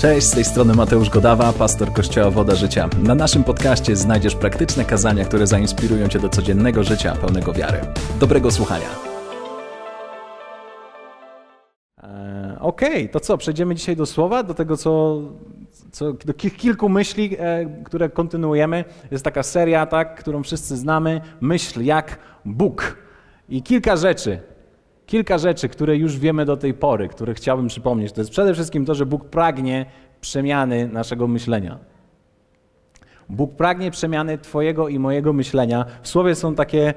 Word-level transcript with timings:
Cześć, 0.00 0.26
z 0.26 0.30
tej 0.30 0.44
strony 0.44 0.74
Mateusz 0.74 1.10
Godawa, 1.10 1.52
pastor 1.52 1.92
Kościoła 1.92 2.30
Woda 2.30 2.54
Życia. 2.54 2.88
Na 3.02 3.14
naszym 3.14 3.44
podcaście 3.44 3.96
znajdziesz 3.96 4.34
praktyczne 4.34 4.84
kazania, 4.84 5.24
które 5.24 5.46
zainspirują 5.46 6.08
Cię 6.08 6.18
do 6.18 6.28
codziennego 6.28 6.84
życia 6.84 7.16
pełnego 7.16 7.52
wiary. 7.52 7.80
Dobrego 8.20 8.50
słuchania. 8.50 8.86
E, 12.02 12.56
Okej, 12.60 12.90
okay, 12.90 13.08
to 13.08 13.20
co? 13.20 13.38
Przejdziemy 13.38 13.74
dzisiaj 13.74 13.96
do 13.96 14.06
słowa, 14.06 14.42
do 14.42 14.54
tego, 14.54 14.76
co, 14.76 15.20
co 15.92 16.12
do 16.12 16.34
kilku 16.34 16.88
myśli, 16.88 17.36
e, 17.38 17.66
które 17.84 18.08
kontynuujemy. 18.08 18.84
Jest 19.10 19.24
taka 19.24 19.42
seria, 19.42 19.86
tak, 19.86 20.20
którą 20.20 20.42
wszyscy 20.42 20.76
znamy. 20.76 21.20
Myśl 21.40 21.82
jak 21.82 22.18
Bóg. 22.44 22.96
I 23.48 23.62
kilka 23.62 23.96
rzeczy, 23.96 24.40
kilka 25.10 25.38
rzeczy, 25.38 25.68
które 25.68 25.96
już 25.96 26.18
wiemy 26.18 26.44
do 26.44 26.56
tej 26.56 26.74
pory, 26.74 27.08
które 27.08 27.34
chciałbym 27.34 27.66
przypomnieć. 27.66 28.12
To 28.12 28.20
jest 28.20 28.30
przede 28.30 28.54
wszystkim 28.54 28.84
to, 28.84 28.94
że 28.94 29.06
Bóg 29.06 29.24
pragnie 29.24 29.86
przemiany 30.20 30.88
naszego 30.88 31.28
myślenia. 31.28 31.78
Bóg 33.28 33.54
pragnie 33.54 33.90
przemiany 33.90 34.38
Twojego 34.38 34.88
i 34.88 34.98
mojego 34.98 35.32
myślenia. 35.32 35.84
W 36.02 36.08
słowie 36.08 36.34
są 36.34 36.54
takie, 36.54 36.94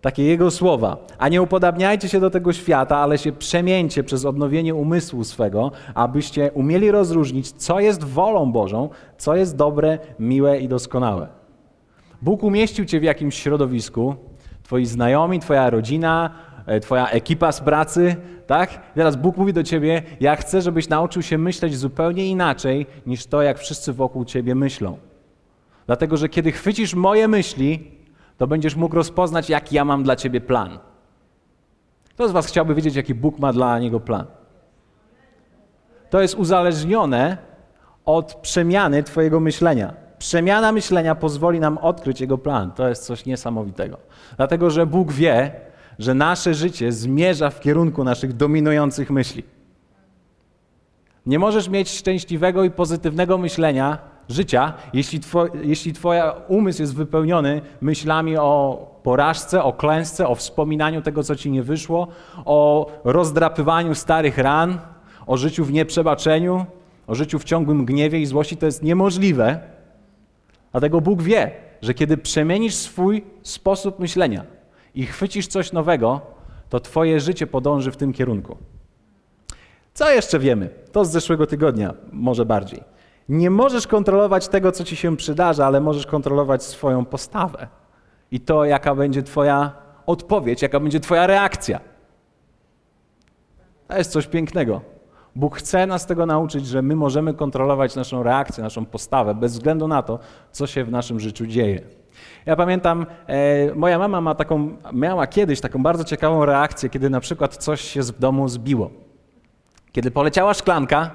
takie 0.00 0.24
Jego 0.24 0.50
słowa. 0.50 0.96
A 1.18 1.28
nie 1.28 1.42
upodabniajcie 1.42 2.08
się 2.08 2.20
do 2.20 2.30
tego 2.30 2.52
świata, 2.52 2.96
ale 2.96 3.18
się 3.18 3.32
przemieńcie 3.32 4.04
przez 4.04 4.24
odnowienie 4.24 4.74
umysłu 4.74 5.24
swego, 5.24 5.72
abyście 5.94 6.52
umieli 6.52 6.90
rozróżnić, 6.90 7.52
co 7.52 7.80
jest 7.80 8.04
wolą 8.04 8.52
Bożą, 8.52 8.88
co 9.18 9.36
jest 9.36 9.56
dobre, 9.56 9.98
miłe 10.18 10.60
i 10.60 10.68
doskonałe. 10.68 11.28
Bóg 12.22 12.42
umieścił 12.42 12.84
Cię 12.84 13.00
w 13.00 13.02
jakimś 13.02 13.34
środowisku, 13.42 14.14
Twoi 14.62 14.86
znajomi, 14.86 15.40
Twoja 15.40 15.70
rodzina, 15.70 16.30
twoja 16.82 17.08
ekipa 17.08 17.52
z 17.52 17.60
pracy, 17.60 18.16
tak? 18.46 18.72
I 18.72 18.94
teraz 18.94 19.16
Bóg 19.16 19.36
mówi 19.36 19.52
do 19.52 19.62
ciebie, 19.62 20.02
ja 20.20 20.36
chcę, 20.36 20.62
żebyś 20.62 20.88
nauczył 20.88 21.22
się 21.22 21.38
myśleć 21.38 21.76
zupełnie 21.76 22.26
inaczej 22.26 22.86
niż 23.06 23.26
to, 23.26 23.42
jak 23.42 23.58
wszyscy 23.58 23.92
wokół 23.92 24.24
ciebie 24.24 24.54
myślą. 24.54 24.98
Dlatego, 25.86 26.16
że 26.16 26.28
kiedy 26.28 26.52
chwycisz 26.52 26.94
moje 26.94 27.28
myśli, 27.28 27.90
to 28.38 28.46
będziesz 28.46 28.76
mógł 28.76 28.94
rozpoznać, 28.94 29.50
jaki 29.50 29.74
ja 29.74 29.84
mam 29.84 30.02
dla 30.02 30.16
ciebie 30.16 30.40
plan. 30.40 30.78
Kto 32.10 32.28
z 32.28 32.32
was 32.32 32.46
chciałby 32.46 32.74
wiedzieć, 32.74 32.96
jaki 32.96 33.14
Bóg 33.14 33.38
ma 33.38 33.52
dla 33.52 33.78
niego 33.78 34.00
plan? 34.00 34.26
To 36.10 36.20
jest 36.20 36.34
uzależnione 36.34 37.38
od 38.04 38.34
przemiany 38.34 39.02
twojego 39.02 39.40
myślenia. 39.40 39.94
Przemiana 40.18 40.72
myślenia 40.72 41.14
pozwoli 41.14 41.60
nam 41.60 41.78
odkryć 41.78 42.20
Jego 42.20 42.38
plan. 42.38 42.72
To 42.72 42.88
jest 42.88 43.04
coś 43.04 43.26
niesamowitego. 43.26 43.98
Dlatego, 44.36 44.70
że 44.70 44.86
Bóg 44.86 45.12
wie, 45.12 45.52
że 45.98 46.14
nasze 46.14 46.54
życie 46.54 46.92
zmierza 46.92 47.50
w 47.50 47.60
kierunku 47.60 48.04
naszych 48.04 48.32
dominujących 48.32 49.10
myśli. 49.10 49.42
Nie 51.26 51.38
możesz 51.38 51.68
mieć 51.68 51.90
szczęśliwego 51.90 52.64
i 52.64 52.70
pozytywnego 52.70 53.38
myślenia, 53.38 53.98
życia, 54.28 54.72
jeśli, 54.92 55.20
two, 55.20 55.46
jeśli 55.62 55.92
Twoja 55.92 56.34
umysł 56.48 56.82
jest 56.82 56.94
wypełniony 56.94 57.62
myślami 57.80 58.36
o 58.36 58.86
porażce, 59.02 59.62
o 59.62 59.72
klęsce, 59.72 60.28
o 60.28 60.34
wspominaniu 60.34 61.02
tego, 61.02 61.22
co 61.22 61.36
Ci 61.36 61.50
nie 61.50 61.62
wyszło, 61.62 62.08
o 62.44 62.90
rozdrapywaniu 63.04 63.94
starych 63.94 64.38
ran, 64.38 64.78
o 65.26 65.36
życiu 65.36 65.64
w 65.64 65.72
nieprzebaczeniu, 65.72 66.66
o 67.06 67.14
życiu 67.14 67.38
w 67.38 67.44
ciągłym 67.44 67.84
gniewie 67.84 68.20
i 68.20 68.26
złości. 68.26 68.56
To 68.56 68.66
jest 68.66 68.82
niemożliwe. 68.82 69.60
Dlatego 70.72 71.00
Bóg 71.00 71.22
wie, 71.22 71.50
że 71.82 71.94
kiedy 71.94 72.16
przemienisz 72.16 72.74
swój 72.74 73.24
sposób 73.42 73.98
myślenia, 73.98 74.44
i 74.94 75.06
chwycisz 75.06 75.46
coś 75.46 75.72
nowego, 75.72 76.20
to 76.68 76.80
Twoje 76.80 77.20
życie 77.20 77.46
podąży 77.46 77.92
w 77.92 77.96
tym 77.96 78.12
kierunku. 78.12 78.56
Co 79.94 80.10
jeszcze 80.10 80.38
wiemy? 80.38 80.70
To 80.92 81.04
z 81.04 81.10
zeszłego 81.10 81.46
tygodnia, 81.46 81.94
może 82.12 82.46
bardziej. 82.46 82.82
Nie 83.28 83.50
możesz 83.50 83.86
kontrolować 83.86 84.48
tego, 84.48 84.72
co 84.72 84.84
ci 84.84 84.96
się 84.96 85.16
przydarza, 85.16 85.66
ale 85.66 85.80
możesz 85.80 86.06
kontrolować 86.06 86.62
swoją 86.62 87.04
postawę 87.04 87.68
i 88.30 88.40
to, 88.40 88.64
jaka 88.64 88.94
będzie 88.94 89.22
Twoja 89.22 89.72
odpowiedź, 90.06 90.62
jaka 90.62 90.80
będzie 90.80 91.00
Twoja 91.00 91.26
reakcja. 91.26 91.80
To 93.88 93.98
jest 93.98 94.10
coś 94.10 94.26
pięknego. 94.26 94.80
Bóg 95.36 95.56
chce 95.56 95.86
nas 95.86 96.06
tego 96.06 96.26
nauczyć, 96.26 96.66
że 96.66 96.82
my 96.82 96.96
możemy 96.96 97.34
kontrolować 97.34 97.96
naszą 97.96 98.22
reakcję, 98.22 98.64
naszą 98.64 98.84
postawę, 98.84 99.34
bez 99.34 99.52
względu 99.52 99.88
na 99.88 100.02
to, 100.02 100.18
co 100.52 100.66
się 100.66 100.84
w 100.84 100.90
naszym 100.90 101.20
życiu 101.20 101.46
dzieje. 101.46 101.82
Ja 102.46 102.56
pamiętam, 102.56 103.06
e, 103.26 103.74
moja 103.74 103.98
mama 103.98 104.20
ma 104.20 104.34
taką, 104.34 104.76
miała 104.92 105.26
kiedyś 105.26 105.60
taką 105.60 105.82
bardzo 105.82 106.04
ciekawą 106.04 106.44
reakcję, 106.44 106.88
kiedy 106.90 107.10
na 107.10 107.20
przykład 107.20 107.56
coś 107.56 107.80
się 107.80 108.02
w 108.02 108.18
domu 108.18 108.48
zbiło. 108.48 108.90
Kiedy 109.92 110.10
poleciała 110.10 110.54
szklanka, 110.54 111.10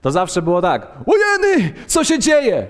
to 0.00 0.10
zawsze 0.10 0.42
było 0.42 0.62
tak: 0.62 0.86
Ojeny, 1.06 1.74
co 1.86 2.04
się 2.04 2.18
dzieje? 2.18 2.66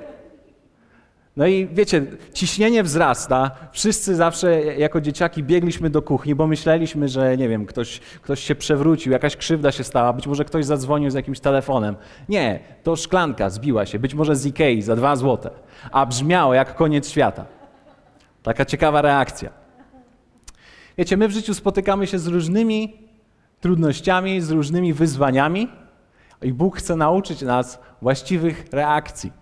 No 1.36 1.46
i 1.46 1.68
wiecie, 1.72 2.06
ciśnienie 2.32 2.82
wzrasta. 2.82 3.50
Wszyscy 3.72 4.16
zawsze 4.16 4.64
jako 4.64 5.00
dzieciaki 5.00 5.42
biegliśmy 5.42 5.90
do 5.90 6.02
kuchni, 6.02 6.34
bo 6.34 6.46
myśleliśmy, 6.46 7.08
że 7.08 7.36
nie 7.36 7.48
wiem, 7.48 7.66
ktoś, 7.66 8.00
ktoś 8.22 8.40
się 8.40 8.54
przewrócił, 8.54 9.12
jakaś 9.12 9.36
krzywda 9.36 9.72
się 9.72 9.84
stała, 9.84 10.12
być 10.12 10.26
może 10.26 10.44
ktoś 10.44 10.64
zadzwonił 10.64 11.10
z 11.10 11.14
jakimś 11.14 11.40
telefonem. 11.40 11.96
Nie, 12.28 12.60
to 12.82 12.96
szklanka 12.96 13.50
zbiła 13.50 13.86
się, 13.86 13.98
być 13.98 14.14
może 14.14 14.36
z 14.36 14.46
Ikei 14.46 14.82
za 14.82 14.96
dwa 14.96 15.16
złote, 15.16 15.50
a 15.92 16.06
brzmiało 16.06 16.54
jak 16.54 16.74
koniec 16.74 17.10
świata. 17.10 17.59
Taka 18.42 18.64
ciekawa 18.64 19.02
reakcja. 19.02 19.50
Wiecie, 20.98 21.16
my 21.16 21.28
w 21.28 21.30
życiu 21.30 21.54
spotykamy 21.54 22.06
się 22.06 22.18
z 22.18 22.26
różnymi 22.26 22.96
trudnościami, 23.60 24.40
z 24.40 24.50
różnymi 24.50 24.92
wyzwaniami 24.92 25.68
i 26.42 26.52
Bóg 26.52 26.76
chce 26.76 26.96
nauczyć 26.96 27.42
nas 27.42 27.78
właściwych 28.02 28.66
reakcji, 28.72 29.32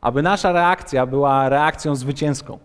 aby 0.00 0.22
nasza 0.22 0.52
reakcja 0.52 1.06
była 1.06 1.48
reakcją 1.48 1.94
zwycięską. 1.94 2.58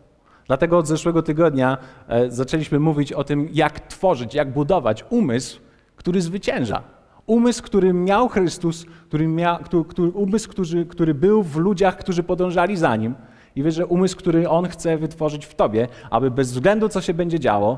Dlatego 0.47 0.77
od 0.77 0.87
zeszłego 0.87 1.23
tygodnia 1.23 1.77
e, 2.07 2.31
zaczęliśmy 2.31 2.79
mówić 2.79 3.13
o 3.13 3.23
tym, 3.23 3.49
jak 3.53 3.79
tworzyć, 3.79 4.33
jak 4.33 4.53
budować 4.53 5.05
umysł, 5.09 5.59
który 5.95 6.21
zwycięża. 6.21 6.83
Umysł, 7.25 7.63
który 7.63 7.93
miał 7.93 8.29
Chrystus, 8.29 8.85
który 9.07 9.27
miał, 9.27 9.59
który, 9.59 9.85
który, 9.85 10.09
umysł, 10.09 10.49
który, 10.49 10.85
który 10.85 11.13
był 11.13 11.43
w 11.43 11.55
ludziach, 11.55 11.97
którzy 11.97 12.23
podążali 12.23 12.77
za 12.77 12.95
nim, 12.95 13.15
i 13.57 13.63
wiesz, 13.63 13.75
że 13.75 13.85
umysł, 13.85 14.17
który 14.17 14.49
On 14.49 14.67
chce 14.67 14.97
wytworzyć 14.97 15.45
w 15.45 15.55
tobie, 15.55 15.87
aby 16.09 16.31
bez 16.31 16.51
względu 16.51 16.89
co 16.89 17.01
się 17.01 17.13
będzie 17.13 17.39
działo, 17.39 17.77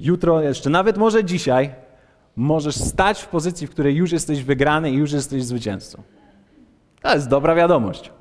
jutro, 0.00 0.40
jeszcze 0.40 0.70
nawet 0.70 0.98
może 0.98 1.24
dzisiaj, 1.24 1.74
możesz 2.36 2.76
stać 2.76 3.22
w 3.22 3.28
pozycji, 3.28 3.66
w 3.66 3.70
której 3.70 3.96
już 3.96 4.12
jesteś 4.12 4.42
wygrany 4.42 4.90
i 4.90 4.94
już 4.94 5.12
jesteś 5.12 5.44
zwycięzcą. 5.44 6.02
To 7.02 7.14
jest 7.14 7.28
dobra 7.28 7.54
wiadomość. 7.54 8.12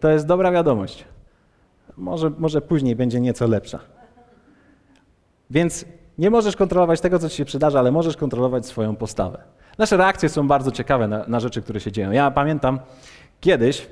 To 0.00 0.10
jest 0.10 0.26
dobra 0.26 0.52
wiadomość. 0.52 1.04
Może, 1.96 2.30
może 2.38 2.60
później 2.60 2.96
będzie 2.96 3.20
nieco 3.20 3.46
lepsza. 3.46 3.78
Więc 5.50 5.84
nie 6.18 6.30
możesz 6.30 6.56
kontrolować 6.56 7.00
tego, 7.00 7.18
co 7.18 7.28
ci 7.28 7.36
się 7.36 7.44
przydarza, 7.44 7.78
ale 7.78 7.92
możesz 7.92 8.16
kontrolować 8.16 8.66
swoją 8.66 8.96
postawę. 8.96 9.42
Nasze 9.78 9.96
reakcje 9.96 10.28
są 10.28 10.48
bardzo 10.48 10.70
ciekawe 10.70 11.08
na, 11.08 11.24
na 11.26 11.40
rzeczy, 11.40 11.62
które 11.62 11.80
się 11.80 11.92
dzieją. 11.92 12.10
Ja 12.10 12.30
pamiętam 12.30 12.80
kiedyś, 13.40 13.86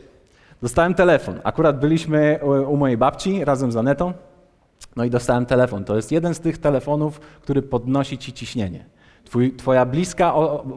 Dostałem 0.63 0.95
telefon. 0.95 1.41
Akurat 1.45 1.81
byliśmy 1.81 2.39
u 2.69 2.77
mojej 2.77 2.97
babci 2.97 3.45
razem 3.45 3.73
z 3.73 3.77
Anetą. 3.77 4.13
No 4.97 5.05
i 5.05 5.11
dostałem 5.11 5.47
telefon. 5.47 5.85
To 5.85 5.97
jest 5.97 6.13
jeden 6.13 6.35
z 6.35 6.41
tych 6.41 6.59
telefonów, 6.59 7.21
który 7.21 7.63
podnosi 7.63 8.19
ci 8.19 8.33
ciśnienie. 8.33 8.85
Twój, 9.25 9.57
twoja 9.57 9.87
bliska 9.87 10.35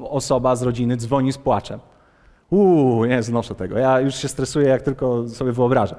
osoba 0.10 0.56
z 0.56 0.62
rodziny 0.62 0.98
dzwoni 0.98 1.34
z 1.34 1.38
płaczem. 1.38 1.80
Uuu, 2.50 3.06
nie 3.06 3.24
znoszę 3.24 3.56
tego. 3.56 3.78
Ja 3.78 4.00
już 4.00 4.16
się 4.16 4.28
stresuję, 4.28 4.68
jak 4.68 4.82
tylko 4.82 5.28
sobie 5.28 5.52
wyobrażę. 5.52 5.96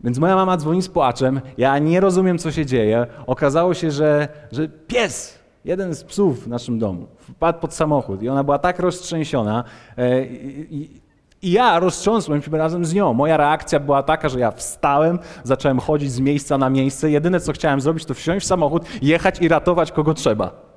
Więc 0.00 0.18
moja 0.18 0.34
mama 0.34 0.56
dzwoni 0.56 0.82
z 0.82 0.88
płaczem. 0.88 1.40
Ja 1.58 1.78
nie 1.78 2.00
rozumiem, 2.00 2.38
co 2.38 2.52
się 2.52 2.66
dzieje. 2.66 3.06
Okazało 3.26 3.74
się, 3.74 3.90
że, 3.90 4.28
że 4.52 4.68
pies, 4.68 5.38
jeden 5.64 5.94
z 5.94 6.04
psów 6.04 6.44
w 6.44 6.48
naszym 6.48 6.78
domu, 6.78 7.06
wpadł 7.18 7.60
pod 7.60 7.74
samochód 7.74 8.22
i 8.22 8.28
ona 8.28 8.44
była 8.44 8.58
tak 8.58 8.78
roztrzęsiona. 8.78 9.64
E, 9.96 10.24
i, 10.24 11.07
i 11.42 11.50
ja 11.50 11.78
roztrząsłem 11.78 12.42
się 12.42 12.50
razem 12.50 12.84
z 12.84 12.94
nią. 12.94 13.14
Moja 13.14 13.36
reakcja 13.36 13.80
była 13.80 14.02
taka, 14.02 14.28
że 14.28 14.40
ja 14.40 14.50
wstałem, 14.50 15.18
zacząłem 15.44 15.80
chodzić 15.80 16.12
z 16.12 16.20
miejsca 16.20 16.58
na 16.58 16.70
miejsce. 16.70 17.10
Jedyne, 17.10 17.40
co 17.40 17.52
chciałem 17.52 17.80
zrobić, 17.80 18.04
to 18.04 18.14
wsiąść 18.14 18.46
w 18.46 18.48
samochód, 18.48 18.82
jechać 19.02 19.40
i 19.40 19.48
ratować 19.48 19.92
kogo 19.92 20.14
trzeba. 20.14 20.68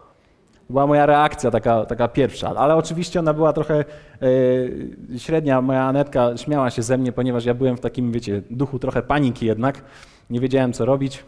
Była 0.69 0.87
moja 0.87 1.05
reakcja 1.05 1.51
taka, 1.51 1.85
taka 1.85 2.07
pierwsza. 2.07 2.53
Ale 2.55 2.75
oczywiście 2.75 3.19
ona 3.19 3.33
była 3.33 3.53
trochę 3.53 3.85
yy, 4.21 5.19
średnia. 5.19 5.61
Moja 5.61 5.83
Anetka 5.83 6.37
śmiała 6.37 6.69
się 6.69 6.81
ze 6.81 6.97
mnie, 6.97 7.11
ponieważ 7.11 7.45
ja 7.45 7.53
byłem 7.53 7.77
w 7.77 7.79
takim, 7.79 8.11
wiecie, 8.11 8.41
duchu 8.49 8.79
trochę 8.79 9.01
paniki 9.01 9.45
jednak. 9.45 9.83
Nie 10.29 10.39
wiedziałem, 10.39 10.73
co 10.73 10.85
robić. 10.85 11.23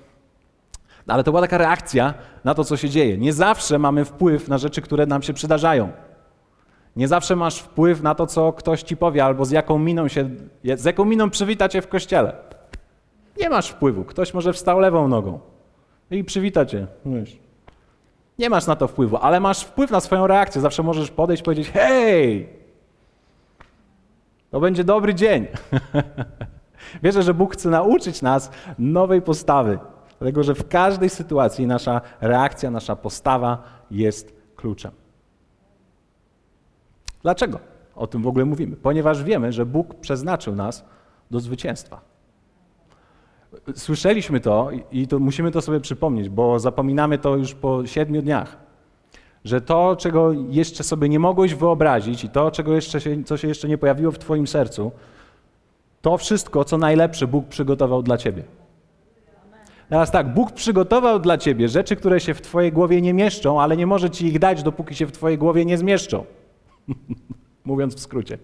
Ale 1.08 1.24
to 1.24 1.32
była 1.32 1.42
taka 1.42 1.58
reakcja 1.58 2.14
na 2.44 2.54
to, 2.54 2.64
co 2.64 2.78
się 2.78 2.90
dzieje. 2.90 3.18
Nie 3.18 3.34
zawsze 3.34 3.80
mamy 3.80 4.06
wpływ 4.06 4.48
na 4.48 4.58
rzeczy, 4.58 4.82
które 4.82 5.06
nam 5.06 5.22
się 5.22 5.34
przydarzają. 5.34 5.92
Nie 6.96 7.08
zawsze 7.08 7.36
masz 7.36 7.60
wpływ 7.60 8.02
na 8.02 8.16
to, 8.16 8.28
co 8.28 8.54
ktoś 8.54 8.84
ci 8.84 8.98
powie, 8.98 9.26
albo 9.26 9.46
z 9.46 9.52
jaką 9.52 9.80
miną 9.80 10.08
się, 10.08 10.30
z 10.76 10.86
jaką 10.86 11.06
miną 11.06 11.30
przywita 11.30 11.70
cię 11.70 11.82
w 11.82 11.88
kościele. 11.88 12.36
Nie 13.38 13.50
masz 13.50 13.70
wpływu. 13.70 14.04
Ktoś 14.04 14.34
może 14.34 14.54
wstał 14.54 14.80
lewą 14.80 15.08
nogą 15.08 15.40
i 16.12 16.24
przywita 16.24 16.66
cię. 16.66 16.88
Nie 18.40 18.50
masz 18.50 18.68
na 18.68 18.76
to 18.76 18.88
wpływu, 18.88 19.18
ale 19.18 19.40
masz 19.40 19.64
wpływ 19.64 19.92
na 19.92 20.00
swoją 20.00 20.28
reakcję. 20.28 20.62
Zawsze 20.62 20.84
możesz 20.84 21.12
podejść 21.12 21.42
i 21.42 21.46
powiedzieć: 21.46 21.70
Hej! 21.70 22.50
To 24.52 24.60
będzie 24.60 24.84
dobry 24.84 25.16
dzień. 25.16 25.48
Wierzę, 27.04 27.24
że 27.24 27.34
Bóg 27.34 27.54
chce 27.54 27.70
nauczyć 27.70 28.22
nas 28.22 28.52
nowej 28.80 29.22
postawy, 29.22 29.80
dlatego 30.20 30.44
że 30.44 30.56
w 30.56 30.68
każdej 30.68 31.10
sytuacji 31.10 31.68
nasza 31.68 32.02
reakcja, 32.22 32.72
nasza 32.72 32.96
postawa 32.96 33.64
jest 33.92 34.34
kluczem. 34.56 35.03
Dlaczego 37.24 37.60
o 37.96 38.08
tym 38.08 38.22
w 38.22 38.28
ogóle 38.28 38.46
mówimy? 38.46 38.76
Ponieważ 38.76 39.24
wiemy, 39.24 39.52
że 39.52 39.66
Bóg 39.66 39.96
przeznaczył 39.96 40.56
nas 40.56 40.86
do 41.32 41.40
zwycięstwa. 41.40 42.02
Słyszeliśmy 43.76 44.40
to 44.40 44.70
i 44.92 45.08
to 45.08 45.20
musimy 45.20 45.52
to 45.52 45.62
sobie 45.62 45.80
przypomnieć, 45.80 46.30
bo 46.30 46.60
zapominamy 46.60 47.18
to 47.18 47.36
już 47.36 47.54
po 47.54 47.86
siedmiu 47.86 48.22
dniach. 48.22 48.58
Że 49.44 49.62
to, 49.62 49.96
czego 49.96 50.32
jeszcze 50.32 50.84
sobie 50.84 51.10
nie 51.10 51.20
mogłeś 51.20 51.56
wyobrazić 51.56 52.24
i 52.24 52.30
to, 52.30 52.52
czego 52.52 52.74
jeszcze 52.74 53.02
się, 53.02 53.24
co 53.24 53.38
się 53.38 53.48
jeszcze 53.48 53.68
nie 53.68 53.78
pojawiło 53.78 54.12
w 54.12 54.20
Twoim 54.20 54.48
sercu, 54.48 54.92
to 56.02 56.18
wszystko, 56.18 56.64
co 56.64 56.78
najlepsze 56.78 57.28
Bóg 57.28 57.48
przygotował 57.48 58.04
dla 58.04 58.18
Ciebie. 58.18 58.44
Teraz 59.90 60.12
tak, 60.12 60.34
Bóg 60.34 60.52
przygotował 60.52 61.20
dla 61.20 61.38
Ciebie 61.38 61.70
rzeczy, 61.70 61.96
które 61.96 62.20
się 62.20 62.34
w 62.34 62.42
Twojej 62.42 62.72
głowie 62.72 63.02
nie 63.02 63.14
mieszczą, 63.14 63.62
ale 63.62 63.78
nie 63.78 63.88
może 63.88 64.10
Ci 64.10 64.26
ich 64.26 64.40
dać, 64.40 64.64
dopóki 64.64 64.96
się 64.96 65.06
w 65.06 65.12
Twojej 65.12 65.38
głowie 65.38 65.66
nie 65.66 65.78
zmieszczą. 65.78 66.26
Mówiąc 67.66 67.96
w 67.96 68.00
skrócie. 68.00 68.38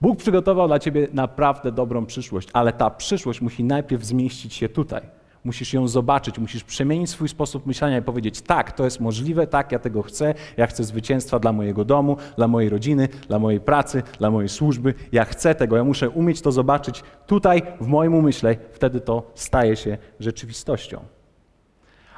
Bóg 0.00 0.18
przygotował 0.18 0.66
dla 0.66 0.78
ciebie 0.78 1.08
naprawdę 1.12 1.72
dobrą 1.72 2.06
przyszłość, 2.06 2.48
ale 2.52 2.72
ta 2.72 2.90
przyszłość 2.90 3.40
musi 3.40 3.64
najpierw 3.64 4.04
zmieścić 4.04 4.54
się 4.54 4.68
tutaj. 4.68 5.02
Musisz 5.44 5.72
ją 5.72 5.88
zobaczyć, 5.88 6.38
musisz 6.38 6.64
przemienić 6.64 7.10
swój 7.10 7.28
sposób 7.28 7.66
myślenia 7.66 7.98
i 7.98 8.02
powiedzieć: 8.02 8.40
tak, 8.40 8.72
to 8.72 8.84
jest 8.84 9.00
możliwe, 9.00 9.46
tak, 9.46 9.72
ja 9.72 9.78
tego 9.78 10.02
chcę, 10.02 10.34
ja 10.56 10.66
chcę 10.66 10.84
zwycięstwa 10.84 11.38
dla 11.38 11.52
mojego 11.52 11.84
domu, 11.84 12.16
dla 12.36 12.48
mojej 12.48 12.70
rodziny, 12.70 13.08
dla 13.28 13.38
mojej 13.38 13.60
pracy, 13.60 14.02
dla 14.18 14.30
mojej 14.30 14.48
służby. 14.48 14.94
Ja 15.12 15.24
chcę 15.24 15.54
tego, 15.54 15.76
ja 15.76 15.84
muszę 15.84 16.10
umieć 16.10 16.40
to 16.40 16.52
zobaczyć 16.52 17.02
tutaj, 17.26 17.62
w 17.80 17.86
moim 17.86 18.14
umyśle, 18.14 18.56
wtedy 18.72 19.00
to 19.00 19.30
staje 19.34 19.76
się 19.76 19.98
rzeczywistością. 20.20 21.00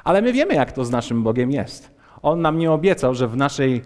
Ale 0.03 0.21
my 0.21 0.33
wiemy, 0.33 0.53
jak 0.53 0.71
to 0.71 0.85
z 0.85 0.91
naszym 0.91 1.23
Bogiem 1.23 1.51
jest. 1.51 1.96
On 2.21 2.41
nam 2.41 2.57
nie 2.57 2.71
obiecał, 2.71 3.15
że 3.15 3.27
w 3.27 3.37
naszej 3.37 3.81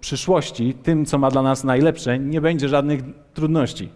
przyszłości, 0.00 0.74
tym, 0.74 1.04
co 1.04 1.18
ma 1.18 1.30
dla 1.30 1.42
nas 1.42 1.64
najlepsze, 1.64 2.18
nie 2.18 2.40
będzie 2.40 2.68
żadnych 2.68 3.00
trudności. 3.34 3.88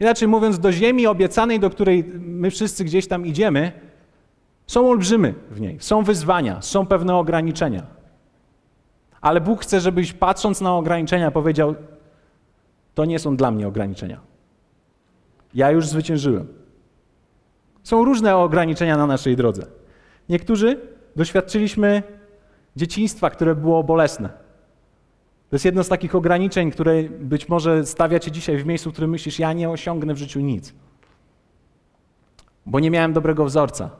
Inaczej 0.00 0.28
mówiąc, 0.28 0.58
do 0.58 0.72
ziemi 0.72 1.06
obiecanej, 1.06 1.60
do 1.60 1.70
której 1.70 2.04
my 2.18 2.50
wszyscy 2.50 2.84
gdzieś 2.84 3.08
tam 3.08 3.26
idziemy, 3.26 3.72
są 4.66 4.90
olbrzymy 4.90 5.34
w 5.50 5.60
niej, 5.60 5.76
są 5.80 6.02
wyzwania, 6.02 6.62
są 6.62 6.86
pewne 6.86 7.16
ograniczenia. 7.16 7.86
Ale 9.20 9.40
Bóg 9.40 9.62
chce, 9.62 9.80
żebyś 9.80 10.12
patrząc 10.12 10.60
na 10.60 10.76
ograniczenia 10.76 11.30
powiedział: 11.30 11.74
To 12.94 13.04
nie 13.04 13.18
są 13.18 13.36
dla 13.36 13.50
mnie 13.50 13.68
ograniczenia. 13.68 14.20
Ja 15.54 15.70
już 15.70 15.86
zwyciężyłem. 15.86 16.46
Są 17.82 18.04
różne 18.04 18.36
ograniczenia 18.36 18.96
na 18.96 19.06
naszej 19.06 19.36
drodze. 19.36 19.66
Niektórzy 20.28 20.80
doświadczyliśmy 21.16 22.02
dzieciństwa, 22.78 23.30
które 23.30 23.54
było 23.54 23.84
bolesne. 23.84 24.28
To 25.50 25.56
jest 25.56 25.64
jedno 25.64 25.84
z 25.84 25.88
takich 25.88 26.14
ograniczeń, 26.14 26.70
które 26.70 27.02
być 27.02 27.48
może 27.48 27.86
stawia 27.86 28.18
cię 28.18 28.30
dzisiaj 28.30 28.56
w 28.56 28.66
miejscu, 28.66 28.90
w 28.90 28.92
którym 28.92 29.10
myślisz, 29.10 29.38
ja 29.38 29.52
nie 29.52 29.70
osiągnę 29.70 30.14
w 30.14 30.18
życiu 30.18 30.40
nic. 30.40 30.74
Bo 32.66 32.80
nie 32.80 32.90
miałem 32.90 33.12
dobrego 33.12 33.44
wzorca. 33.44 33.90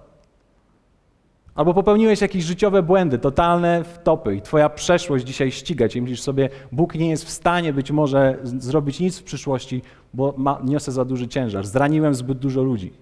Albo 1.54 1.74
popełniłeś 1.74 2.20
jakieś 2.20 2.44
życiowe 2.44 2.82
błędy, 2.82 3.18
totalne 3.18 3.84
wtopy 3.84 4.36
i 4.36 4.42
twoja 4.42 4.68
przeszłość 4.68 5.24
dzisiaj 5.24 5.50
ściga 5.50 5.88
cię. 5.88 6.02
Myślisz 6.02 6.20
sobie, 6.20 6.48
Bóg 6.72 6.94
nie 6.94 7.10
jest 7.10 7.24
w 7.24 7.30
stanie 7.30 7.72
być 7.72 7.90
może 7.90 8.38
zrobić 8.42 9.00
nic 9.00 9.18
w 9.18 9.22
przyszłości, 9.22 9.82
bo 10.14 10.34
ma, 10.36 10.60
niosę 10.64 10.92
za 10.92 11.04
duży 11.04 11.28
ciężar. 11.28 11.66
Zraniłem 11.66 12.14
zbyt 12.14 12.38
dużo 12.38 12.62
ludzi. 12.62 12.92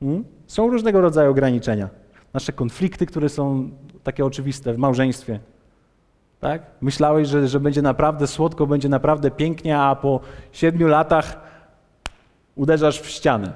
Hmm? 0.00 0.24
Są 0.46 0.70
różnego 0.70 1.00
rodzaju 1.00 1.30
ograniczenia. 1.30 1.88
Nasze 2.36 2.52
konflikty, 2.52 3.06
które 3.06 3.28
są 3.28 3.70
takie 4.02 4.24
oczywiste 4.24 4.74
w 4.74 4.78
małżeństwie, 4.78 5.40
tak? 6.40 6.62
Myślałeś, 6.80 7.28
że, 7.28 7.48
że 7.48 7.60
będzie 7.60 7.82
naprawdę 7.82 8.26
słodko, 8.26 8.66
będzie 8.66 8.88
naprawdę 8.88 9.30
pięknie, 9.30 9.78
a 9.78 9.96
po 9.96 10.20
siedmiu 10.52 10.88
latach 10.88 11.40
uderzasz 12.54 13.00
w 13.00 13.06
ścianę. 13.06 13.52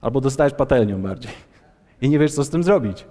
Albo 0.00 0.20
dostajesz 0.20 0.54
patelnią 0.54 1.02
bardziej. 1.02 1.32
I 2.02 2.08
nie 2.08 2.18
wiesz, 2.18 2.32
co 2.32 2.44
z 2.44 2.50
tym 2.50 2.62
zrobić. 2.62 3.06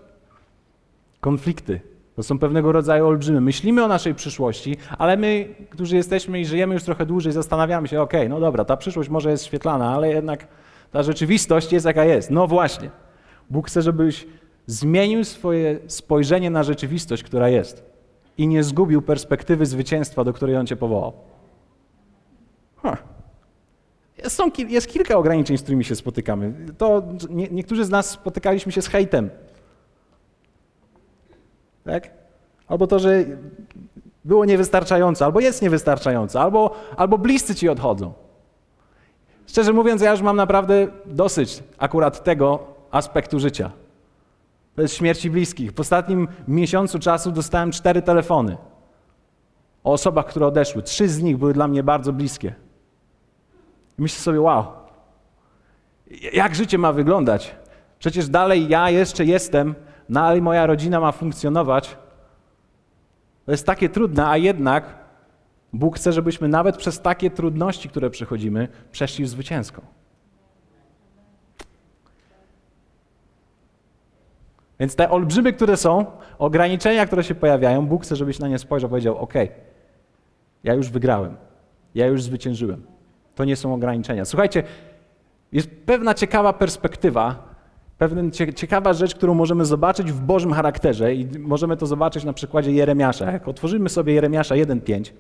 Konflikty. 1.22 1.82
To 2.16 2.24
są 2.24 2.40
pewnego 2.40 2.72
rodzaju 2.72 3.08
olbrzymy. 3.08 3.42
Myślimy 3.42 3.84
o 3.84 3.88
naszej 3.88 4.16
przyszłości, 4.16 4.78
ale 4.98 5.18
my, 5.18 5.56
którzy 5.70 5.96
jesteśmy 5.96 6.40
i 6.40 6.46
żyjemy 6.46 6.74
już 6.74 6.84
trochę 6.84 7.06
dłużej, 7.06 7.34
zastanawiamy 7.34 7.88
się, 7.88 8.02
okej, 8.02 8.20
okay, 8.20 8.30
no 8.30 8.40
dobra, 8.40 8.66
ta 8.66 8.78
przyszłość 8.78 9.10
może 9.10 9.32
jest 9.32 9.46
świetlana, 9.46 9.96
ale 9.96 10.10
jednak 10.10 10.48
ta 10.92 11.04
rzeczywistość 11.04 11.74
jest 11.74 11.86
jaka 11.86 12.06
jest. 12.06 12.32
No 12.32 12.48
właśnie. 12.48 12.90
Bóg 13.50 13.68
chce, 13.68 13.82
żebyś 13.82 14.28
zmienił 14.68 15.24
swoje 15.24 15.80
spojrzenie 15.88 16.50
na 16.50 16.64
rzeczywistość, 16.64 17.24
która 17.24 17.50
jest 17.50 17.84
i 18.38 18.48
nie 18.48 18.64
zgubił 18.64 19.02
perspektywy 19.02 19.66
zwycięstwa, 19.66 20.24
do 20.24 20.34
której 20.34 20.58
On 20.58 20.68
cię 20.68 20.76
powołał. 20.76 21.14
Huh. 22.76 22.98
Są, 24.28 24.52
jest 24.68 24.88
kilka 24.88 25.18
ograniczeń, 25.18 25.58
z 25.58 25.62
którymi 25.62 25.84
się 25.84 25.96
spotykamy. 25.96 26.54
To 26.78 27.04
nie, 27.30 27.48
niektórzy 27.48 27.86
z 27.86 27.90
nas 27.90 28.10
spotykaliśmy 28.10 28.72
się 28.72 28.82
z 28.82 28.88
hejtem. 28.88 29.30
Tak? 31.84 32.10
Albo 32.68 32.88
to, 32.88 33.00
że 33.00 33.26
było 34.26 34.46
niewystarczające, 34.46 35.26
albo 35.26 35.40
jest 35.40 35.62
niewystarczające, 35.62 36.42
albo, 36.42 36.76
albo 36.98 37.18
bliscy 37.18 37.56
ci 37.56 37.70
odchodzą. 37.70 38.14
Szczerze 39.48 39.74
mówiąc, 39.74 40.02
ja 40.02 40.12
już 40.12 40.22
mam 40.22 40.36
naprawdę 40.36 40.88
dosyć 41.06 41.64
akurat 41.78 42.24
tego 42.24 42.68
aspektu 42.92 43.40
życia. 43.40 43.72
Jest 44.78 44.96
śmierci 44.96 45.30
bliskich. 45.30 45.72
W 45.72 45.80
ostatnim 45.80 46.28
miesiącu 46.48 47.00
czasu 47.00 47.32
dostałem 47.32 47.72
cztery 47.72 48.02
telefony 48.02 48.58
o 49.84 49.92
osobach, 49.92 50.26
które 50.26 50.48
odeszły. 50.48 50.84
Trzy 50.84 51.10
z 51.10 51.22
nich 51.22 51.38
były 51.38 51.54
dla 51.54 51.68
mnie 51.68 51.84
bardzo 51.84 52.14
bliskie. 52.14 52.56
I 54.00 54.02
myślę 54.02 54.20
sobie, 54.20 54.42
wow, 54.42 54.66
jak 56.34 56.56
życie 56.56 56.78
ma 56.78 56.94
wyglądać? 56.94 57.56
Przecież 58.00 58.30
dalej 58.30 58.70
ja 58.70 58.90
jeszcze 58.90 59.26
jestem, 59.26 59.76
dalej 60.10 60.42
moja 60.42 60.66
rodzina 60.66 61.00
ma 61.00 61.12
funkcjonować. 61.12 61.98
To 63.46 63.52
jest 63.52 63.66
takie 63.66 63.90
trudne, 63.90 64.28
a 64.28 64.38
jednak 64.38 64.96
Bóg 65.74 65.96
chce, 65.96 66.14
żebyśmy 66.14 66.48
nawet 66.48 66.78
przez 66.78 67.02
takie 67.02 67.32
trudności, 67.32 67.90
które 67.90 68.10
przechodzimy, 68.10 68.68
przeszli 68.92 69.28
zwycięsko. 69.28 69.82
Więc 74.80 74.96
te 74.96 75.10
olbrzymy, 75.10 75.54
które 75.54 75.78
są, 75.78 76.06
ograniczenia, 76.38 77.06
które 77.06 77.24
się 77.24 77.36
pojawiają, 77.36 77.88
Bóg 77.88 78.04
chce, 78.04 78.16
żebyś 78.16 78.40
na 78.40 78.48
nie 78.48 78.60
spojrzał 78.60 78.90
powiedział: 78.90 79.18
OK, 79.18 79.34
ja 80.64 80.74
już 80.74 80.90
wygrałem, 80.90 81.38
ja 81.96 82.08
już 82.08 82.24
zwyciężyłem. 82.24 82.84
To 83.36 83.46
nie 83.46 83.56
są 83.56 83.74
ograniczenia. 83.74 84.26
Słuchajcie, 84.26 84.64
jest 85.52 85.70
pewna 85.86 86.14
ciekawa 86.14 86.54
perspektywa, 86.54 87.56
pewna 87.98 88.22
ciekawa 88.56 88.94
rzecz, 88.94 89.16
którą 89.16 89.34
możemy 89.34 89.66
zobaczyć 89.66 90.12
w 90.12 90.20
Bożym 90.20 90.54
charakterze 90.54 91.16
i 91.16 91.40
możemy 91.40 91.78
to 91.78 91.86
zobaczyć 91.86 92.24
na 92.24 92.34
przykładzie 92.34 92.72
Jeremiasza. 92.72 93.32
Jak 93.32 93.48
otworzymy 93.48 93.90
sobie 93.90 94.14
Jeremiasza 94.14 94.56
1,5, 94.56 95.12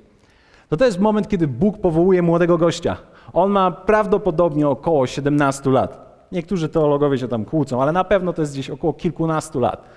to 0.69 0.77
to 0.77 0.85
jest 0.85 0.99
moment, 0.99 1.27
kiedy 1.27 1.47
Bóg 1.47 1.77
powołuje 1.77 2.21
młodego 2.21 2.57
gościa. 2.57 2.97
On 3.33 3.51
ma 3.51 3.71
prawdopodobnie 3.71 4.67
około 4.67 5.07
17 5.07 5.69
lat. 5.69 6.04
Niektórzy 6.31 6.69
teologowie 6.69 7.17
się 7.17 7.27
tam 7.27 7.45
kłócą, 7.45 7.81
ale 7.81 7.91
na 7.91 8.03
pewno 8.03 8.33
to 8.33 8.41
jest 8.41 8.53
gdzieś 8.53 8.69
około 8.69 8.93
kilkunastu 8.93 9.59
lat. 9.59 9.89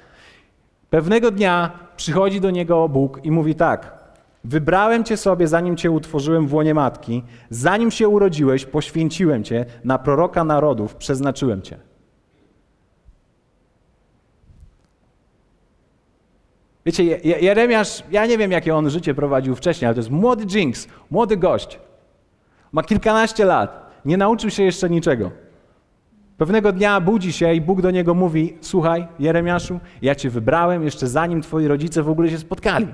Pewnego 0.90 1.30
dnia 1.30 1.70
przychodzi 1.96 2.40
do 2.40 2.50
niego 2.50 2.88
Bóg 2.88 3.24
i 3.24 3.30
mówi 3.30 3.54
tak: 3.54 3.98
Wybrałem 4.44 5.04
cię 5.04 5.16
sobie, 5.16 5.48
zanim 5.48 5.76
cię 5.76 5.90
utworzyłem 5.90 6.46
w 6.46 6.54
łonie 6.54 6.74
matki, 6.74 7.22
zanim 7.50 7.90
się 7.90 8.08
urodziłeś, 8.08 8.64
poświęciłem 8.64 9.44
cię, 9.44 9.64
na 9.84 9.98
proroka 9.98 10.44
narodów 10.44 10.96
przeznaczyłem 10.96 11.62
cię. 11.62 11.78
Wiecie, 16.86 17.04
Jeremiasz, 17.40 18.02
ja 18.10 18.26
nie 18.26 18.38
wiem, 18.38 18.52
jakie 18.52 18.76
on 18.76 18.90
życie 18.90 19.14
prowadził 19.14 19.56
wcześniej, 19.56 19.86
ale 19.86 19.94
to 19.94 19.98
jest 19.98 20.10
młody 20.10 20.44
Jinx, 20.44 20.88
młody 21.10 21.36
gość. 21.36 21.78
Ma 22.72 22.82
kilkanaście 22.82 23.44
lat, 23.44 23.90
nie 24.04 24.16
nauczył 24.16 24.50
się 24.50 24.62
jeszcze 24.62 24.90
niczego. 24.90 25.30
Pewnego 26.38 26.72
dnia 26.72 27.00
budzi 27.00 27.32
się 27.32 27.54
i 27.54 27.60
Bóg 27.60 27.82
do 27.82 27.90
niego 27.90 28.14
mówi: 28.14 28.56
Słuchaj, 28.60 29.08
Jeremiaszu, 29.18 29.80
ja 30.02 30.14
cię 30.14 30.30
wybrałem 30.30 30.84
jeszcze 30.84 31.06
zanim 31.06 31.42
twoi 31.42 31.66
rodzice 31.66 32.02
w 32.02 32.08
ogóle 32.08 32.30
się 32.30 32.38
spotkali. 32.38 32.86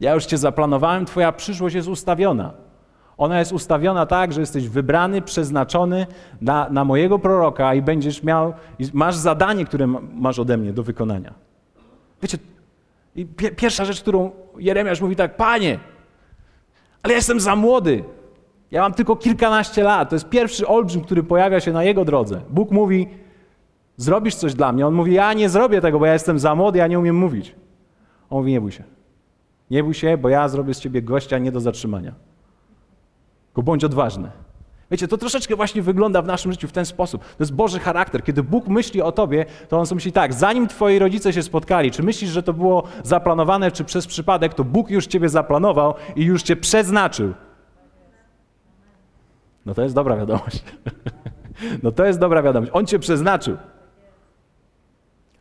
Ja 0.00 0.14
już 0.14 0.26
cię 0.26 0.38
zaplanowałem, 0.38 1.04
twoja 1.04 1.32
przyszłość 1.32 1.74
jest 1.74 1.88
ustawiona. 1.88 2.52
Ona 3.16 3.38
jest 3.38 3.52
ustawiona 3.52 4.06
tak, 4.06 4.32
że 4.32 4.40
jesteś 4.40 4.68
wybrany, 4.68 5.22
przeznaczony 5.22 6.06
na, 6.40 6.70
na 6.70 6.84
mojego 6.84 7.18
proroka 7.18 7.74
i 7.74 7.82
będziesz 7.82 8.22
miał, 8.22 8.54
masz 8.92 9.16
zadanie, 9.16 9.64
które 9.64 9.86
masz 10.14 10.38
ode 10.38 10.56
mnie 10.56 10.72
do 10.72 10.82
wykonania. 10.82 11.34
Wiecie, 12.22 12.38
pierwsza 13.56 13.84
rzecz, 13.84 14.00
którą 14.00 14.30
Jeremiasz 14.58 15.00
mówi 15.00 15.16
tak, 15.16 15.36
panie, 15.36 15.78
ale 17.02 17.12
ja 17.12 17.16
jestem 17.16 17.40
za 17.40 17.56
młody. 17.56 18.04
Ja 18.74 18.82
mam 18.82 18.94
tylko 18.94 19.16
kilkanaście 19.16 19.82
lat. 19.82 20.08
To 20.08 20.16
jest 20.16 20.28
pierwszy 20.28 20.66
olbrzym, 20.66 21.00
który 21.00 21.22
pojawia 21.22 21.60
się 21.60 21.72
na 21.72 21.84
jego 21.84 22.04
drodze. 22.04 22.40
Bóg 22.50 22.70
mówi, 22.70 23.08
zrobisz 23.96 24.34
coś 24.34 24.54
dla 24.54 24.72
mnie. 24.72 24.86
On 24.86 24.94
mówi, 24.94 25.14
ja 25.14 25.32
nie 25.32 25.48
zrobię 25.48 25.80
tego, 25.80 25.98
bo 25.98 26.06
ja 26.06 26.12
jestem 26.12 26.38
za 26.38 26.54
młody, 26.54 26.78
ja 26.78 26.86
nie 26.86 26.98
umiem 26.98 27.16
mówić. 27.16 27.54
On 28.30 28.38
mówi, 28.38 28.52
nie 28.52 28.60
bój 28.60 28.72
się. 28.72 28.84
Nie 29.70 29.84
bój 29.84 29.94
się, 29.94 30.18
bo 30.18 30.28
ja 30.28 30.48
zrobię 30.48 30.74
z 30.74 30.80
ciebie 30.80 31.02
gościa 31.02 31.38
nie 31.38 31.52
do 31.52 31.60
zatrzymania. 31.60 32.12
Tylko 33.46 33.62
bądź 33.62 33.84
odważny. 33.84 34.30
Wiecie, 34.90 35.08
to 35.08 35.18
troszeczkę 35.18 35.56
właśnie 35.56 35.82
wygląda 35.82 36.22
w 36.22 36.26
naszym 36.26 36.52
życiu 36.52 36.68
w 36.68 36.72
ten 36.72 36.86
sposób. 36.86 37.24
To 37.24 37.42
jest 37.42 37.54
Boży 37.54 37.78
charakter. 37.78 38.24
Kiedy 38.24 38.42
Bóg 38.42 38.68
myśli 38.68 39.02
o 39.02 39.12
tobie, 39.12 39.46
to 39.68 39.78
On 39.78 39.86
sobie 39.86 39.96
myśli 39.96 40.12
tak, 40.12 40.34
zanim 40.34 40.68
twoi 40.68 40.98
rodzice 40.98 41.32
się 41.32 41.42
spotkali, 41.42 41.90
czy 41.90 42.02
myślisz, 42.02 42.30
że 42.30 42.42
to 42.42 42.52
było 42.52 42.82
zaplanowane, 43.04 43.70
czy 43.70 43.84
przez 43.84 44.06
przypadek, 44.06 44.54
to 44.54 44.64
Bóg 44.64 44.90
już 44.90 45.06
ciebie 45.06 45.28
zaplanował 45.28 45.94
i 46.16 46.24
już 46.24 46.42
cię 46.42 46.56
przeznaczył. 46.56 47.34
No 49.66 49.74
to 49.74 49.82
jest 49.82 49.94
dobra 49.94 50.16
wiadomość. 50.16 50.64
No 51.82 51.92
to 51.92 52.04
jest 52.04 52.18
dobra 52.18 52.42
wiadomość. 52.42 52.72
On 52.74 52.86
cię 52.86 52.98
przeznaczył. 52.98 53.56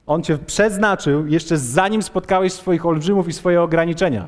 On 0.06 0.24
cię 0.24 0.38
przeznaczył 0.38 1.28
jeszcze 1.28 1.58
zanim 1.58 2.04
spotkałeś 2.04 2.54
swoich 2.54 2.86
olbrzymów 2.86 3.28
i 3.28 3.34
swoje 3.34 3.62
ograniczenia. 3.62 4.28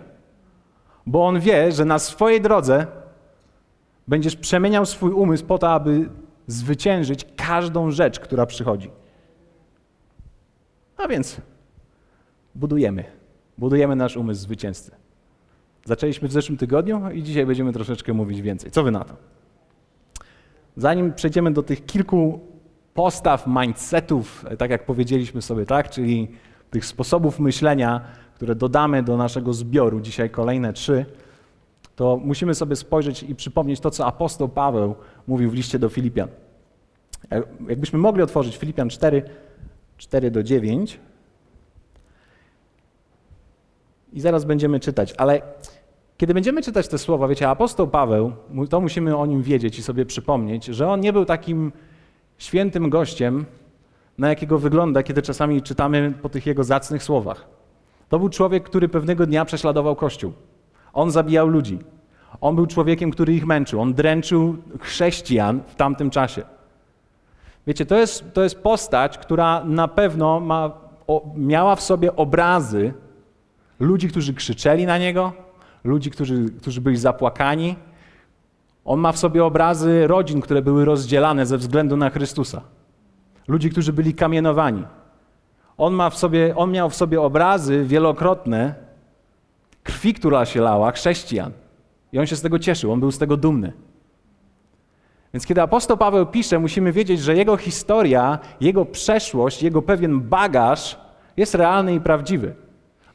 Bo 1.06 1.28
on 1.28 1.40
wie, 1.40 1.72
że 1.72 1.86
na 1.86 2.00
swojej 2.00 2.42
drodze 2.42 2.88
będziesz 4.08 4.36
przemieniał 4.36 4.86
swój 4.86 5.12
umysł 5.12 5.46
po 5.46 5.58
to, 5.58 5.72
aby 5.72 6.10
zwyciężyć 6.48 7.26
każdą 7.36 7.92
rzecz, 7.92 8.20
która 8.20 8.46
przychodzi. 8.46 8.92
A 10.98 11.08
więc 11.08 11.42
budujemy. 12.56 13.04
Budujemy 13.58 13.96
nasz 13.96 14.18
umysł 14.18 14.42
zwycięzcy. 14.42 14.92
Zaczęliśmy 15.86 16.28
w 16.28 16.32
zeszłym 16.32 16.58
tygodniu 16.58 17.12
i 17.12 17.24
dzisiaj 17.24 17.46
będziemy 17.46 17.74
troszeczkę 17.74 18.14
mówić 18.14 18.42
więcej. 18.42 18.72
Co 18.72 18.84
wy 18.84 18.92
na 18.92 19.04
to? 19.04 19.16
Zanim 20.78 21.14
przejdziemy 21.14 21.52
do 21.52 21.64
tych 21.64 21.86
kilku 21.86 22.40
postaw, 22.94 23.48
mindsetów, 23.48 24.46
tak 24.58 24.72
jak 24.72 24.86
powiedzieliśmy 24.86 25.42
sobie, 25.42 25.66
tak, 25.66 25.90
czyli 25.90 26.28
tych 26.72 26.86
sposobów 26.86 27.40
myślenia, 27.40 28.02
które 28.36 28.56
dodamy 28.56 29.04
do 29.04 29.18
naszego 29.18 29.54
zbioru, 29.54 30.02
dzisiaj 30.02 30.30
kolejne 30.30 30.74
trzy, 30.74 31.06
to 31.96 32.18
musimy 32.18 32.56
sobie 32.56 32.76
spojrzeć 32.76 33.24
i 33.24 33.36
przypomnieć 33.36 33.80
to, 33.80 33.92
co 33.92 34.06
apostoł 34.06 34.50
Paweł 34.50 34.96
mówił 35.28 35.50
w 35.50 35.54
liście 35.54 35.80
do 35.80 35.90
Filipian. 35.90 36.28
Jakbyśmy 37.68 38.00
mogli 38.00 38.22
otworzyć 38.22 38.58
Filipian 38.58 38.90
4, 38.90 39.24
4 39.98 40.32
do 40.32 40.44
9. 40.44 41.00
I 44.14 44.22
zaraz 44.22 44.46
będziemy 44.46 44.80
czytać, 44.80 45.14
ale 45.18 45.42
kiedy 46.18 46.34
będziemy 46.34 46.62
czytać 46.62 46.88
te 46.88 46.98
słowa, 46.98 47.28
wiecie, 47.28 47.50
apostoł 47.50 47.88
Paweł, 47.88 48.32
to 48.70 48.82
musimy 48.82 49.18
o 49.18 49.26
nim 49.26 49.42
wiedzieć 49.42 49.80
i 49.80 49.84
sobie 49.84 50.06
przypomnieć, 50.06 50.66
że 50.66 50.88
on 50.88 51.00
nie 51.00 51.14
był 51.14 51.26
takim 51.26 51.72
świętym 52.38 52.90
gościem, 52.90 53.46
na 54.18 54.30
jakiego 54.30 54.60
wygląda, 54.60 55.04
kiedy 55.04 55.22
czasami 55.22 55.62
czytamy 55.62 56.14
po 56.22 56.30
tych 56.30 56.46
jego 56.46 56.64
zacnych 56.64 57.04
słowach. 57.04 57.46
To 58.10 58.20
był 58.20 58.30
człowiek, 58.30 58.64
który 58.64 58.90
pewnego 58.90 59.26
dnia 59.26 59.46
prześladował 59.46 59.96
Kościół. 59.96 60.34
On 60.94 61.12
zabijał 61.12 61.48
ludzi. 61.48 61.80
On 62.42 62.56
był 62.56 62.66
człowiekiem, 62.66 63.12
który 63.12 63.34
ich 63.34 63.46
męczył. 63.46 63.82
On 63.82 63.94
dręczył 63.94 64.56
chrześcijan 64.82 65.62
w 65.68 65.76
tamtym 65.76 66.10
czasie. 66.10 66.44
Wiecie, 67.68 67.86
to 67.86 67.98
jest, 67.98 68.34
to 68.34 68.44
jest 68.44 68.60
postać, 68.60 69.18
która 69.18 69.64
na 69.64 69.88
pewno 69.88 70.40
ma, 70.40 70.72
o, 71.08 71.34
miała 71.36 71.76
w 71.76 71.82
sobie 71.82 72.16
obrazy 72.16 72.94
ludzi, 73.80 74.08
którzy 74.08 74.34
krzyczeli 74.34 74.86
na 74.86 74.98
niego, 74.98 75.34
ludzi, 75.86 76.12
którzy, 76.12 76.46
którzy 76.62 76.82
byli 76.82 76.98
zapłakani. 76.98 77.76
On 78.86 79.00
ma 79.00 79.12
w 79.12 79.18
sobie 79.18 79.46
obrazy 79.46 80.08
rodzin, 80.08 80.42
które 80.42 80.62
były 80.62 80.86
rozdzielane 80.86 81.46
ze 81.46 81.58
względu 81.58 81.98
na 81.98 82.10
Chrystusa. 82.10 82.62
Ludzi, 83.48 83.70
którzy 83.70 83.94
byli 83.94 84.14
kamienowani. 84.14 84.84
On, 85.78 85.94
ma 85.94 86.10
w 86.10 86.18
sobie, 86.18 86.56
on 86.56 86.72
miał 86.72 86.90
w 86.90 86.96
sobie 86.96 87.22
obrazy 87.22 87.86
wielokrotne 87.86 88.76
krwi, 89.84 90.14
która 90.14 90.46
się 90.46 90.62
lała, 90.62 90.92
chrześcijan. 90.92 91.52
I 92.12 92.20
on 92.20 92.28
się 92.28 92.36
z 92.36 92.42
tego 92.42 92.60
cieszył, 92.60 92.92
on 92.92 93.00
był 93.00 93.12
z 93.12 93.18
tego 93.18 93.38
dumny. 93.38 93.74
Więc 95.34 95.46
kiedy 95.46 95.62
apostoł 95.62 95.98
Paweł 95.98 96.26
pisze, 96.26 96.60
musimy 96.60 96.92
wiedzieć, 96.92 97.20
że 97.20 97.36
jego 97.36 97.58
historia, 97.58 98.40
jego 98.62 98.86
przeszłość, 98.86 99.64
jego 99.64 99.82
pewien 99.82 100.22
bagaż 100.22 101.00
jest 101.38 101.56
realny 101.56 101.94
i 101.94 102.00
prawdziwy. 102.00 102.56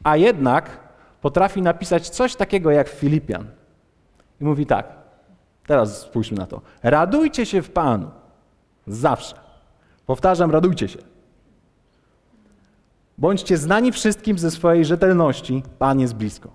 A 0.03 0.17
jednak 0.17 0.80
potrafi 1.21 1.61
napisać 1.61 2.09
coś 2.09 2.35
takiego 2.35 2.71
jak 2.71 2.89
Filipian. 2.89 3.47
I 4.41 4.43
mówi 4.43 4.65
tak, 4.65 4.93
teraz 5.67 6.01
spójrzmy 6.01 6.37
na 6.37 6.47
to. 6.47 6.61
Radujcie 6.83 7.45
się 7.45 7.61
w 7.61 7.69
Panu. 7.69 8.11
Zawsze. 8.87 9.35
Powtarzam, 10.05 10.51
radujcie 10.51 10.87
się. 10.87 10.99
Bądźcie 13.17 13.57
znani 13.57 13.91
wszystkim 13.91 14.39
ze 14.39 14.51
swojej 14.51 14.85
rzetelności. 14.85 15.63
Pan 15.79 15.99
jest 15.99 16.15
blisko. 16.15 16.49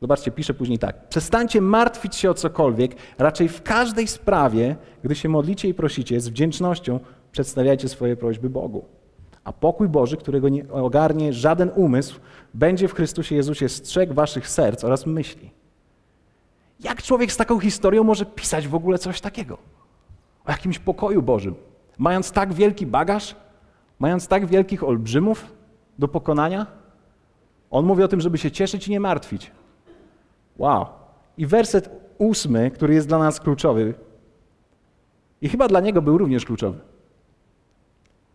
Zobaczcie, 0.00 0.30
pisze 0.30 0.54
później 0.54 0.78
tak. 0.78 1.08
Przestańcie 1.08 1.60
martwić 1.60 2.16
się 2.16 2.30
o 2.30 2.34
cokolwiek, 2.34 2.96
raczej 3.18 3.48
w 3.48 3.62
każdej 3.62 4.06
sprawie, 4.06 4.76
gdy 5.04 5.14
się 5.14 5.28
modlicie 5.28 5.68
i 5.68 5.74
prosicie, 5.74 6.20
z 6.20 6.28
wdzięcznością 6.28 7.00
przedstawiajcie 7.32 7.88
swoje 7.88 8.16
prośby 8.16 8.50
Bogu. 8.50 8.84
A 9.44 9.52
pokój 9.52 9.88
Boży, 9.88 10.16
którego 10.16 10.48
nie 10.48 10.72
ogarnie 10.72 11.32
żaden 11.32 11.70
umysł, 11.74 12.20
będzie 12.54 12.88
w 12.88 12.94
Chrystusie 12.94 13.34
Jezusie 13.34 13.68
strzegł 13.68 14.14
waszych 14.14 14.48
serc 14.48 14.84
oraz 14.84 15.06
myśli. 15.06 15.50
Jak 16.80 17.02
człowiek 17.02 17.32
z 17.32 17.36
taką 17.36 17.60
historią 17.60 18.04
może 18.04 18.26
pisać 18.26 18.68
w 18.68 18.74
ogóle 18.74 18.98
coś 18.98 19.20
takiego? 19.20 19.58
O 20.46 20.50
jakimś 20.50 20.78
pokoju 20.78 21.22
Bożym. 21.22 21.54
Mając 21.98 22.32
tak 22.32 22.54
wielki 22.54 22.86
bagaż, 22.86 23.36
mając 23.98 24.28
tak 24.28 24.46
wielkich 24.46 24.84
olbrzymów 24.84 25.52
do 25.98 26.08
pokonania, 26.08 26.66
on 27.70 27.84
mówi 27.84 28.02
o 28.02 28.08
tym, 28.08 28.20
żeby 28.20 28.38
się 28.38 28.50
cieszyć 28.50 28.88
i 28.88 28.90
nie 28.90 29.00
martwić. 29.00 29.50
Wow. 30.56 30.86
I 31.38 31.46
werset 31.46 31.90
ósmy, 32.18 32.70
który 32.70 32.94
jest 32.94 33.08
dla 33.08 33.18
nas 33.18 33.40
kluczowy, 33.40 33.94
i 35.40 35.48
chyba 35.48 35.68
dla 35.68 35.80
niego 35.80 36.02
był 36.02 36.18
również 36.18 36.44
kluczowy. 36.44 36.78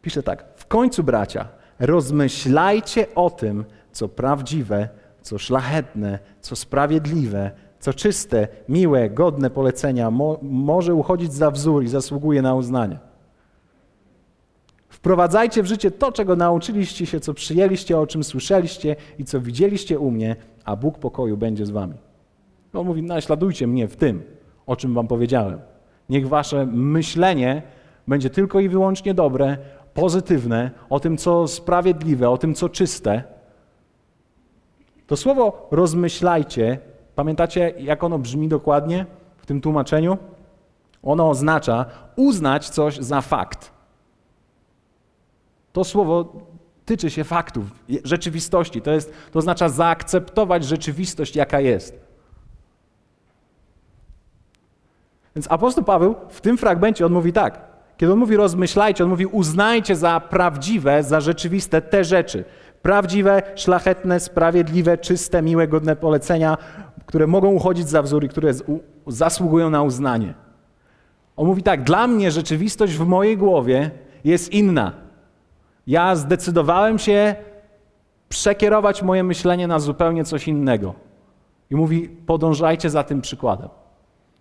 Pisze 0.01 0.23
tak: 0.23 0.45
końcu, 0.69 1.03
bracia, 1.03 1.47
rozmyślajcie 1.79 3.15
o 3.15 3.29
tym, 3.29 3.65
co 3.91 4.09
prawdziwe, 4.09 4.89
co 5.21 5.37
szlachetne, 5.37 6.19
co 6.41 6.55
sprawiedliwe, 6.55 7.51
co 7.79 7.93
czyste, 7.93 8.47
miłe, 8.69 9.09
godne 9.09 9.49
polecenia, 9.49 10.11
mo 10.11 10.39
może 10.41 10.95
uchodzić 10.95 11.33
za 11.33 11.51
wzór 11.51 11.83
i 11.83 11.87
zasługuje 11.87 12.41
na 12.41 12.55
uznanie. 12.55 12.99
Wprowadzajcie 14.89 15.63
w 15.63 15.65
życie 15.65 15.91
to, 15.91 16.11
czego 16.11 16.35
nauczyliście 16.35 17.05
się, 17.05 17.19
co 17.19 17.33
przyjęliście, 17.33 17.99
o 17.99 18.07
czym 18.07 18.23
słyszeliście 18.23 18.95
i 19.19 19.25
co 19.25 19.41
widzieliście 19.41 19.99
u 19.99 20.11
mnie, 20.11 20.35
a 20.65 20.75
Bóg 20.75 20.97
pokoju 20.97 21.37
będzie 21.37 21.65
z 21.65 21.69
wami. 21.69 21.93
On 22.73 22.85
mówi, 22.85 23.03
naśladujcie 23.03 23.67
mnie 23.67 23.87
w 23.87 23.95
tym, 23.95 24.23
o 24.65 24.75
czym 24.75 24.93
wam 24.93 25.07
powiedziałem. 25.07 25.59
Niech 26.09 26.27
wasze 26.27 26.65
myślenie 26.65 27.61
będzie 28.07 28.29
tylko 28.29 28.59
i 28.59 28.69
wyłącznie 28.69 29.13
dobre, 29.13 29.57
pozytywne, 29.93 30.71
o 30.89 30.99
tym, 30.99 31.17
co 31.17 31.47
sprawiedliwe, 31.47 32.29
o 32.29 32.37
tym, 32.37 32.55
co 32.55 32.69
czyste. 32.69 33.23
To 35.07 35.17
słowo 35.17 35.67
rozmyślajcie, 35.71 36.79
pamiętacie, 37.15 37.73
jak 37.77 38.03
ono 38.03 38.19
brzmi 38.19 38.47
dokładnie 38.47 39.05
w 39.37 39.45
tym 39.45 39.61
tłumaczeniu? 39.61 40.17
Ono 41.03 41.29
oznacza 41.29 41.85
uznać 42.15 42.69
coś 42.69 42.97
za 42.97 43.21
fakt. 43.21 43.71
To 45.73 45.83
słowo 45.83 46.33
tyczy 46.85 47.09
się 47.09 47.23
faktów, 47.23 47.65
rzeczywistości. 48.03 48.81
To, 48.81 48.91
jest, 48.91 49.13
to 49.31 49.39
oznacza 49.39 49.69
zaakceptować 49.69 50.65
rzeczywistość, 50.65 51.35
jaka 51.35 51.59
jest. 51.59 51.99
Więc 55.35 55.51
apostoł 55.51 55.83
Paweł 55.83 56.15
w 56.29 56.41
tym 56.41 56.57
fragmencie 56.57 57.05
on 57.05 57.11
mówi 57.11 57.33
tak. 57.33 57.68
Kiedy 57.99 58.13
on 58.13 58.19
mówi 58.19 58.35
rozmyślajcie, 58.35 59.03
on 59.03 59.09
mówi 59.09 59.25
uznajcie 59.25 59.95
za 59.95 60.19
prawdziwe, 60.19 61.03
za 61.03 61.21
rzeczywiste 61.21 61.81
te 61.81 62.03
rzeczy. 62.03 62.43
Prawdziwe, 62.81 63.41
szlachetne, 63.55 64.19
sprawiedliwe, 64.19 64.97
czyste, 64.97 65.41
miłe, 65.41 65.67
godne 65.67 65.95
polecenia, 65.95 66.57
które 67.05 67.27
mogą 67.27 67.51
uchodzić 67.51 67.89
za 67.89 68.01
wzór 68.01 68.23
i 68.23 68.29
które 68.29 68.51
zasługują 69.07 69.69
na 69.69 69.83
uznanie. 69.83 70.33
On 71.35 71.47
mówi 71.47 71.63
tak, 71.63 71.83
dla 71.83 72.07
mnie 72.07 72.31
rzeczywistość 72.31 72.93
w 72.93 73.07
mojej 73.07 73.37
głowie 73.37 73.91
jest 74.23 74.53
inna. 74.53 74.91
Ja 75.87 76.15
zdecydowałem 76.15 76.99
się 76.99 77.35
przekierować 78.29 79.03
moje 79.03 79.23
myślenie 79.23 79.67
na 79.67 79.79
zupełnie 79.79 80.23
coś 80.23 80.47
innego. 80.47 80.93
I 81.69 81.75
mówi, 81.75 82.09
podążajcie 82.09 82.89
za 82.89 83.03
tym 83.03 83.21
przykładem. 83.21 83.69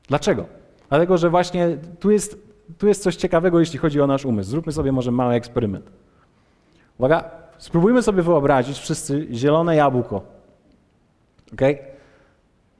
Dlaczego? 0.08 0.46
Dlatego, 0.88 1.18
że 1.18 1.30
właśnie 1.30 1.78
tu 2.00 2.10
jest, 2.10 2.47
tu 2.78 2.88
jest 2.88 3.02
coś 3.02 3.16
ciekawego, 3.16 3.60
jeśli 3.60 3.78
chodzi 3.78 4.00
o 4.00 4.06
nasz 4.06 4.24
umysł. 4.24 4.50
Zróbmy 4.50 4.72
sobie 4.72 4.92
może 4.92 5.10
mały 5.10 5.34
eksperyment. 5.34 5.90
Uwaga, 6.98 7.30
spróbujmy 7.58 8.02
sobie 8.02 8.22
wyobrazić 8.22 8.78
wszyscy 8.78 9.26
zielone 9.32 9.76
jabłko. 9.76 10.22
Okay? 11.52 11.78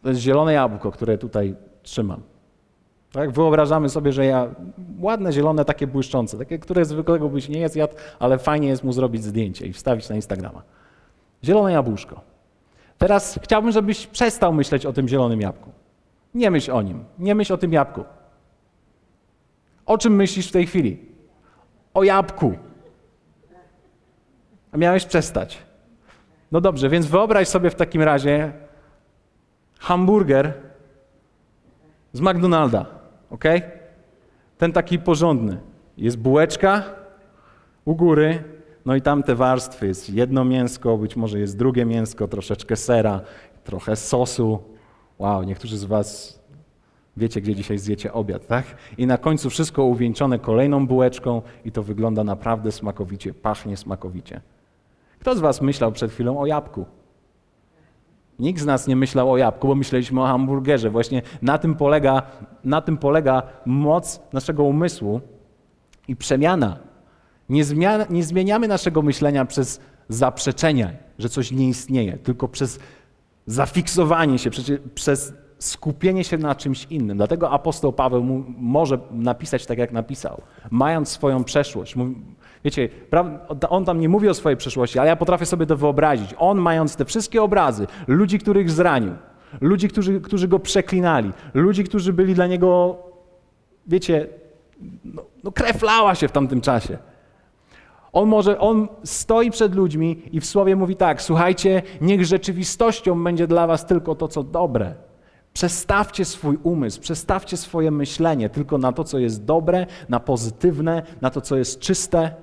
To 0.03 0.09
jest 0.09 0.21
zielone 0.21 0.53
jabłko, 0.53 0.91
które 0.91 1.19
tutaj 1.19 1.55
trzymam. 1.83 2.21
Tak? 3.13 3.31
Wyobrażamy 3.31 3.89
sobie, 3.89 4.13
że 4.13 4.27
ja 4.27 4.49
ładne, 5.01 5.33
zielone, 5.33 5.65
takie 5.65 5.87
błyszczące, 5.87 6.39
takie, 6.39 6.59
które 6.59 6.85
zwykłego 6.85 7.29
byś 7.29 7.49
nie 7.49 7.61
jest 7.61 7.77
jadł, 7.77 7.95
ale 8.19 8.39
fajnie 8.39 8.69
jest 8.69 8.85
mu 8.85 8.93
zrobić 8.93 9.25
zdjęcie 9.25 9.67
i 9.67 9.73
wstawić 9.73 10.09
na 10.09 10.17
Instagrama. 10.17 10.63
Zielone 11.45 11.73
jabłuszko. 11.73 12.21
Teraz 12.99 13.39
chciałbym, 13.43 13.73
żebyś 13.73 14.07
przestał 14.07 14.53
myśleć 14.53 14.87
o 14.87 14.93
tym 14.93 15.09
zielonym 15.09 15.41
jabłku. 15.41 15.71
Nie 16.35 16.51
myśl 16.51 16.73
o 16.73 16.83
nim, 16.83 17.05
nie 17.19 17.35
myśl 17.35 17.53
o 17.53 17.59
tym 17.59 17.73
jabłku. 17.73 18.05
O 19.89 19.99
czym 19.99 20.15
myślisz 20.15 20.49
w 20.49 20.53
tej 20.53 20.67
chwili? 20.67 20.99
O 21.95 22.05
jabłku. 22.05 22.55
A 24.73 24.77
miałeś 24.77 25.05
przestać. 25.05 25.59
No 26.53 26.61
dobrze, 26.61 26.89
więc 26.89 27.07
wyobraź 27.07 27.49
sobie 27.49 27.71
w 27.71 27.75
takim 27.75 28.03
razie 28.03 28.53
hamburger 29.79 30.53
z 32.13 32.21
McDonalda, 32.21 32.87
ok? 33.31 33.45
Ten 34.59 34.73
taki 34.73 34.99
porządny. 34.99 35.61
Jest 35.97 36.19
bułeczka 36.19 36.83
u 37.85 37.95
góry, 37.95 38.45
no 38.85 38.97
i 38.97 39.03
tam 39.03 39.23
te 39.23 39.35
warstwy. 39.35 39.87
Jest 39.87 40.11
jedno 40.11 40.45
mięsko, 40.45 40.99
być 40.99 41.17
może 41.17 41.39
jest 41.39 41.57
drugie 41.57 41.85
mięsko, 41.85 42.29
troszeczkę 42.29 42.77
sera, 42.77 43.21
trochę 43.65 43.97
sosu. 43.97 44.59
Wow, 45.19 45.43
niektórzy 45.43 45.79
z 45.79 45.85
Was 45.85 46.38
wiecie, 47.19 47.41
gdzie 47.41 47.55
dzisiaj 47.55 47.79
zjecie 47.79 48.13
obiad, 48.13 48.47
tak? 48.47 48.65
I 48.99 49.07
na 49.07 49.19
końcu 49.19 49.51
wszystko 49.51 49.85
uwieńczone 49.85 50.39
kolejną 50.39 50.87
bułeczką 50.87 51.43
i 51.65 51.73
to 51.73 51.83
wygląda 51.83 52.25
naprawdę 52.25 52.73
smakowicie, 52.73 53.35
pachnie 53.35 53.77
smakowicie. 53.77 54.41
Kto 55.19 55.37
z 55.37 55.41
Was 55.41 55.61
myślał 55.61 55.93
przed 55.93 56.13
chwilą 56.13 56.39
o 56.41 56.47
jabłku? 56.47 56.87
Nikt 58.39 58.61
z 58.61 58.67
nas 58.67 58.87
nie 58.87 58.97
myślał 58.97 59.33
o 59.33 59.37
jabłku, 59.37 59.69
bo 59.69 59.75
myśleliśmy 59.75 60.23
o 60.23 60.27
hamburgerze. 60.27 60.91
Właśnie 60.91 61.23
na 61.43 61.59
tym 61.59 61.75
polega, 61.75 62.23
na 62.65 62.81
tym 62.81 62.97
polega 62.97 63.43
moc 63.67 64.21
naszego 64.33 64.65
umysłu 64.65 65.21
i 66.09 66.17
przemiana. 66.17 66.79
Nie, 67.49 67.65
zmian, 67.65 68.05
nie 68.11 68.25
zmieniamy 68.25 68.69
naszego 68.69 69.03
myślenia 69.03 69.45
przez 69.45 69.81
zaprzeczenia, 70.09 70.93
że 71.19 71.29
coś 71.29 71.53
nie 71.53 71.69
istnieje, 71.69 72.19
tylko 72.19 72.49
przez 72.49 72.79
zafiksowanie 73.47 74.39
się, 74.39 74.51
przez 74.95 75.33
skupienie 75.59 76.25
się 76.25 76.39
na 76.39 76.55
czymś 76.55 76.87
innym. 76.91 77.17
Dlatego 77.17 77.51
apostoł 77.51 77.93
Paweł 77.93 78.45
może 78.59 78.99
napisać 79.11 79.67
tak, 79.67 79.79
jak 79.79 79.93
napisał, 79.93 80.41
mając 80.71 81.09
swoją 81.09 81.45
przeszłość. 81.45 81.95
Wiecie, 82.65 82.89
on 83.69 83.85
tam 83.85 84.01
nie 84.01 84.09
mówi 84.09 84.29
o 84.29 84.35
swojej 84.35 84.57
przeszłości, 84.57 84.99
ale 84.99 85.09
ja 85.09 85.17
potrafię 85.17 85.47
sobie 85.47 85.67
to 85.67 85.77
wyobrazić. 85.77 86.35
On 86.39 86.59
mając 86.59 86.97
te 86.97 87.05
wszystkie 87.05 87.43
obrazy, 87.43 87.87
ludzi, 88.07 88.39
których 88.39 88.71
zranił, 88.71 89.13
ludzi, 89.61 89.89
którzy, 89.89 90.21
którzy 90.21 90.49
go 90.49 90.59
przeklinali, 90.59 91.33
ludzi, 91.55 91.85
którzy 91.85 92.13
byli 92.13 92.35
dla 92.35 92.47
niego, 92.47 92.97
wiecie, 93.87 94.27
no, 95.05 95.23
no 95.45 95.53
krew 95.53 95.83
lała 95.83 96.15
się 96.15 96.29
w 96.29 96.33
tamtym 96.33 96.61
czasie. 96.61 96.99
On 98.13 98.29
może, 98.29 98.59
on 98.59 98.89
stoi 99.05 99.51
przed 99.51 99.75
ludźmi 99.75 100.23
i 100.33 100.41
w 100.41 100.47
słowie 100.47 100.77
mówi 100.77 100.97
tak: 100.97 101.23
Słuchajcie, 101.23 101.83
niech 102.01 102.25
rzeczywistością 102.25 103.25
będzie 103.25 103.47
dla 103.47 103.67
was 103.67 103.87
tylko 103.87 104.15
to, 104.15 104.29
co 104.29 104.43
dobre. 104.43 105.08
Przestawcie 105.53 106.25
swój 106.25 106.59
umysł, 106.63 107.01
przestawcie 107.01 107.57
swoje 107.57 107.91
myślenie 107.91 108.49
tylko 108.49 108.79
na 108.79 108.93
to, 108.93 109.05
co 109.05 109.19
jest 109.19 109.45
dobre, 109.45 109.87
na 110.09 110.21
pozytywne, 110.21 111.03
na 111.21 111.31
to, 111.31 111.41
co 111.41 111.57
jest 111.57 111.79
czyste. 111.79 112.35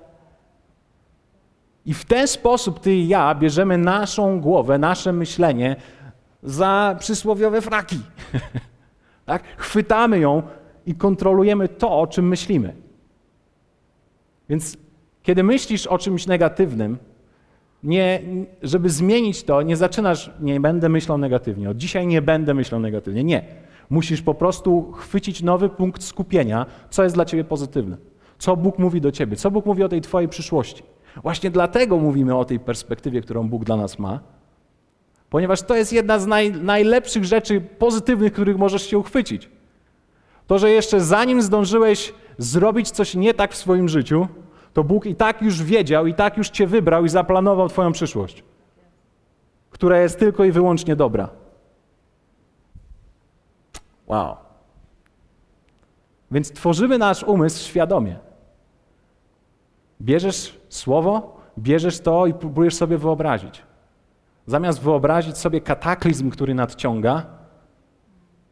I 1.86 1.94
w 1.94 2.06
ten 2.06 2.28
sposób 2.28 2.80
ty 2.80 2.96
i 2.96 3.08
ja 3.08 3.36
bierzemy 3.36 3.78
naszą 3.78 4.42
głowę, 4.42 4.78
nasze 4.78 5.14
myślenie 5.14 5.76
za 6.44 6.96
przysłowiowe 7.00 7.62
fraki. 7.62 8.00
tak? 9.26 9.44
Chwytamy 9.58 10.20
ją 10.20 10.44
i 10.86 10.96
kontrolujemy 10.96 11.68
to, 11.68 12.00
o 12.00 12.08
czym 12.08 12.28
myślimy. 12.28 12.76
Więc 14.50 14.78
kiedy 15.24 15.44
myślisz 15.44 15.88
o 15.88 15.98
czymś 15.98 16.28
negatywnym, 16.28 16.98
nie, 17.84 18.22
żeby 18.64 18.90
zmienić 18.90 19.44
to, 19.44 19.62
nie 19.62 19.76
zaczynasz, 19.76 20.32
nie 20.40 20.60
będę 20.60 20.90
myślał 20.90 21.18
negatywnie, 21.18 21.70
od 21.70 21.78
dzisiaj 21.78 22.08
nie 22.08 22.22
będę 22.22 22.54
myślał 22.54 22.82
negatywnie. 22.82 23.24
Nie. 23.24 23.46
Musisz 23.90 24.22
po 24.22 24.34
prostu 24.34 24.92
chwycić 24.92 25.44
nowy 25.44 25.70
punkt 25.70 26.04
skupienia, 26.04 26.66
co 26.90 27.04
jest 27.04 27.16
dla 27.16 27.26
ciebie 27.26 27.44
pozytywne. 27.44 27.98
Co 28.38 28.58
Bóg 28.58 28.80
mówi 28.80 29.02
do 29.02 29.12
ciebie, 29.12 29.36
co 29.36 29.52
Bóg 29.52 29.66
mówi 29.66 29.84
o 29.84 29.90
tej 29.90 30.02
twojej 30.02 30.30
przyszłości. 30.30 30.84
Właśnie 31.24 31.52
dlatego 31.52 31.98
mówimy 31.98 32.38
o 32.38 32.46
tej 32.46 32.60
perspektywie, 32.60 33.22
którą 33.22 33.50
Bóg 33.50 33.64
dla 33.64 33.76
nas 33.76 34.00
ma, 34.00 34.20
ponieważ 35.30 35.62
to 35.62 35.76
jest 35.76 35.94
jedna 35.94 36.20
z 36.20 36.28
naj, 36.28 36.52
najlepszych 36.52 37.26
rzeczy 37.26 37.62
pozytywnych, 37.62 38.34
których 38.34 38.58
możesz 38.58 38.90
się 38.90 38.98
uchwycić. 38.98 39.50
To, 40.48 40.60
że 40.60 40.70
jeszcze 40.70 41.02
zanim 41.02 41.42
zdążyłeś 41.42 42.14
zrobić 42.38 42.92
coś 42.92 43.16
nie 43.16 43.34
tak 43.34 43.54
w 43.54 43.56
swoim 43.56 43.90
życiu, 43.90 44.28
to 44.76 44.84
Bóg 44.84 45.06
i 45.06 45.16
tak 45.16 45.42
już 45.42 45.64
wiedział, 45.64 46.08
i 46.08 46.14
tak 46.14 46.38
już 46.38 46.50
Cię 46.50 46.68
wybrał 46.68 47.06
i 47.06 47.10
zaplanował 47.10 47.70
Twoją 47.70 47.92
przyszłość, 47.92 48.44
która 49.72 50.02
jest 50.02 50.20
tylko 50.20 50.46
i 50.46 50.52
wyłącznie 50.52 50.96
dobra. 50.96 51.30
Wow. 54.08 54.36
Więc 56.32 56.52
tworzymy 56.52 56.98
nasz 56.98 57.24
umysł 57.24 57.64
świadomie. 57.64 58.20
Bierzesz 60.02 60.60
słowo, 60.70 61.38
bierzesz 61.58 62.00
to 62.00 62.26
i 62.26 62.34
próbujesz 62.34 62.76
sobie 62.76 62.98
wyobrazić. 62.98 63.62
Zamiast 64.48 64.82
wyobrazić 64.82 65.38
sobie 65.38 65.62
kataklizm, 65.62 66.30
który 66.30 66.54
nadciąga, 66.54 67.26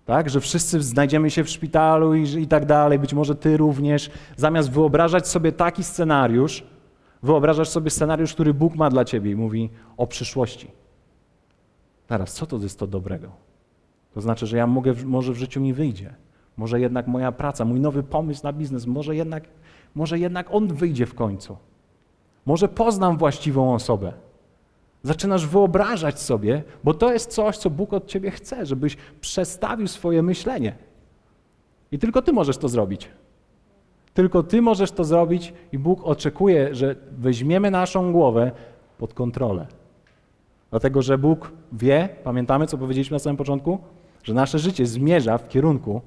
tak, 0.05 0.29
że 0.29 0.39
wszyscy 0.39 0.81
znajdziemy 0.81 1.29
się 1.29 1.43
w 1.43 1.49
szpitalu 1.49 2.15
i, 2.15 2.23
i 2.23 2.47
tak 2.47 2.65
dalej, 2.65 2.99
być 2.99 3.13
może 3.13 3.35
ty 3.35 3.57
również, 3.57 4.11
zamiast 4.37 4.71
wyobrażać 4.71 5.27
sobie 5.27 5.51
taki 5.51 5.83
scenariusz, 5.83 6.63
wyobrażasz 7.23 7.69
sobie 7.69 7.89
scenariusz, 7.89 8.33
który 8.33 8.53
Bóg 8.53 8.75
ma 8.75 8.89
dla 8.89 9.05
ciebie 9.05 9.31
i 9.31 9.35
mówi 9.35 9.69
o 9.97 10.07
przyszłości. 10.07 10.71
Teraz, 12.07 12.33
co 12.33 12.45
to 12.45 12.57
jest 12.57 12.79
to 12.79 12.87
dobrego? 12.87 13.29
To 14.13 14.21
znaczy, 14.21 14.47
że 14.47 14.57
ja 14.57 14.67
mogę, 14.67 14.93
może 15.05 15.33
w 15.33 15.37
życiu 15.37 15.61
mi 15.61 15.73
wyjdzie. 15.73 16.13
Może 16.57 16.79
jednak 16.79 17.07
moja 17.07 17.31
praca, 17.31 17.65
mój 17.65 17.79
nowy 17.79 18.03
pomysł 18.03 18.43
na 18.43 18.53
biznes, 18.53 18.85
może 18.85 19.15
jednak, 19.15 19.43
może 19.95 20.19
jednak 20.19 20.53
on 20.53 20.67
wyjdzie 20.67 21.05
w 21.05 21.13
końcu. 21.13 21.57
Może 22.45 22.67
poznam 22.67 23.17
właściwą 23.17 23.73
osobę. 23.73 24.13
Zaczynasz 25.03 25.47
wyobrażać 25.47 26.19
sobie, 26.19 26.63
bo 26.83 26.93
to 26.93 27.13
jest 27.13 27.31
coś, 27.31 27.57
co 27.57 27.69
Bóg 27.69 27.93
od 27.93 28.07
ciebie 28.07 28.31
chce, 28.31 28.65
żebyś 28.65 28.97
przestawił 29.21 29.87
swoje 29.87 30.21
myślenie. 30.21 30.75
I 31.91 31.99
tylko 31.99 32.21
ty 32.21 32.33
możesz 32.33 32.57
to 32.57 32.69
zrobić. 32.69 33.09
Tylko 34.13 34.43
ty 34.43 34.61
możesz 34.61 34.91
to 34.91 35.03
zrobić 35.03 35.53
i 35.71 35.79
Bóg 35.79 36.03
oczekuje, 36.03 36.75
że 36.75 36.95
weźmiemy 37.11 37.71
naszą 37.71 38.11
głowę 38.11 38.51
pod 38.97 39.13
kontrolę. 39.13 39.67
Dlatego, 40.71 41.01
że 41.01 41.17
Bóg 41.17 41.51
wie, 41.71 42.09
pamiętamy, 42.23 42.67
co 42.67 42.77
powiedzieliśmy 42.77 43.15
na 43.15 43.19
samym 43.19 43.37
początku, 43.37 43.79
że 44.23 44.33
nasze 44.33 44.59
życie 44.59 44.85
zmierza 44.85 45.37
w 45.37 45.49
kierunku 45.49 46.01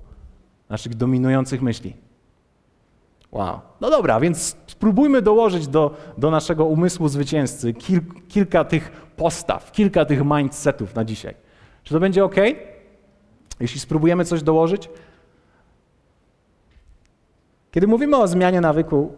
naszych 0.69 0.95
dominujących 0.95 1.63
myśli. 1.63 2.06
Wow. 3.33 3.61
No 3.81 3.91
dobra, 3.91 4.21
więc 4.21 4.57
spróbujmy 4.67 5.23
dołożyć 5.23 5.69
do, 5.69 5.95
do 6.19 6.31
naszego 6.31 6.65
umysłu 6.65 7.09
zwycięzcy 7.09 7.73
kil, 7.75 8.01
kilka 8.29 8.65
tych 8.65 8.91
postaw, 9.17 9.73
kilka 9.73 10.05
tych 10.05 10.25
mindsetów 10.25 10.95
na 10.95 11.05
dzisiaj. 11.05 11.35
Czy 11.83 11.95
to 11.95 12.01
będzie 12.01 12.25
ok? 12.25 12.37
Jeśli 13.61 13.81
spróbujemy 13.81 14.25
coś 14.25 14.43
dołożyć? 14.43 14.91
Kiedy 17.71 17.87
mówimy 17.87 18.17
o 18.17 18.29
zmianie 18.29 18.61
nawyku 18.61 19.13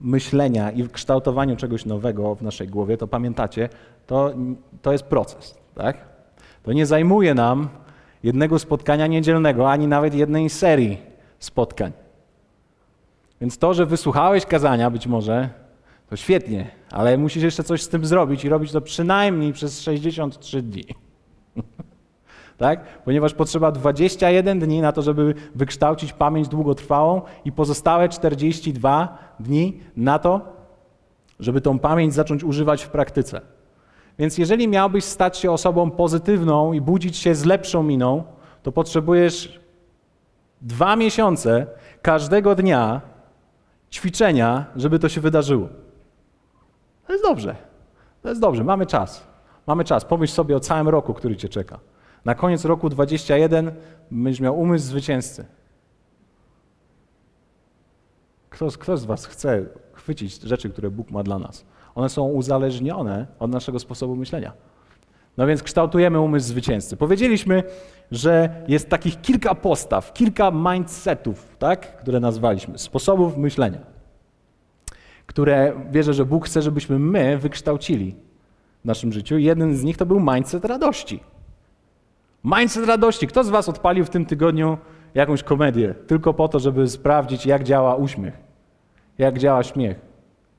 myślenia 0.00 0.70
i 0.70 0.88
kształtowaniu 0.88 1.56
czegoś 1.56 1.84
nowego 1.84 2.34
w 2.34 2.42
naszej 2.42 2.68
głowie, 2.68 2.96
to 2.96 3.06
pamiętacie, 3.06 3.68
to, 4.06 4.34
to 4.82 4.92
jest 4.92 5.04
proces. 5.04 5.58
Tak? 5.74 5.96
To 6.62 6.72
nie 6.72 6.86
zajmuje 6.86 7.34
nam 7.34 7.68
jednego 8.22 8.58
spotkania 8.58 9.06
niedzielnego, 9.06 9.70
ani 9.70 9.86
nawet 9.86 10.14
jednej 10.14 10.50
serii 10.50 10.98
spotkań. 11.38 11.92
Więc 13.40 13.58
to, 13.58 13.74
że 13.74 13.86
wysłuchałeś 13.86 14.46
kazania 14.46 14.90
być 14.90 15.06
może, 15.06 15.48
to 16.08 16.16
świetnie, 16.16 16.70
ale 16.90 17.18
musisz 17.18 17.42
jeszcze 17.42 17.64
coś 17.64 17.82
z 17.82 17.88
tym 17.88 18.06
zrobić 18.06 18.44
i 18.44 18.48
robić 18.48 18.72
to 18.72 18.80
przynajmniej 18.80 19.52
przez 19.52 19.80
63 19.80 20.62
dni. 20.62 20.84
tak? 22.58 23.02
Ponieważ 23.04 23.34
potrzeba 23.34 23.72
21 23.72 24.58
dni 24.58 24.80
na 24.80 24.92
to, 24.92 25.02
żeby 25.02 25.34
wykształcić 25.54 26.12
pamięć 26.12 26.48
długotrwałą 26.48 27.22
i 27.44 27.52
pozostałe 27.52 28.08
42 28.08 29.18
dni 29.40 29.80
na 29.96 30.18
to, 30.18 30.40
żeby 31.40 31.60
tą 31.60 31.78
pamięć 31.78 32.14
zacząć 32.14 32.44
używać 32.44 32.84
w 32.84 32.88
praktyce. 32.88 33.40
Więc 34.18 34.38
jeżeli 34.38 34.68
miałbyś 34.68 35.04
stać 35.04 35.38
się 35.38 35.52
osobą 35.52 35.90
pozytywną 35.90 36.72
i 36.72 36.80
budzić 36.80 37.16
się 37.16 37.34
z 37.34 37.44
lepszą 37.44 37.82
miną, 37.82 38.24
to 38.62 38.72
potrzebujesz 38.72 39.60
dwa 40.60 40.96
miesiące 40.96 41.66
każdego 42.02 42.54
dnia 42.54 43.00
ćwiczenia, 43.90 44.66
żeby 44.76 44.98
to 44.98 45.08
się 45.08 45.20
wydarzyło. 45.20 45.68
To 47.06 47.12
jest 47.12 47.24
dobrze. 47.24 47.56
To 48.22 48.28
jest 48.28 48.40
dobrze, 48.40 48.64
mamy 48.64 48.86
czas. 48.86 49.26
Mamy 49.66 49.84
czas. 49.84 50.04
Pomyśl 50.04 50.34
sobie 50.34 50.56
o 50.56 50.60
całym 50.60 50.88
roku, 50.88 51.14
który 51.14 51.36
cię 51.36 51.48
czeka. 51.48 51.78
Na 52.24 52.34
koniec 52.34 52.64
roku 52.64 52.88
21 52.88 53.72
będziesz 54.10 54.40
miał 54.40 54.60
umysł 54.60 54.86
zwycięzcy. 54.86 55.44
Kto, 58.50 58.68
kto 58.78 58.96
z 58.96 59.04
was 59.04 59.26
chce 59.26 59.66
chwycić 59.92 60.40
rzeczy, 60.40 60.70
które 60.70 60.90
Bóg 60.90 61.10
ma 61.10 61.22
dla 61.22 61.38
nas? 61.38 61.64
One 61.94 62.08
są 62.08 62.28
uzależnione 62.28 63.26
od 63.38 63.50
naszego 63.50 63.78
sposobu 63.78 64.16
myślenia. 64.16 64.52
No 65.38 65.46
więc 65.46 65.62
kształtujemy 65.62 66.20
umysł 66.20 66.48
zwycięzcy. 66.48 66.96
Powiedzieliśmy, 66.96 67.62
że 68.10 68.62
jest 68.68 68.88
takich 68.88 69.20
kilka 69.20 69.54
postaw, 69.54 70.12
kilka 70.12 70.50
mindsetów, 70.50 71.56
tak, 71.58 71.96
które 71.96 72.20
nazwaliśmy, 72.20 72.78
sposobów 72.78 73.36
myślenia, 73.36 73.78
które 75.26 75.72
wierzę, 75.90 76.14
że 76.14 76.24
Bóg 76.24 76.46
chce, 76.46 76.62
żebyśmy 76.62 76.98
my 76.98 77.38
wykształcili 77.38 78.14
w 78.82 78.84
naszym 78.84 79.12
życiu. 79.12 79.38
Jeden 79.38 79.76
z 79.76 79.84
nich 79.84 79.96
to 79.96 80.06
był 80.06 80.20
mindset 80.20 80.64
radości. 80.64 81.20
Mindset 82.44 82.86
radości. 82.86 83.26
Kto 83.26 83.44
z 83.44 83.48
Was 83.48 83.68
odpalił 83.68 84.04
w 84.04 84.10
tym 84.10 84.26
tygodniu 84.26 84.78
jakąś 85.14 85.42
komedię 85.42 85.94
tylko 86.06 86.34
po 86.34 86.48
to, 86.48 86.58
żeby 86.58 86.88
sprawdzić, 86.88 87.46
jak 87.46 87.64
działa 87.64 87.94
uśmiech, 87.94 88.34
jak 89.18 89.38
działa 89.38 89.62
śmiech? 89.62 90.00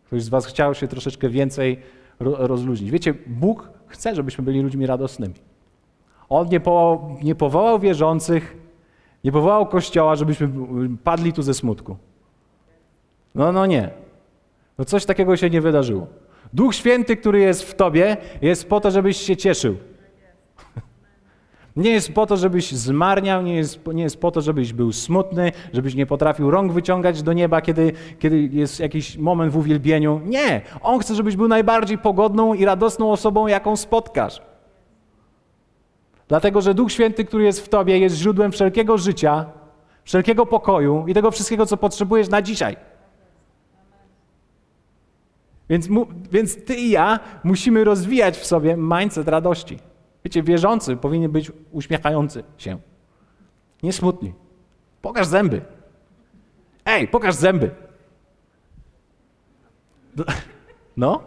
Ktoś 0.05 0.23
z 0.23 0.29
Was 0.29 0.45
chciał 0.45 0.75
się 0.75 0.87
troszeczkę 0.87 1.29
więcej 1.29 1.79
rozluźnić. 2.19 2.91
Wiecie, 2.91 3.13
Bóg 3.27 3.78
chce, 3.89 4.15
żebyśmy 4.15 4.43
byli 4.43 4.61
ludźmi 4.61 4.85
radosnymi. 4.85 5.33
On 6.29 6.47
nie, 6.47 6.59
po, 6.59 7.07
nie 7.23 7.35
powołał 7.35 7.79
wierzących, 7.79 8.57
nie 9.23 9.31
powołał 9.31 9.67
Kościoła, 9.67 10.15
żebyśmy 10.15 10.49
padli 11.03 11.33
tu 11.33 11.41
ze 11.41 11.53
smutku. 11.53 11.97
No, 13.35 13.51
no 13.51 13.65
nie. 13.65 13.89
No 14.77 14.85
coś 14.85 15.05
takiego 15.05 15.37
się 15.37 15.49
nie 15.49 15.61
wydarzyło. 15.61 16.07
Duch 16.53 16.75
Święty, 16.75 17.17
który 17.17 17.39
jest 17.39 17.63
w 17.63 17.75
Tobie, 17.75 18.17
jest 18.41 18.69
po 18.69 18.79
to, 18.79 18.91
żebyś 18.91 19.17
się 19.17 19.37
cieszył. 19.37 19.77
Nie 21.75 21.91
jest 21.91 22.13
po 22.13 22.25
to, 22.25 22.37
żebyś 22.37 22.71
zmarniał, 22.71 23.41
nie 23.41 23.55
jest, 23.55 23.87
nie 23.87 24.03
jest 24.03 24.17
po 24.21 24.31
to, 24.31 24.41
żebyś 24.41 24.73
był 24.73 24.91
smutny, 24.91 25.51
żebyś 25.73 25.95
nie 25.95 26.05
potrafił 26.05 26.51
rąk 26.51 26.71
wyciągać 26.71 27.23
do 27.23 27.33
nieba, 27.33 27.61
kiedy, 27.61 27.93
kiedy 28.19 28.39
jest 28.39 28.79
jakiś 28.79 29.17
moment 29.17 29.53
w 29.53 29.57
uwielbieniu. 29.57 30.21
Nie! 30.25 30.61
On 30.81 30.99
chce, 30.99 31.15
żebyś 31.15 31.35
był 31.35 31.47
najbardziej 31.47 31.97
pogodną 31.97 32.53
i 32.53 32.65
radosną 32.65 33.11
osobą, 33.11 33.47
jaką 33.47 33.75
spotkasz. 33.75 34.41
Dlatego, 36.27 36.61
że 36.61 36.73
Duch 36.73 36.91
Święty, 36.91 37.25
który 37.25 37.43
jest 37.43 37.65
w 37.65 37.69
Tobie, 37.69 37.99
jest 37.99 38.15
źródłem 38.15 38.51
wszelkiego 38.51 38.97
życia, 38.97 39.45
wszelkiego 40.03 40.45
pokoju 40.45 41.05
i 41.07 41.13
tego 41.13 41.31
wszystkiego, 41.31 41.65
co 41.65 41.77
potrzebujesz 41.77 42.29
na 42.29 42.41
dzisiaj. 42.41 42.77
Więc, 45.69 45.87
więc 46.31 46.65
Ty 46.65 46.75
i 46.75 46.89
ja 46.89 47.19
musimy 47.43 47.83
rozwijać 47.83 48.37
w 48.37 48.45
sobie 48.45 48.75
mindset 48.77 49.27
radości. 49.27 49.88
Wiecie, 50.29 50.43
wierzący 50.43 50.97
powinien 50.97 51.31
być 51.31 51.51
uśmiechający 51.71 52.43
się. 52.57 52.77
Nie 53.83 53.93
smutni. 53.93 54.33
Pokaż 55.01 55.27
zęby. 55.27 55.61
Ej, 56.85 57.07
pokaż 57.07 57.35
zęby. 57.35 57.71
No, 60.97 61.21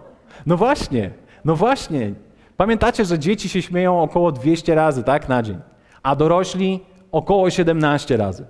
no 0.46 0.56
właśnie, 0.56 1.10
no 1.44 1.56
właśnie. 1.56 2.14
Pamiętacie, 2.56 3.04
że 3.04 3.18
dzieci 3.18 3.48
się 3.48 3.62
śmieją 3.62 4.02
około 4.02 4.32
200 4.32 4.74
razy, 4.74 5.04
tak, 5.04 5.28
na 5.28 5.42
dzień, 5.42 5.60
a 6.02 6.16
dorośli 6.16 6.80
około 7.12 7.50
17 7.50 8.16
razy. 8.16 8.46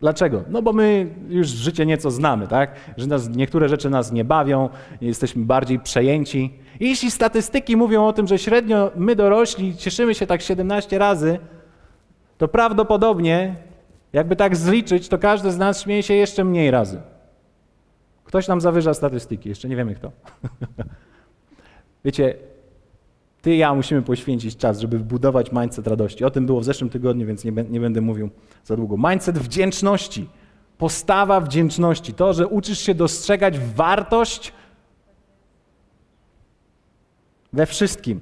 Dlaczego? 0.00 0.44
No 0.48 0.62
bo 0.62 0.72
my 0.72 1.14
już 1.28 1.48
życie 1.48 1.86
nieco 1.86 2.10
znamy, 2.10 2.48
tak? 2.48 2.74
Że 2.96 3.06
nas, 3.06 3.28
niektóre 3.28 3.68
rzeczy 3.68 3.90
nas 3.90 4.12
nie 4.12 4.24
bawią, 4.24 4.68
jesteśmy 5.00 5.44
bardziej 5.44 5.80
przejęci. 5.80 6.54
I 6.80 6.88
jeśli 6.88 7.10
statystyki 7.10 7.76
mówią 7.76 8.06
o 8.06 8.12
tym, 8.12 8.26
że 8.26 8.38
średnio 8.38 8.90
my 8.96 9.16
dorośli 9.16 9.76
cieszymy 9.76 10.14
się 10.14 10.26
tak 10.26 10.42
17 10.42 10.98
razy, 10.98 11.38
to 12.38 12.48
prawdopodobnie, 12.48 13.56
jakby 14.12 14.36
tak 14.36 14.56
zliczyć, 14.56 15.08
to 15.08 15.18
każdy 15.18 15.52
z 15.52 15.58
nas 15.58 15.82
śmieje 15.82 16.02
się 16.02 16.14
jeszcze 16.14 16.44
mniej 16.44 16.70
razy. 16.70 17.00
Ktoś 18.24 18.48
nam 18.48 18.60
zawyża 18.60 18.94
statystyki, 18.94 19.48
jeszcze 19.48 19.68
nie 19.68 19.76
wiemy 19.76 19.94
kto. 19.94 20.12
Wiecie, 22.04 22.34
ty 23.44 23.54
i 23.54 23.58
ja 23.58 23.74
musimy 23.74 24.02
poświęcić 24.02 24.56
czas, 24.56 24.80
żeby 24.80 24.98
budować 24.98 25.52
mindset 25.52 25.86
radości. 25.86 26.24
O 26.24 26.30
tym 26.30 26.46
było 26.46 26.60
w 26.60 26.64
zeszłym 26.64 26.90
tygodniu, 26.90 27.26
więc 27.26 27.44
nie, 27.44 27.52
nie 27.52 27.80
będę 27.80 28.00
mówił 28.00 28.30
za 28.64 28.76
długo. 28.76 28.96
Mindset 29.10 29.38
wdzięczności, 29.38 30.28
postawa 30.78 31.40
wdzięczności, 31.40 32.14
to, 32.14 32.32
że 32.32 32.46
uczysz 32.46 32.78
się 32.78 32.94
dostrzegać 32.94 33.58
wartość 33.58 34.52
we 37.52 37.66
wszystkim. 37.66 38.20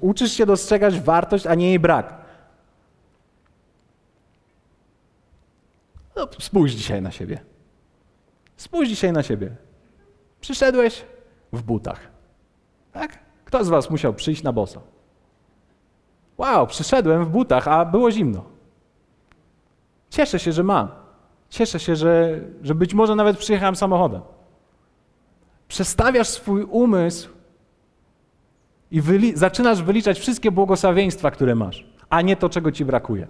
Uczysz 0.00 0.32
się 0.32 0.46
dostrzegać 0.46 1.00
wartość, 1.00 1.46
a 1.46 1.54
nie 1.54 1.66
jej 1.66 1.78
brak. 1.78 2.24
No, 6.16 6.28
spójrz 6.38 6.72
dzisiaj 6.72 7.02
na 7.02 7.10
siebie. 7.10 7.40
Spójrz 8.56 8.88
dzisiaj 8.88 9.12
na 9.12 9.22
siebie. 9.22 9.56
Przyszedłeś 10.40 11.04
w 11.52 11.62
butach. 11.62 12.00
Tak? 12.92 13.23
Kto 13.54 13.64
z 13.64 13.68
was 13.68 13.90
musiał 13.90 14.14
przyjść 14.14 14.42
na 14.42 14.52
boso? 14.52 14.80
Wow, 16.38 16.66
przyszedłem 16.66 17.24
w 17.24 17.28
butach, 17.28 17.68
a 17.68 17.84
było 17.84 18.10
zimno. 18.10 18.44
Cieszę 20.10 20.38
się, 20.38 20.52
że 20.52 20.62
mam. 20.62 20.88
Cieszę 21.48 21.80
się, 21.80 21.96
że, 21.96 22.40
że 22.62 22.74
być 22.74 22.94
może 22.94 23.14
nawet 23.14 23.38
przyjechałem 23.38 23.76
samochodem. 23.76 24.20
Przestawiasz 25.68 26.28
swój 26.28 26.62
umysł 26.62 27.28
i 28.90 29.00
wyli 29.00 29.36
zaczynasz 29.36 29.82
wyliczać 29.82 30.18
wszystkie 30.18 30.50
błogosławieństwa, 30.50 31.30
które 31.30 31.54
masz, 31.54 31.86
a 32.10 32.22
nie 32.22 32.36
to, 32.36 32.48
czego 32.48 32.72
ci 32.72 32.84
brakuje. 32.84 33.28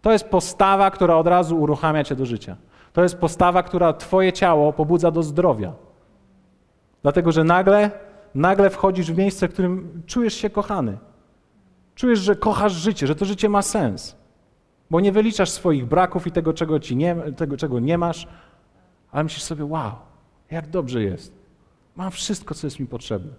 To 0.00 0.12
jest 0.12 0.28
postawa, 0.28 0.90
która 0.90 1.16
od 1.16 1.26
razu 1.26 1.60
uruchamia 1.60 2.04
cię 2.04 2.16
do 2.16 2.26
życia. 2.26 2.56
To 2.92 3.02
jest 3.02 3.18
postawa, 3.18 3.62
która 3.62 3.92
twoje 3.92 4.32
ciało 4.32 4.72
pobudza 4.72 5.10
do 5.10 5.22
zdrowia. 5.22 5.72
Dlatego, 7.02 7.32
że 7.32 7.44
nagle 7.44 8.11
nagle 8.34 8.70
wchodzisz 8.70 9.12
w 9.12 9.18
miejsce, 9.18 9.48
w 9.48 9.52
którym 9.52 10.02
czujesz 10.06 10.34
się 10.34 10.50
kochany. 10.50 10.98
Czujesz, 11.94 12.18
że 12.18 12.36
kochasz 12.36 12.72
życie, 12.72 13.06
że 13.06 13.14
to 13.14 13.24
życie 13.24 13.48
ma 13.48 13.62
sens. 13.62 14.16
Bo 14.90 15.00
nie 15.00 15.12
wyliczasz 15.12 15.50
swoich 15.50 15.86
braków 15.86 16.26
i 16.26 16.30
tego, 16.30 16.52
czego, 16.52 16.80
ci 16.80 16.96
nie, 16.96 17.16
tego, 17.36 17.56
czego 17.56 17.80
nie 17.80 17.98
masz, 17.98 18.28
ale 19.12 19.24
myślisz 19.24 19.42
sobie, 19.42 19.64
wow, 19.64 19.92
jak 20.50 20.70
dobrze 20.70 21.02
jest. 21.02 21.32
Mam 21.96 22.10
wszystko, 22.10 22.54
co 22.54 22.66
jest 22.66 22.80
mi 22.80 22.86
potrzebne. 22.86 23.32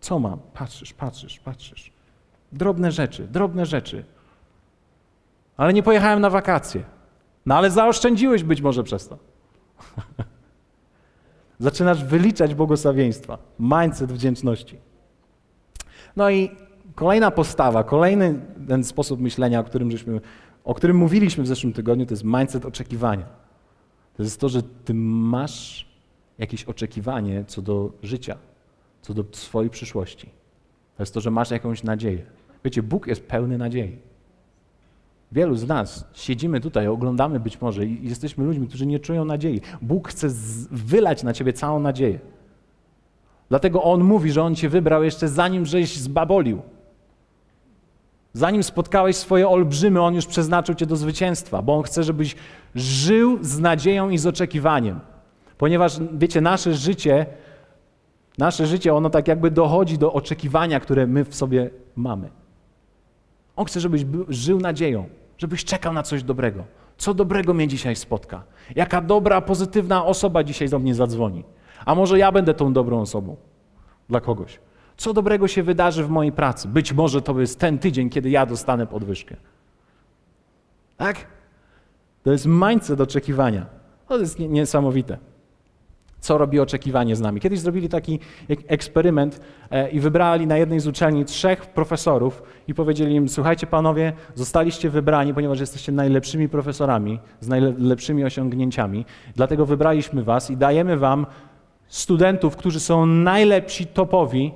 Co 0.00 0.18
mam? 0.18 0.38
Patrzysz, 0.54 0.92
patrzysz, 0.92 1.40
patrzysz. 1.40 1.92
Drobne 2.52 2.92
rzeczy, 2.92 3.28
drobne 3.28 3.66
rzeczy. 3.66 4.04
Ale 5.56 5.72
nie 5.72 5.82
pojechałem 5.82 6.20
na 6.20 6.30
wakacje. 6.30 6.84
No 7.46 7.56
ale 7.56 7.70
zaoszczędziłeś 7.70 8.42
być 8.42 8.60
może 8.60 8.82
przez 8.82 9.08
to. 9.08 9.18
Zaczynasz 11.58 12.04
wyliczać 12.04 12.54
błogosławieństwa. 12.54 13.38
Mindset 13.58 14.12
wdzięczności. 14.12 14.78
No 16.16 16.30
i 16.30 16.50
kolejna 16.94 17.30
postawa, 17.30 17.84
kolejny 17.84 18.40
ten 18.68 18.84
sposób 18.84 19.20
myślenia, 19.20 19.60
o 19.60 19.64
którym, 19.64 19.90
żeśmy, 19.90 20.20
o 20.64 20.74
którym 20.74 20.96
mówiliśmy 20.96 21.44
w 21.44 21.46
zeszłym 21.46 21.72
tygodniu, 21.72 22.06
to 22.06 22.12
jest 22.12 22.24
mindset 22.24 22.66
oczekiwania. 22.66 23.26
To 24.16 24.22
jest 24.22 24.40
to, 24.40 24.48
że 24.48 24.62
ty 24.62 24.94
masz 24.94 25.88
jakieś 26.38 26.64
oczekiwanie 26.64 27.44
co 27.44 27.62
do 27.62 27.92
życia, 28.02 28.36
co 29.02 29.14
do 29.14 29.24
swojej 29.32 29.70
przyszłości. 29.70 30.26
To 30.96 31.02
jest 31.02 31.14
to, 31.14 31.20
że 31.20 31.30
masz 31.30 31.50
jakąś 31.50 31.82
nadzieję. 31.82 32.26
Wiecie, 32.64 32.82
Bóg 32.82 33.06
jest 33.06 33.26
pełny 33.26 33.58
nadziei. 33.58 33.98
Wielu 35.32 35.56
z 35.56 35.68
nas 35.68 36.04
siedzimy 36.12 36.60
tutaj, 36.60 36.88
oglądamy 36.88 37.40
być 37.40 37.60
może 37.60 37.86
i 37.86 38.08
jesteśmy 38.08 38.44
ludźmi, 38.44 38.68
którzy 38.68 38.86
nie 38.86 38.98
czują 38.98 39.24
nadziei. 39.24 39.60
Bóg 39.82 40.08
chce 40.08 40.28
wylać 40.70 41.22
na 41.22 41.32
ciebie 41.32 41.52
całą 41.52 41.80
nadzieję. 41.80 42.18
Dlatego 43.48 43.82
On 43.82 44.04
mówi, 44.04 44.32
że 44.32 44.42
On 44.42 44.54
cię 44.54 44.68
wybrał 44.68 45.04
jeszcze 45.04 45.28
zanim 45.28 45.66
żeś 45.66 45.96
zbabolił. 45.96 46.62
Zanim 48.32 48.62
spotkałeś 48.62 49.16
swoje 49.16 49.48
olbrzymy, 49.48 50.02
On 50.02 50.14
już 50.14 50.26
przeznaczył 50.26 50.74
cię 50.74 50.86
do 50.86 50.96
zwycięstwa, 50.96 51.62
bo 51.62 51.76
On 51.76 51.82
chce, 51.82 52.02
żebyś 52.02 52.36
żył 52.74 53.38
z 53.40 53.58
nadzieją 53.58 54.10
i 54.10 54.18
z 54.18 54.26
oczekiwaniem. 54.26 55.00
Ponieważ, 55.58 56.00
wiecie, 56.12 56.40
nasze 56.40 56.74
życie, 56.74 57.26
nasze 58.38 58.66
życie, 58.66 58.94
ono 58.94 59.10
tak 59.10 59.28
jakby 59.28 59.50
dochodzi 59.50 59.98
do 59.98 60.12
oczekiwania, 60.12 60.80
które 60.80 61.06
my 61.06 61.24
w 61.24 61.34
sobie 61.34 61.70
mamy. 61.96 62.30
On 63.58 63.64
chce, 63.64 63.80
żebyś 63.80 64.04
żył 64.28 64.60
nadzieją, 64.60 65.08
żebyś 65.38 65.64
czekał 65.64 65.92
na 65.92 66.02
coś 66.02 66.22
dobrego. 66.22 66.64
Co 66.96 67.14
dobrego 67.14 67.54
mnie 67.54 67.68
dzisiaj 67.68 67.96
spotka? 67.96 68.42
Jaka 68.76 69.00
dobra, 69.00 69.40
pozytywna 69.40 70.04
osoba 70.04 70.44
dzisiaj 70.44 70.68
do 70.68 70.78
mnie 70.78 70.94
zadzwoni? 70.94 71.44
A 71.84 71.94
może 71.94 72.18
ja 72.18 72.32
będę 72.32 72.54
tą 72.54 72.72
dobrą 72.72 73.00
osobą 73.00 73.36
dla 74.08 74.20
kogoś? 74.20 74.60
Co 74.96 75.12
dobrego 75.12 75.48
się 75.48 75.62
wydarzy 75.62 76.04
w 76.04 76.08
mojej 76.08 76.32
pracy? 76.32 76.68
Być 76.68 76.92
może 76.92 77.22
to 77.22 77.40
jest 77.40 77.58
ten 77.58 77.78
tydzień, 77.78 78.10
kiedy 78.10 78.30
ja 78.30 78.46
dostanę 78.46 78.86
podwyżkę. 78.86 79.36
Tak? 80.96 81.26
To 82.22 82.32
jest 82.32 82.46
mindset 82.46 83.00
oczekiwania. 83.00 83.66
To 84.08 84.18
jest 84.18 84.38
niesamowite. 84.38 85.18
Co 86.20 86.38
robi 86.38 86.60
oczekiwanie 86.60 87.16
z 87.16 87.20
nami. 87.20 87.40
Kiedyś 87.40 87.60
zrobili 87.60 87.88
taki 87.88 88.18
eksperyment 88.48 89.40
e, 89.70 89.90
i 89.90 90.00
wybrali 90.00 90.46
na 90.46 90.56
jednej 90.56 90.80
z 90.80 90.86
uczelni 90.86 91.24
trzech 91.24 91.66
profesorów 91.66 92.42
i 92.68 92.74
powiedzieli 92.74 93.14
im: 93.14 93.28
Słuchajcie, 93.28 93.66
panowie, 93.66 94.12
zostaliście 94.34 94.90
wybrani, 94.90 95.34
ponieważ 95.34 95.60
jesteście 95.60 95.92
najlepszymi 95.92 96.48
profesorami 96.48 97.18
z 97.40 97.48
najlepszymi 97.48 98.24
osiągnięciami. 98.24 99.04
Dlatego 99.36 99.66
wybraliśmy 99.66 100.22
was 100.22 100.50
i 100.50 100.56
dajemy 100.56 100.96
wam 100.96 101.26
studentów, 101.88 102.56
którzy 102.56 102.80
są 102.80 103.06
najlepsi, 103.06 103.86
topowi 103.86 104.52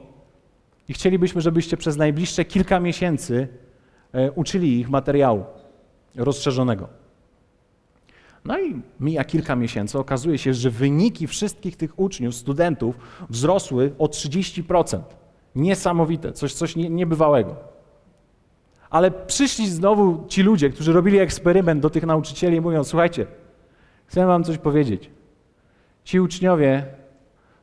i 0.89 0.93
chcielibyśmy, 0.93 1.41
żebyście 1.41 1.77
przez 1.77 1.97
najbliższe 1.97 2.45
kilka 2.45 2.81
miesięcy 2.81 3.49
e, 4.13 4.33
uczyli 4.33 4.81
ich 4.81 4.91
materiału 4.91 5.45
rozszerzonego. 6.17 7.02
No 8.45 8.61
i 8.61 8.83
mija 9.01 9.25
kilka 9.25 9.57
miesięcy, 9.57 9.99
okazuje 9.99 10.39
się, 10.39 10.55
że 10.55 10.71
wyniki 10.71 11.27
wszystkich 11.27 11.77
tych 11.77 11.99
uczniów, 11.99 12.35
studentów 12.35 12.97
wzrosły 13.31 13.93
o 13.99 14.07
30%. 14.07 15.01
Niesamowite, 15.55 16.33
coś, 16.33 16.55
coś 16.55 16.77
niebywałego. 16.77 17.57
Ale 18.91 19.11
przyszli 19.11 19.69
znowu 19.69 20.25
ci 20.29 20.43
ludzie, 20.43 20.71
którzy 20.71 20.93
robili 20.93 21.19
eksperyment 21.19 21.83
do 21.83 21.91
tych 21.91 22.07
nauczycieli 22.07 22.57
i 22.57 22.61
mówią: 22.61 22.85
Słuchajcie, 22.85 23.27
chcę 24.07 24.27
wam 24.27 24.45
coś 24.45 24.59
powiedzieć. 24.59 25.11
Ci 26.05 26.21
uczniowie 26.21 26.87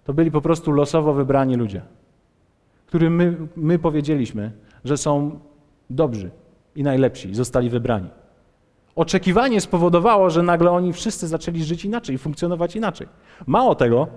to 0.03 0.13
byli 0.13 0.31
po 0.31 0.41
prostu 0.41 0.71
losowo 0.71 1.13
wybrani 1.13 1.55
ludzie, 1.55 1.81
którym 2.85 3.15
my, 3.15 3.37
my 3.55 3.79
powiedzieliśmy, 3.79 4.51
że 4.83 4.97
są 4.97 5.39
dobrzy 5.89 6.31
i 6.75 6.83
najlepsi 6.83 7.35
zostali 7.35 7.69
wybrani. 7.69 8.09
Oczekiwanie 8.95 9.61
spowodowało, 9.61 10.29
że 10.29 10.43
nagle 10.43 10.71
oni 10.71 10.93
wszyscy 10.93 11.27
zaczęli 11.27 11.63
żyć 11.63 11.85
inaczej, 11.85 12.17
funkcjonować 12.17 12.75
inaczej. 12.75 13.07
Mało 13.47 13.75
tego, 13.75 14.07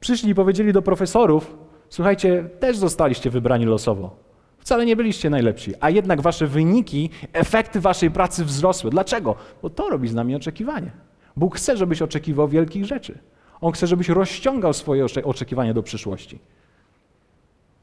przyszli 0.00 0.30
i 0.30 0.34
powiedzieli 0.34 0.72
do 0.72 0.82
profesorów: 0.82 1.56
Słuchajcie, 1.88 2.48
też 2.60 2.76
zostaliście 2.76 3.30
wybrani 3.30 3.66
losowo. 3.66 4.16
Wcale 4.58 4.86
nie 4.86 4.96
byliście 4.96 5.30
najlepsi, 5.30 5.72
a 5.80 5.90
jednak 5.90 6.20
wasze 6.20 6.46
wyniki, 6.46 7.10
efekty 7.32 7.80
waszej 7.80 8.10
pracy 8.10 8.44
wzrosły. 8.44 8.90
Dlaczego? 8.90 9.34
Bo 9.62 9.70
to 9.70 9.90
robi 9.90 10.08
z 10.08 10.14
nami 10.14 10.36
oczekiwanie. 10.36 10.90
Bóg 11.36 11.56
chce, 11.56 11.76
żebyś 11.76 12.02
oczekiwał 12.02 12.48
wielkich 12.48 12.84
rzeczy. 12.84 13.18
On 13.60 13.72
chce, 13.72 13.86
żebyś 13.86 14.08
rozciągał 14.08 14.72
swoje 14.72 15.06
oczekiwania 15.24 15.74
do 15.74 15.82
przyszłości. 15.82 16.38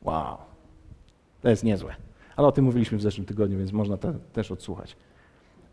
Wow, 0.02 0.38
to 1.42 1.50
jest 1.50 1.64
niezłe. 1.64 1.96
Ale 2.36 2.48
o 2.48 2.52
tym 2.52 2.66
mówiliśmy 2.66 2.98
w 2.98 3.02
zeszłym 3.02 3.26
tygodniu, 3.26 3.58
więc 3.58 3.72
można 3.72 3.98
to 3.98 4.14
też 4.34 4.52
odsłuchać. 4.52 4.96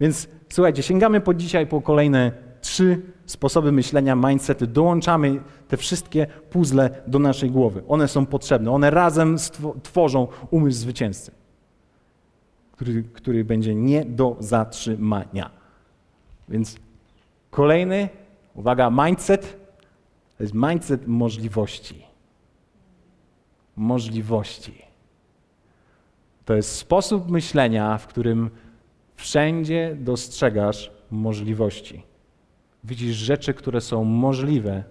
Więc 0.00 0.28
słuchajcie, 0.52 0.82
sięgamy 0.82 1.20
po 1.20 1.34
dzisiaj 1.34 1.66
po 1.66 1.80
kolejne 1.80 2.32
trzy 2.60 3.02
sposoby 3.26 3.72
myślenia, 3.72 4.16
mindsety, 4.16 4.66
dołączamy 4.66 5.40
te 5.68 5.76
wszystkie 5.76 6.26
puzzle 6.26 6.90
do 7.06 7.18
naszej 7.18 7.50
głowy. 7.50 7.82
One 7.88 8.08
są 8.08 8.26
potrzebne, 8.26 8.70
one 8.70 8.90
razem 8.90 9.36
tworzą 9.82 10.28
umysł 10.50 10.80
zwycięzcy, 10.80 11.32
który, 12.72 13.02
który 13.02 13.44
będzie 13.44 13.74
nie 13.74 14.04
do 14.04 14.36
zatrzymania. 14.38 15.50
Więc 16.48 16.76
kolejny, 17.50 18.08
uwaga, 18.54 18.90
mindset 18.90 19.60
to 20.38 20.44
jest 20.44 20.54
mindset 20.54 21.06
możliwości. 21.06 22.06
Możliwości. 23.76 24.84
To 26.44 26.54
jest 26.54 26.76
sposób 26.76 27.30
myślenia, 27.30 27.98
w 27.98 28.06
którym 28.06 28.50
Wszędzie 29.20 29.96
dostrzegasz 30.00 30.90
możliwości. 31.10 32.02
Widzisz 32.84 33.16
rzeczy, 33.16 33.54
które 33.54 33.80
są 33.80 34.04
możliwe. 34.04 34.84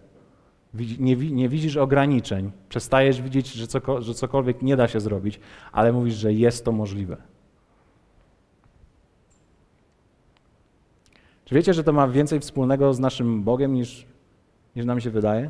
Nie, 1.00 1.50
widzisz 1.50 1.78
ograniczeń. 1.78 2.52
Przestajesz 2.70 3.22
widzieć, 3.22 3.54
że, 3.54 3.66
że 4.00 4.14
cokolwiek 4.14 4.62
nie 4.62 4.76
da 4.76 4.88
się 4.88 5.00
zrobić, 5.00 5.40
ale 5.72 5.94
mówisz, 5.94 6.14
że 6.16 6.34
jest 6.34 6.66
to 6.66 6.72
możliwe. 6.72 7.18
Czy 11.46 11.56
wiecie, 11.56 11.74
że 11.74 11.84
to 11.84 11.94
ma 11.94 12.08
więcej 12.08 12.40
wspólnego 12.40 12.94
z 12.94 13.00
naszym 13.00 13.44
Bogiem 13.44 13.74
niż, 13.74 14.08
niż 14.76 14.86
nam 14.86 15.02
się 15.02 15.10
wydaje? 15.10 15.50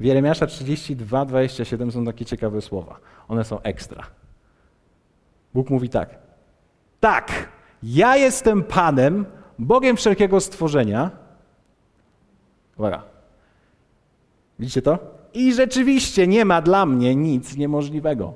W 0.00 0.04
Jeremiasza 0.04 0.46
32, 0.46 1.24
27 1.24 1.92
są 1.92 2.04
takie 2.04 2.24
ciekawe 2.24 2.62
słowa. 2.62 3.00
One 3.28 3.44
są 3.44 3.60
ekstra. 3.62 4.06
Bóg 5.54 5.70
mówi 5.70 5.88
tak. 5.88 6.18
Tak, 7.00 7.55
ja 7.82 8.16
jestem 8.16 8.62
Panem, 8.62 9.26
Bogiem 9.58 9.96
wszelkiego 9.96 10.40
stworzenia. 10.40 11.10
Uwaga. 12.78 13.02
Widzicie 14.58 14.82
to? 14.82 14.98
I 15.34 15.54
rzeczywiście 15.54 16.26
nie 16.26 16.44
ma 16.44 16.62
dla 16.62 16.86
mnie 16.86 17.16
nic 17.16 17.56
niemożliwego. 17.56 18.34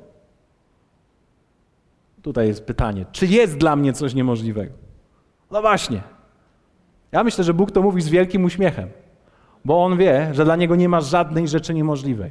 Tutaj 2.23 2.49
jest 2.49 2.65
pytanie, 2.65 3.07
czy 3.13 3.27
jest 3.27 3.57
dla 3.57 3.77
mnie 3.77 3.93
coś 3.93 4.15
niemożliwego? 4.15 4.73
No 5.51 5.61
właśnie. 5.61 6.03
Ja 7.13 7.25
myślę, 7.25 7.45
że 7.45 7.55
Bóg 7.55 7.71
to 7.71 7.83
mówi 7.83 8.03
z 8.03 8.09
wielkim 8.09 8.45
uśmiechem, 8.45 8.89
bo 9.65 9.85
On 9.85 9.97
wie, 9.97 10.31
że 10.33 10.45
dla 10.45 10.57
Niego 10.57 10.77
nie 10.77 10.89
ma 10.89 11.01
żadnej 11.01 11.49
rzeczy 11.49 11.75
niemożliwej. 11.75 12.31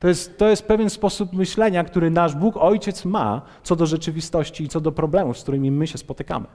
To 0.00 0.08
jest, 0.08 0.38
to 0.38 0.48
jest 0.48 0.62
pewien 0.62 0.90
sposób 0.90 1.32
myślenia, 1.32 1.84
który 1.84 2.10
nasz 2.10 2.34
Bóg 2.34 2.56
Ojciec 2.56 3.04
ma 3.04 3.42
co 3.62 3.76
do 3.76 3.86
rzeczywistości 3.86 4.64
i 4.64 4.68
co 4.68 4.80
do 4.80 4.92
problemów, 4.92 5.38
z 5.38 5.42
którymi 5.42 5.70
my 5.70 5.86
się 5.86 5.98
spotykamy. 5.98 6.46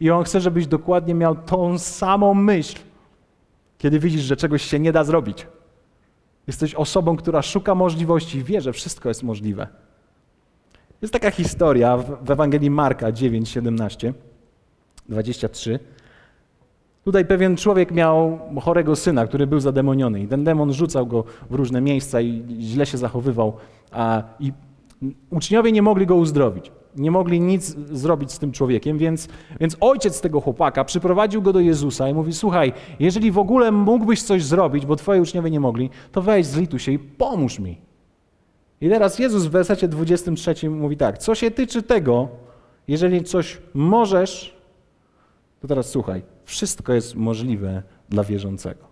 I 0.00 0.10
On 0.10 0.24
chce, 0.24 0.40
żebyś 0.40 0.66
dokładnie 0.66 1.14
miał 1.14 1.34
tą 1.34 1.78
samą 1.78 2.34
myśl, 2.34 2.78
kiedy 3.78 3.98
widzisz, 3.98 4.22
że 4.22 4.36
czegoś 4.36 4.62
się 4.62 4.78
nie 4.78 4.92
da 4.92 5.04
zrobić. 5.04 5.46
Jesteś 6.46 6.74
osobą, 6.74 7.16
która 7.16 7.42
szuka 7.42 7.74
możliwości 7.74 8.38
i 8.38 8.44
wie, 8.44 8.60
że 8.60 8.72
wszystko 8.72 9.08
jest 9.08 9.22
możliwe. 9.22 9.66
Jest 11.02 11.12
taka 11.12 11.30
historia 11.30 11.96
w 11.96 12.30
Ewangelii 12.30 12.70
Marka 12.70 13.12
9, 13.12 13.48
17, 13.48 14.14
23. 15.08 15.78
Tutaj 17.04 17.24
pewien 17.24 17.56
człowiek 17.56 17.90
miał 17.90 18.38
chorego 18.60 18.96
syna, 18.96 19.26
który 19.26 19.46
był 19.46 19.60
zademoniony 19.60 20.20
i 20.20 20.28
ten 20.28 20.44
demon 20.44 20.72
rzucał 20.72 21.06
go 21.06 21.24
w 21.50 21.54
różne 21.54 21.80
miejsca 21.80 22.20
i 22.20 22.42
źle 22.60 22.86
się 22.86 22.98
zachowywał. 22.98 23.52
A, 23.92 24.22
I 24.40 24.52
uczniowie 25.30 25.72
nie 25.72 25.82
mogli 25.82 26.06
go 26.06 26.16
uzdrowić. 26.16 26.72
Nie 26.96 27.10
mogli 27.10 27.40
nic 27.40 27.76
zrobić 27.92 28.32
z 28.32 28.38
tym 28.38 28.52
człowiekiem, 28.52 28.98
więc, 28.98 29.28
więc 29.60 29.76
ojciec 29.80 30.20
tego 30.20 30.40
chłopaka 30.40 30.84
przyprowadził 30.84 31.42
go 31.42 31.52
do 31.52 31.60
Jezusa 31.60 32.08
i 32.08 32.14
mówi: 32.14 32.32
Słuchaj, 32.32 32.72
jeżeli 33.00 33.30
w 33.30 33.38
ogóle 33.38 33.72
mógłbyś 33.72 34.22
coś 34.22 34.44
zrobić, 34.44 34.86
bo 34.86 34.96
twoi 34.96 35.20
uczniowie 35.20 35.50
nie 35.50 35.60
mogli, 35.60 35.90
to 36.12 36.22
weź, 36.22 36.46
zlituj 36.46 36.78
się 36.78 36.92
i 36.92 36.98
pomóż 36.98 37.58
mi. 37.58 37.78
I 38.80 38.88
teraz 38.88 39.18
Jezus 39.18 39.46
w 39.46 39.50
wersecie 39.50 39.88
23 39.88 40.70
mówi 40.70 40.96
tak: 40.96 41.18
Co 41.18 41.34
się 41.34 41.50
tyczy 41.50 41.82
tego, 41.82 42.28
jeżeli 42.88 43.24
coś 43.24 43.58
możesz, 43.74 44.56
to 45.60 45.68
teraz 45.68 45.90
słuchaj. 45.90 46.31
Wszystko 46.44 46.92
jest 46.92 47.14
możliwe 47.14 47.82
dla 48.08 48.24
wierzącego. 48.24 48.84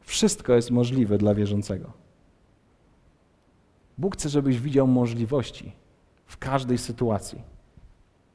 Wszystko 0.00 0.52
jest 0.52 0.70
możliwe 0.70 1.18
dla 1.18 1.34
wierzącego. 1.34 1.92
Bóg 3.98 4.14
chce, 4.14 4.28
żebyś 4.28 4.60
widział 4.60 4.86
możliwości 4.86 5.72
w 6.26 6.38
każdej 6.38 6.78
sytuacji. 6.78 7.42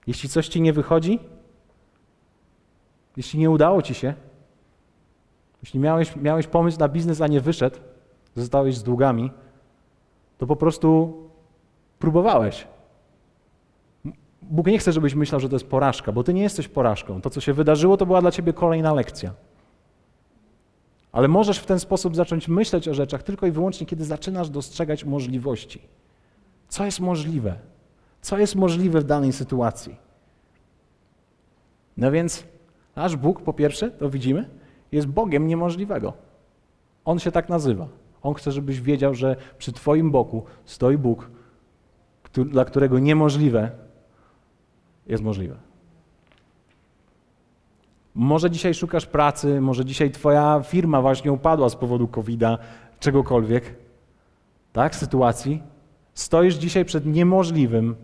Jeśli 0.07 0.29
coś 0.29 0.47
ci 0.47 0.61
nie 0.61 0.73
wychodzi, 0.73 1.19
jeśli 3.17 3.39
nie 3.39 3.49
udało 3.49 3.81
ci 3.81 3.93
się, 3.93 4.13
jeśli 5.63 5.79
miałeś, 5.79 6.15
miałeś 6.15 6.47
pomysł 6.47 6.79
na 6.79 6.87
biznes, 6.87 7.21
a 7.21 7.27
nie 7.27 7.41
wyszedł, 7.41 7.79
zostałeś 8.35 8.77
z 8.77 8.83
długami, 8.83 9.31
to 10.37 10.47
po 10.47 10.55
prostu 10.55 11.13
próbowałeś. 11.99 12.67
Bóg 14.41 14.67
nie 14.67 14.79
chce, 14.79 14.91
żebyś 14.91 15.15
myślał, 15.15 15.41
że 15.41 15.49
to 15.49 15.55
jest 15.55 15.67
porażka, 15.67 16.11
bo 16.11 16.23
ty 16.23 16.33
nie 16.33 16.41
jesteś 16.41 16.67
porażką. 16.67 17.21
To, 17.21 17.29
co 17.29 17.41
się 17.41 17.53
wydarzyło, 17.53 17.97
to 17.97 18.05
była 18.05 18.21
dla 18.21 18.31
ciebie 18.31 18.53
kolejna 18.53 18.93
lekcja. 18.93 19.33
Ale 21.11 21.27
możesz 21.27 21.59
w 21.59 21.65
ten 21.65 21.79
sposób 21.79 22.15
zacząć 22.15 22.47
myśleć 22.47 22.87
o 22.87 22.93
rzeczach 22.93 23.23
tylko 23.23 23.47
i 23.47 23.51
wyłącznie, 23.51 23.87
kiedy 23.87 24.05
zaczynasz 24.05 24.49
dostrzegać 24.49 25.05
możliwości. 25.05 25.81
Co 26.67 26.85
jest 26.85 26.99
możliwe? 26.99 27.55
Co 28.21 28.37
jest 28.37 28.55
możliwe 28.55 29.01
w 29.01 29.03
danej 29.03 29.33
sytuacji? 29.33 29.95
No 31.97 32.11
więc 32.11 32.43
nasz 32.95 33.15
Bóg, 33.15 33.41
po 33.41 33.53
pierwsze, 33.53 33.91
to 33.91 34.09
widzimy, 34.09 34.49
jest 34.91 35.07
Bogiem 35.07 35.47
niemożliwego. 35.47 36.13
On 37.05 37.19
się 37.19 37.31
tak 37.31 37.49
nazywa. 37.49 37.87
On 38.23 38.33
chce, 38.33 38.51
żebyś 38.51 38.81
wiedział, 38.81 39.15
że 39.15 39.35
przy 39.57 39.73
Twoim 39.73 40.11
boku 40.11 40.43
stoi 40.65 40.97
Bóg, 40.97 41.29
dla 42.33 42.65
którego 42.65 42.99
niemożliwe 42.99 43.86
jest 45.07 45.23
możliwe. 45.23 45.55
Może 48.15 48.51
dzisiaj 48.51 48.73
szukasz 48.73 49.05
pracy, 49.05 49.61
może 49.61 49.85
dzisiaj 49.85 50.11
twoja 50.11 50.61
firma 50.65 51.01
właśnie 51.01 51.31
upadła 51.31 51.69
z 51.69 51.75
powodu 51.75 52.07
COVID-a, 52.07 52.57
czegokolwiek, 52.99 53.75
tak, 54.73 54.95
sytuacji. 54.95 55.63
Stoisz 56.13 56.55
dzisiaj 56.55 56.85
przed 56.85 57.05
niemożliwym. 57.05 57.95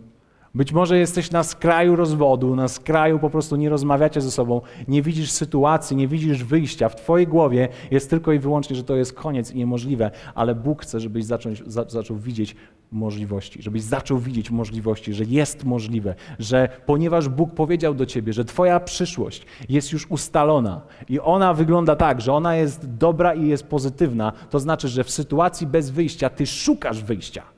Być 0.54 0.72
może 0.72 0.98
jesteś 0.98 1.30
na 1.30 1.42
skraju 1.42 1.96
rozwodu, 1.96 2.56
na 2.56 2.68
skraju 2.68 3.18
po 3.18 3.30
prostu 3.30 3.56
nie 3.56 3.68
rozmawiacie 3.68 4.20
ze 4.20 4.30
sobą, 4.30 4.60
nie 4.88 5.02
widzisz 5.02 5.30
sytuacji, 5.30 5.96
nie 5.96 6.08
widzisz 6.08 6.44
wyjścia. 6.44 6.88
W 6.88 6.96
Twojej 6.96 7.26
głowie 7.26 7.68
jest 7.90 8.10
tylko 8.10 8.32
i 8.32 8.38
wyłącznie, 8.38 8.76
że 8.76 8.84
to 8.84 8.96
jest 8.96 9.12
koniec 9.12 9.52
i 9.52 9.56
niemożliwe, 9.56 10.10
ale 10.34 10.54
Bóg 10.54 10.82
chce, 10.82 11.00
żebyś 11.00 11.24
zaczął, 11.24 11.52
za, 11.66 11.84
zaczął 11.88 12.16
widzieć 12.16 12.56
możliwości, 12.92 13.62
żebyś 13.62 13.82
zaczął 13.82 14.18
widzieć 14.18 14.50
możliwości, 14.50 15.14
że 15.14 15.24
jest 15.24 15.64
możliwe, 15.64 16.14
że 16.38 16.68
ponieważ 16.86 17.28
Bóg 17.28 17.54
powiedział 17.54 17.94
do 17.94 18.06
Ciebie, 18.06 18.32
że 18.32 18.44
Twoja 18.44 18.80
przyszłość 18.80 19.46
jest 19.68 19.92
już 19.92 20.10
ustalona 20.10 20.80
i 21.08 21.20
ona 21.20 21.54
wygląda 21.54 21.96
tak, 21.96 22.20
że 22.20 22.32
ona 22.32 22.56
jest 22.56 22.96
dobra 22.96 23.34
i 23.34 23.48
jest 23.48 23.66
pozytywna, 23.66 24.32
to 24.50 24.60
znaczy, 24.60 24.88
że 24.88 25.04
w 25.04 25.10
sytuacji 25.10 25.66
bez 25.66 25.90
wyjścia 25.90 26.30
Ty 26.30 26.46
szukasz 26.46 27.02
wyjścia. 27.02 27.53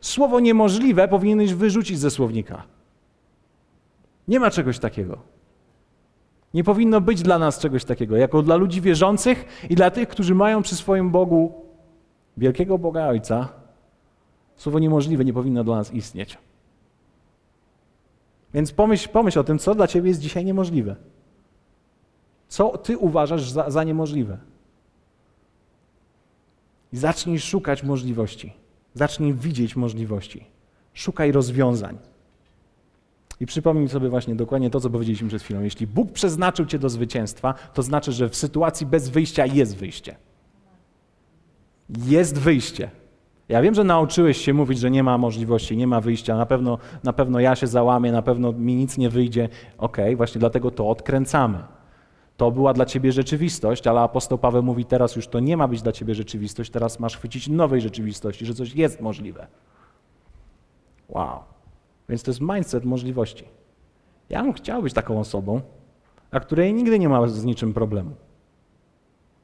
Słowo 0.00 0.40
niemożliwe 0.40 1.08
powinieneś 1.08 1.54
wyrzucić 1.54 1.98
ze 1.98 2.10
słownika. 2.10 2.62
Nie 4.28 4.40
ma 4.40 4.50
czegoś 4.50 4.78
takiego. 4.78 5.18
Nie 6.54 6.64
powinno 6.64 7.00
być 7.00 7.22
dla 7.22 7.38
nas 7.38 7.58
czegoś 7.58 7.84
takiego, 7.84 8.16
jako 8.16 8.42
dla 8.42 8.56
ludzi 8.56 8.80
wierzących 8.80 9.66
i 9.70 9.74
dla 9.74 9.90
tych, 9.90 10.08
którzy 10.08 10.34
mają 10.34 10.62
przy 10.62 10.76
swoim 10.76 11.10
Bogu 11.10 11.52
wielkiego 12.36 12.78
Boga 12.78 13.06
Ojca. 13.06 13.48
Słowo 14.56 14.78
niemożliwe 14.78 15.24
nie 15.24 15.32
powinno 15.32 15.64
dla 15.64 15.76
nas 15.76 15.94
istnieć. 15.94 16.38
Więc 18.54 18.72
pomyśl, 18.72 19.08
pomyśl 19.08 19.38
o 19.38 19.44
tym, 19.44 19.58
co 19.58 19.74
dla 19.74 19.86
ciebie 19.86 20.08
jest 20.08 20.20
dzisiaj 20.20 20.44
niemożliwe. 20.44 20.96
Co 22.48 22.78
ty 22.78 22.98
uważasz 22.98 23.50
za, 23.50 23.70
za 23.70 23.84
niemożliwe? 23.84 24.38
I 26.92 26.96
zacznij 26.96 27.40
szukać 27.40 27.82
możliwości. 27.82 28.59
Zacznij 28.94 29.34
widzieć 29.34 29.76
możliwości. 29.76 30.44
Szukaj 30.94 31.32
rozwiązań. 31.32 31.98
I 33.40 33.46
przypomnij 33.46 33.88
sobie 33.88 34.08
właśnie 34.08 34.34
dokładnie 34.34 34.70
to, 34.70 34.80
co 34.80 34.90
powiedzieliśmy 34.90 35.28
przed 35.28 35.42
chwilą. 35.42 35.62
Jeśli 35.62 35.86
Bóg 35.86 36.12
przeznaczył 36.12 36.66
cię 36.66 36.78
do 36.78 36.88
zwycięstwa, 36.88 37.54
to 37.74 37.82
znaczy, 37.82 38.12
że 38.12 38.28
w 38.28 38.36
sytuacji 38.36 38.86
bez 38.86 39.08
wyjścia 39.08 39.46
jest 39.46 39.76
wyjście. 39.76 40.16
Jest 42.06 42.38
wyjście. 42.38 42.90
Ja 43.48 43.62
wiem, 43.62 43.74
że 43.74 43.84
nauczyłeś 43.84 44.36
się 44.36 44.54
mówić, 44.54 44.78
że 44.78 44.90
nie 44.90 45.02
ma 45.02 45.18
możliwości, 45.18 45.76
nie 45.76 45.86
ma 45.86 46.00
wyjścia. 46.00 46.36
Na 46.36 46.46
pewno, 46.46 46.78
na 47.04 47.12
pewno 47.12 47.40
ja 47.40 47.56
się 47.56 47.66
załamię, 47.66 48.12
na 48.12 48.22
pewno 48.22 48.52
mi 48.52 48.74
nic 48.74 48.98
nie 48.98 49.10
wyjdzie. 49.10 49.48
Okej, 49.78 50.04
okay, 50.04 50.16
właśnie 50.16 50.38
dlatego 50.38 50.70
to 50.70 50.88
odkręcamy. 50.88 51.58
To 52.40 52.50
była 52.50 52.72
dla 52.72 52.86
ciebie 52.86 53.12
rzeczywistość, 53.12 53.86
ale 53.86 54.00
apostoł 54.00 54.38
Paweł 54.38 54.62
mówi, 54.62 54.84
teraz 54.84 55.16
już 55.16 55.28
to 55.28 55.40
nie 55.40 55.56
ma 55.56 55.68
być 55.68 55.82
dla 55.82 55.92
ciebie 55.92 56.14
rzeczywistość, 56.14 56.70
teraz 56.70 57.00
masz 57.00 57.16
chwycić 57.16 57.48
nowej 57.48 57.80
rzeczywistości, 57.80 58.46
że 58.46 58.54
coś 58.54 58.74
jest 58.74 59.00
możliwe. 59.00 59.46
Wow. 61.08 61.38
Więc 62.08 62.22
to 62.22 62.30
jest 62.30 62.40
mindset 62.40 62.84
możliwości. 62.84 63.44
Ja 64.28 64.42
bym 64.42 64.52
chciał 64.52 64.82
być 64.82 64.94
taką 64.94 65.20
osobą, 65.20 65.60
a 66.30 66.40
której 66.40 66.74
nigdy 66.74 66.98
nie 66.98 67.08
ma 67.08 67.28
z 67.28 67.44
niczym 67.44 67.74
problemu. 67.74 68.10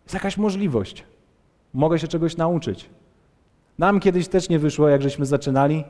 Jest 0.04 0.14
jakaś 0.14 0.38
możliwość. 0.38 1.04
Mogę 1.74 1.98
się 1.98 2.08
czegoś 2.08 2.36
nauczyć. 2.36 2.90
Nam 3.78 4.00
kiedyś 4.00 4.28
też 4.28 4.48
nie 4.48 4.58
wyszło, 4.58 4.88
jak 4.88 5.02
żeśmy 5.02 5.26
zaczynali. 5.26 5.84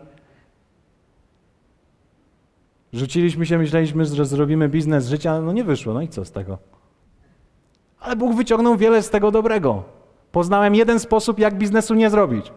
Rzuciliśmy 2.93 3.47
się, 3.47 3.59
myśleliśmy, 3.59 4.05
że 4.05 4.25
zrobimy 4.25 4.69
biznes 4.69 5.09
życia, 5.09 5.41
no 5.41 5.53
nie 5.53 5.65
wyszło, 5.65 5.95
no 5.95 6.03
i 6.03 6.09
co 6.09 6.25
z 6.25 6.33
tego? 6.33 6.76
Ale 8.07 8.17
Bóg 8.17 8.35
wyciągnął 8.35 8.77
wiele 8.77 9.03
z 9.03 9.11
tego 9.11 9.31
dobrego. 9.31 9.85
Poznałem 10.33 10.75
jeden 10.75 11.01
sposób, 11.01 11.39
jak 11.39 11.59
biznesu 11.59 11.95
nie 11.95 12.11
zrobić. 12.11 12.53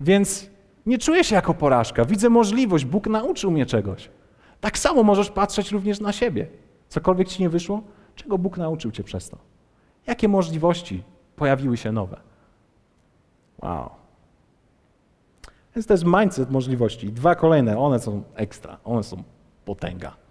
Więc 0.00 0.50
nie 0.86 0.98
czuję 0.98 1.24
się 1.24 1.34
jako 1.34 1.54
porażka. 1.54 2.04
Widzę 2.04 2.30
możliwość. 2.30 2.84
Bóg 2.84 3.06
nauczył 3.06 3.50
mnie 3.50 3.66
czegoś. 3.66 4.10
Tak 4.60 4.78
samo 4.78 5.02
możesz 5.02 5.30
patrzeć 5.30 5.72
również 5.72 6.00
na 6.00 6.12
siebie. 6.12 6.46
Cokolwiek 6.88 7.28
ci 7.28 7.42
nie 7.42 7.48
wyszło, 7.48 7.82
czego 8.14 8.38
Bóg 8.38 8.58
nauczył 8.58 8.90
cię 8.90 9.04
przez 9.04 9.28
to? 9.28 9.38
Jakie 10.06 10.28
możliwości 10.28 11.02
pojawiły 11.36 11.76
się 11.76 11.92
nowe? 11.92 12.20
Wow. 13.62 13.90
Więc 15.76 15.86
to 15.86 15.94
jest 15.94 16.04
mindset 16.04 16.50
możliwości. 16.50 17.12
Dwa 17.12 17.34
kolejne, 17.34 17.78
one 17.78 17.98
są 17.98 18.22
ekstra, 18.34 18.78
one 18.84 19.02
są 19.02 19.22
potęga 19.64 20.21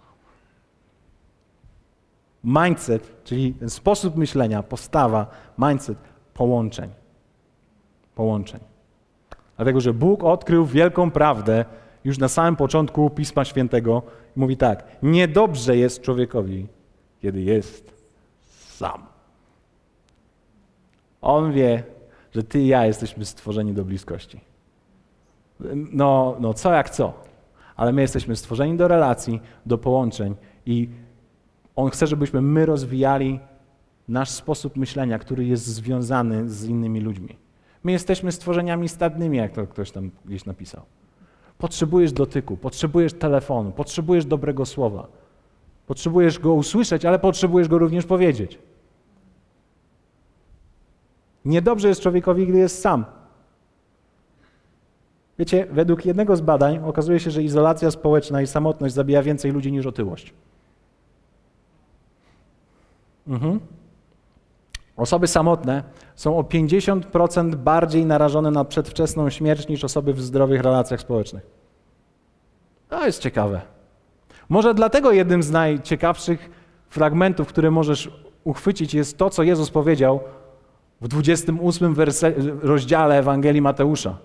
mindset, 2.44 3.24
czyli 3.24 3.54
ten 3.54 3.70
sposób 3.70 4.16
myślenia, 4.16 4.62
postawa, 4.62 5.26
mindset 5.58 5.98
połączeń. 6.34 6.90
Połączeń. 8.14 8.60
Dlatego, 9.56 9.80
że 9.80 9.94
Bóg 9.94 10.24
odkrył 10.24 10.66
wielką 10.66 11.10
prawdę 11.10 11.64
już 12.04 12.18
na 12.18 12.28
samym 12.28 12.56
początku 12.56 13.10
Pisma 13.10 13.44
Świętego 13.44 14.02
i 14.36 14.40
mówi 14.40 14.56
tak: 14.56 14.84
Niedobrze 15.02 15.76
jest 15.76 16.02
człowiekowi, 16.02 16.66
kiedy 17.20 17.42
jest 17.42 17.92
sam. 18.50 19.02
On 21.22 21.52
wie, 21.52 21.82
że 22.34 22.42
ty 22.42 22.60
i 22.60 22.66
ja 22.66 22.86
jesteśmy 22.86 23.24
stworzeni 23.24 23.72
do 23.72 23.84
bliskości. 23.84 24.40
No, 25.92 26.36
no 26.40 26.54
co 26.54 26.72
jak 26.72 26.90
co, 26.90 27.12
ale 27.76 27.92
my 27.92 28.02
jesteśmy 28.02 28.36
stworzeni 28.36 28.76
do 28.76 28.88
relacji, 28.88 29.40
do 29.66 29.78
połączeń 29.78 30.34
i 30.66 30.88
on 31.76 31.90
chce, 31.90 32.06
żebyśmy 32.06 32.42
my 32.42 32.66
rozwijali 32.66 33.40
nasz 34.08 34.30
sposób 34.30 34.76
myślenia, 34.76 35.18
który 35.18 35.44
jest 35.44 35.66
związany 35.66 36.48
z 36.48 36.64
innymi 36.64 37.00
ludźmi. 37.00 37.38
My 37.84 37.92
jesteśmy 37.92 38.32
stworzeniami 38.32 38.88
stadnymi, 38.88 39.38
jak 39.38 39.52
to 39.52 39.66
ktoś 39.66 39.90
tam 39.90 40.10
gdzieś 40.24 40.44
napisał. 40.44 40.82
Potrzebujesz 41.58 42.12
dotyku, 42.12 42.56
potrzebujesz 42.56 43.12
telefonu, 43.12 43.72
potrzebujesz 43.72 44.24
dobrego 44.24 44.66
słowa. 44.66 45.08
Potrzebujesz 45.86 46.38
go 46.38 46.54
usłyszeć, 46.54 47.04
ale 47.04 47.18
potrzebujesz 47.18 47.68
go 47.68 47.78
również 47.78 48.06
powiedzieć. 48.06 48.58
Niedobrze 51.44 51.88
jest 51.88 52.00
człowiekowi, 52.00 52.46
gdy 52.46 52.58
jest 52.58 52.80
sam. 52.80 53.04
Wiecie, 55.38 55.66
według 55.70 56.06
jednego 56.06 56.36
z 56.36 56.40
badań 56.40 56.78
okazuje 56.84 57.20
się, 57.20 57.30
że 57.30 57.42
izolacja 57.42 57.90
społeczna 57.90 58.42
i 58.42 58.46
samotność 58.46 58.94
zabija 58.94 59.22
więcej 59.22 59.52
ludzi 59.52 59.72
niż 59.72 59.86
otyłość. 59.86 60.34
Mhm. 63.28 63.60
Osoby 64.96 65.26
samotne 65.26 65.82
są 66.16 66.38
o 66.38 66.42
50% 66.42 67.54
bardziej 67.54 68.06
narażone 68.06 68.50
na 68.50 68.64
przedwczesną 68.64 69.30
śmierć 69.30 69.68
niż 69.68 69.84
osoby 69.84 70.12
w 70.12 70.20
zdrowych 70.20 70.62
relacjach 70.62 71.00
społecznych. 71.00 71.46
To 72.88 73.06
jest 73.06 73.22
ciekawe. 73.22 73.60
Może 74.48 74.74
dlatego 74.74 75.12
jednym 75.12 75.42
z 75.42 75.50
najciekawszych 75.50 76.50
fragmentów, 76.88 77.48
które 77.48 77.70
możesz 77.70 78.10
uchwycić, 78.44 78.94
jest 78.94 79.18
to, 79.18 79.30
co 79.30 79.42
Jezus 79.42 79.70
powiedział 79.70 80.20
w 81.00 81.08
28 81.08 81.94
werse, 81.94 82.32
rozdziale 82.62 83.18
Ewangelii 83.18 83.62
Mateusza. 83.62 84.18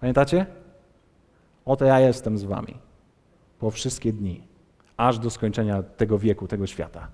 Pamiętacie? 0.00 0.46
Oto 1.64 1.84
ja 1.84 2.00
jestem 2.00 2.38
z 2.38 2.44
wami 2.44 2.78
po 3.58 3.70
wszystkie 3.70 4.12
dni 4.12 4.42
aż 4.96 5.18
do 5.18 5.30
skończenia 5.30 5.82
tego 5.82 6.18
wieku, 6.18 6.48
tego 6.48 6.66
świata. 6.66 7.08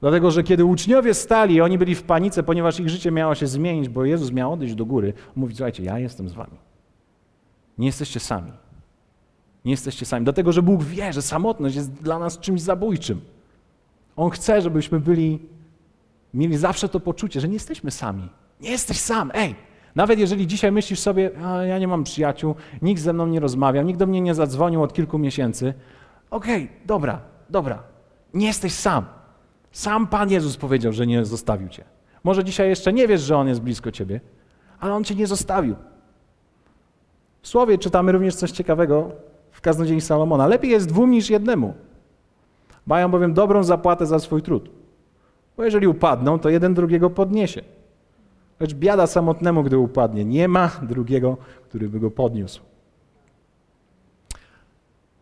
Dlatego, 0.00 0.30
że 0.30 0.42
kiedy 0.42 0.64
uczniowie 0.64 1.14
stali, 1.14 1.60
oni 1.60 1.78
byli 1.78 1.94
w 1.94 2.02
panice, 2.02 2.42
ponieważ 2.42 2.80
ich 2.80 2.88
życie 2.88 3.10
miało 3.10 3.34
się 3.34 3.46
zmienić, 3.46 3.88
bo 3.88 4.04
Jezus 4.04 4.32
miał 4.32 4.52
odejść 4.52 4.74
do 4.74 4.86
góry, 4.86 5.12
mówi: 5.36 5.54
Słuchajcie, 5.54 5.82
ja 5.82 5.98
jestem 5.98 6.28
z 6.28 6.32
wami. 6.32 6.58
Nie 7.78 7.86
jesteście 7.86 8.20
sami. 8.20 8.52
Nie 9.64 9.70
jesteście 9.70 10.06
sami. 10.06 10.24
Dlatego, 10.24 10.52
że 10.52 10.62
Bóg 10.62 10.82
wie, 10.82 11.12
że 11.12 11.22
samotność 11.22 11.76
jest 11.76 11.92
dla 11.92 12.18
nas 12.18 12.38
czymś 12.38 12.60
zabójczym. 12.60 13.20
On 14.16 14.30
chce, 14.30 14.62
żebyśmy 14.62 15.00
byli, 15.00 15.38
mieli 16.34 16.56
zawsze 16.56 16.88
to 16.88 17.00
poczucie, 17.00 17.40
że 17.40 17.48
nie 17.48 17.54
jesteśmy 17.54 17.90
sami. 17.90 18.28
Nie 18.60 18.70
jesteś 18.70 18.98
sam. 18.98 19.30
Ej, 19.34 19.54
nawet 19.94 20.18
jeżeli 20.18 20.46
dzisiaj 20.46 20.72
myślisz 20.72 20.98
sobie, 20.98 21.30
ja 21.68 21.78
nie 21.78 21.88
mam 21.88 22.04
przyjaciół, 22.04 22.54
nikt 22.82 23.02
ze 23.02 23.12
mną 23.12 23.26
nie 23.26 23.40
rozmawiał, 23.40 23.84
nikt 23.84 23.98
do 23.98 24.06
mnie 24.06 24.20
nie 24.20 24.34
zadzwonił 24.34 24.82
od 24.82 24.92
kilku 24.92 25.18
miesięcy, 25.18 25.74
Okej, 26.32 26.64
okay, 26.64 26.86
dobra, 26.86 27.20
dobra. 27.50 27.82
Nie 28.34 28.46
jesteś 28.46 28.72
sam. 28.72 29.04
Sam 29.72 30.06
Pan 30.06 30.30
Jezus 30.30 30.56
powiedział, 30.56 30.92
że 30.92 31.06
nie 31.06 31.24
zostawił 31.24 31.68
cię. 31.68 31.84
Może 32.24 32.44
dzisiaj 32.44 32.68
jeszcze 32.68 32.92
nie 32.92 33.08
wiesz, 33.08 33.20
że 33.20 33.36
On 33.36 33.48
jest 33.48 33.60
blisko 33.60 33.92
ciebie, 33.92 34.20
ale 34.80 34.94
On 34.94 35.04
cię 35.04 35.14
nie 35.14 35.26
zostawił. 35.26 35.76
W 37.42 37.48
Słowie 37.48 37.78
czytamy 37.78 38.12
również 38.12 38.34
coś 38.34 38.50
ciekawego 38.50 39.10
w 39.50 39.60
kaznodziei 39.60 40.00
Salomona. 40.00 40.46
Lepiej 40.46 40.70
jest 40.70 40.88
dwóm 40.88 41.10
niż 41.10 41.30
jednemu. 41.30 41.74
Mają 42.86 43.10
bowiem 43.10 43.34
dobrą 43.34 43.64
zapłatę 43.64 44.06
za 44.06 44.18
swój 44.18 44.42
trud. 44.42 44.70
Bo 45.56 45.64
jeżeli 45.64 45.86
upadną, 45.86 46.38
to 46.38 46.48
jeden 46.48 46.74
drugiego 46.74 47.10
podniesie. 47.10 47.62
Lecz 48.60 48.74
biada 48.74 49.06
samotnemu, 49.06 49.62
gdy 49.62 49.78
upadnie. 49.78 50.24
Nie 50.24 50.48
ma 50.48 50.70
drugiego, 50.82 51.36
który 51.64 51.88
by 51.88 52.00
go 52.00 52.10
podniósł. 52.10 52.60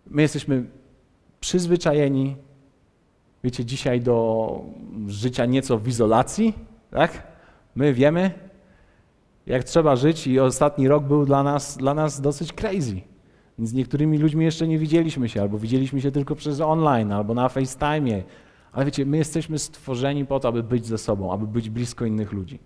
My 0.06 0.22
jesteśmy 0.22 0.79
przyzwyczajeni, 1.40 2.36
wiecie, 3.44 3.64
dzisiaj 3.64 4.00
do 4.00 4.60
życia 5.06 5.46
nieco 5.46 5.78
w 5.78 5.88
izolacji, 5.88 6.54
tak? 6.90 7.26
My 7.74 7.94
wiemy, 7.94 8.30
jak 9.46 9.64
trzeba 9.64 9.96
żyć 9.96 10.26
i 10.26 10.40
ostatni 10.40 10.88
rok 10.88 11.04
był 11.04 11.26
dla 11.26 11.42
nas, 11.42 11.76
dla 11.76 11.94
nas 11.94 12.20
dosyć 12.20 12.52
crazy. 12.52 13.00
Z 13.58 13.72
niektórymi 13.72 14.18
ludźmi 14.18 14.44
jeszcze 14.44 14.68
nie 14.68 14.78
widzieliśmy 14.78 15.28
się, 15.28 15.42
albo 15.42 15.58
widzieliśmy 15.58 16.00
się 16.00 16.10
tylko 16.10 16.34
przez 16.34 16.60
online, 16.60 17.12
albo 17.12 17.34
na 17.34 17.48
FaceTime. 17.48 18.22
Ale 18.72 18.84
wiecie, 18.84 19.06
my 19.06 19.16
jesteśmy 19.16 19.58
stworzeni 19.58 20.26
po 20.26 20.40
to, 20.40 20.48
aby 20.48 20.62
być 20.62 20.86
ze 20.86 20.98
sobą, 20.98 21.32
aby 21.32 21.46
być 21.46 21.70
blisko 21.70 22.04
innych 22.04 22.32
ludzi. 22.32 22.58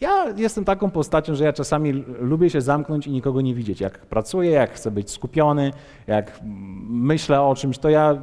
Ja 0.00 0.34
jestem 0.36 0.64
taką 0.64 0.90
postacią, 0.90 1.34
że 1.34 1.44
ja 1.44 1.52
czasami 1.52 1.92
lubię 2.20 2.50
się 2.50 2.60
zamknąć 2.60 3.06
i 3.06 3.10
nikogo 3.10 3.40
nie 3.40 3.54
widzieć. 3.54 3.80
Jak 3.80 3.98
pracuję, 3.98 4.50
jak 4.50 4.72
chcę 4.72 4.90
być 4.90 5.10
skupiony, 5.10 5.72
jak 6.06 6.40
myślę 6.88 7.42
o 7.42 7.54
czymś, 7.54 7.78
to 7.78 7.90
ja 7.90 8.18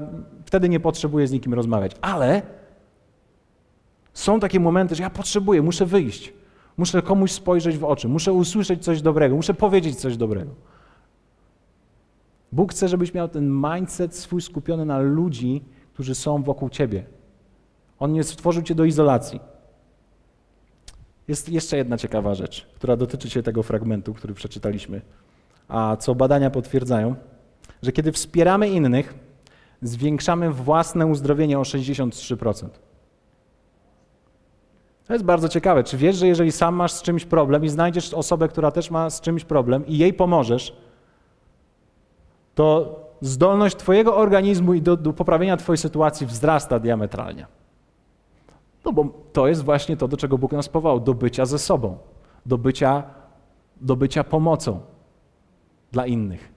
wtedy 0.45 0.69
nie 0.69 0.79
potrzebuję 0.79 1.27
z 1.27 1.31
nikim 1.31 1.53
rozmawiać. 1.53 1.91
Ale 2.01 2.41
są 4.13 4.39
takie 4.39 4.59
momenty, 4.59 4.95
że 4.95 5.03
ja 5.03 5.09
potrzebuję, 5.09 5.61
muszę 5.61 5.85
wyjść. 5.85 6.33
Muszę 6.77 7.01
komuś 7.01 7.31
spojrzeć 7.31 7.77
w 7.77 7.83
oczy, 7.83 8.07
muszę 8.07 8.33
usłyszeć 8.33 8.83
coś 8.83 9.01
dobrego, 9.01 9.35
muszę 9.35 9.53
powiedzieć 9.53 9.95
coś 9.95 10.17
dobrego. 10.17 10.51
Bóg 12.51 12.71
chce, 12.71 12.87
żebyś 12.87 13.13
miał 13.13 13.27
ten 13.27 13.61
mindset 13.61 14.15
swój 14.15 14.41
skupiony 14.41 14.85
na 14.85 14.99
ludzi, 14.99 15.63
którzy 15.93 16.15
są 16.15 16.43
wokół 16.43 16.69
ciebie. 16.69 17.03
On 17.99 18.13
nie 18.13 18.23
stworzył 18.23 18.63
cię 18.63 18.75
do 18.75 18.85
izolacji. 18.85 19.39
Jest 21.27 21.49
jeszcze 21.49 21.77
jedna 21.77 21.97
ciekawa 21.97 22.35
rzecz, 22.35 22.67
która 22.75 22.95
dotyczy 22.95 23.29
się 23.29 23.43
tego 23.43 23.63
fragmentu, 23.63 24.13
który 24.13 24.33
przeczytaliśmy, 24.33 25.01
a 25.67 25.97
co 25.99 26.15
badania 26.15 26.49
potwierdzają, 26.49 27.15
że 27.81 27.91
kiedy 27.91 28.11
wspieramy 28.11 28.69
innych, 28.69 29.13
zwiększamy 29.81 30.51
własne 30.51 31.05
uzdrowienie 31.05 31.59
o 31.59 31.61
63%. 31.61 32.69
To 35.07 35.13
jest 35.13 35.25
bardzo 35.25 35.49
ciekawe. 35.49 35.83
Czy 35.83 35.97
wiesz, 35.97 36.15
że 36.15 36.27
jeżeli 36.27 36.51
sam 36.51 36.75
masz 36.75 36.91
z 36.91 37.01
czymś 37.01 37.25
problem 37.25 37.65
i 37.65 37.69
znajdziesz 37.69 38.13
osobę, 38.13 38.47
która 38.47 38.71
też 38.71 38.91
ma 38.91 39.09
z 39.09 39.21
czymś 39.21 39.43
problem 39.43 39.87
i 39.87 39.97
jej 39.97 40.13
pomożesz, 40.13 40.75
to 42.55 42.99
zdolność 43.21 43.75
Twojego 43.75 44.17
organizmu 44.17 44.73
i 44.73 44.81
do, 44.81 44.97
do 44.97 45.13
poprawienia 45.13 45.57
Twojej 45.57 45.77
sytuacji 45.77 46.27
wzrasta 46.27 46.79
diametralnie. 46.79 47.45
No 48.87 48.93
bo 48.93 49.05
to 49.33 49.47
jest 49.47 49.63
właśnie 49.63 49.97
to, 49.97 50.07
do 50.07 50.17
czego 50.17 50.37
Bóg 50.37 50.51
nas 50.51 50.69
powołał, 50.69 50.99
do 50.99 51.13
bycia 51.13 51.45
ze 51.45 51.59
sobą, 51.59 51.97
do 52.45 52.57
bycia, 52.57 53.03
do 53.81 53.95
bycia 53.95 54.23
pomocą 54.23 54.79
dla 55.91 56.05
innych. 56.05 56.51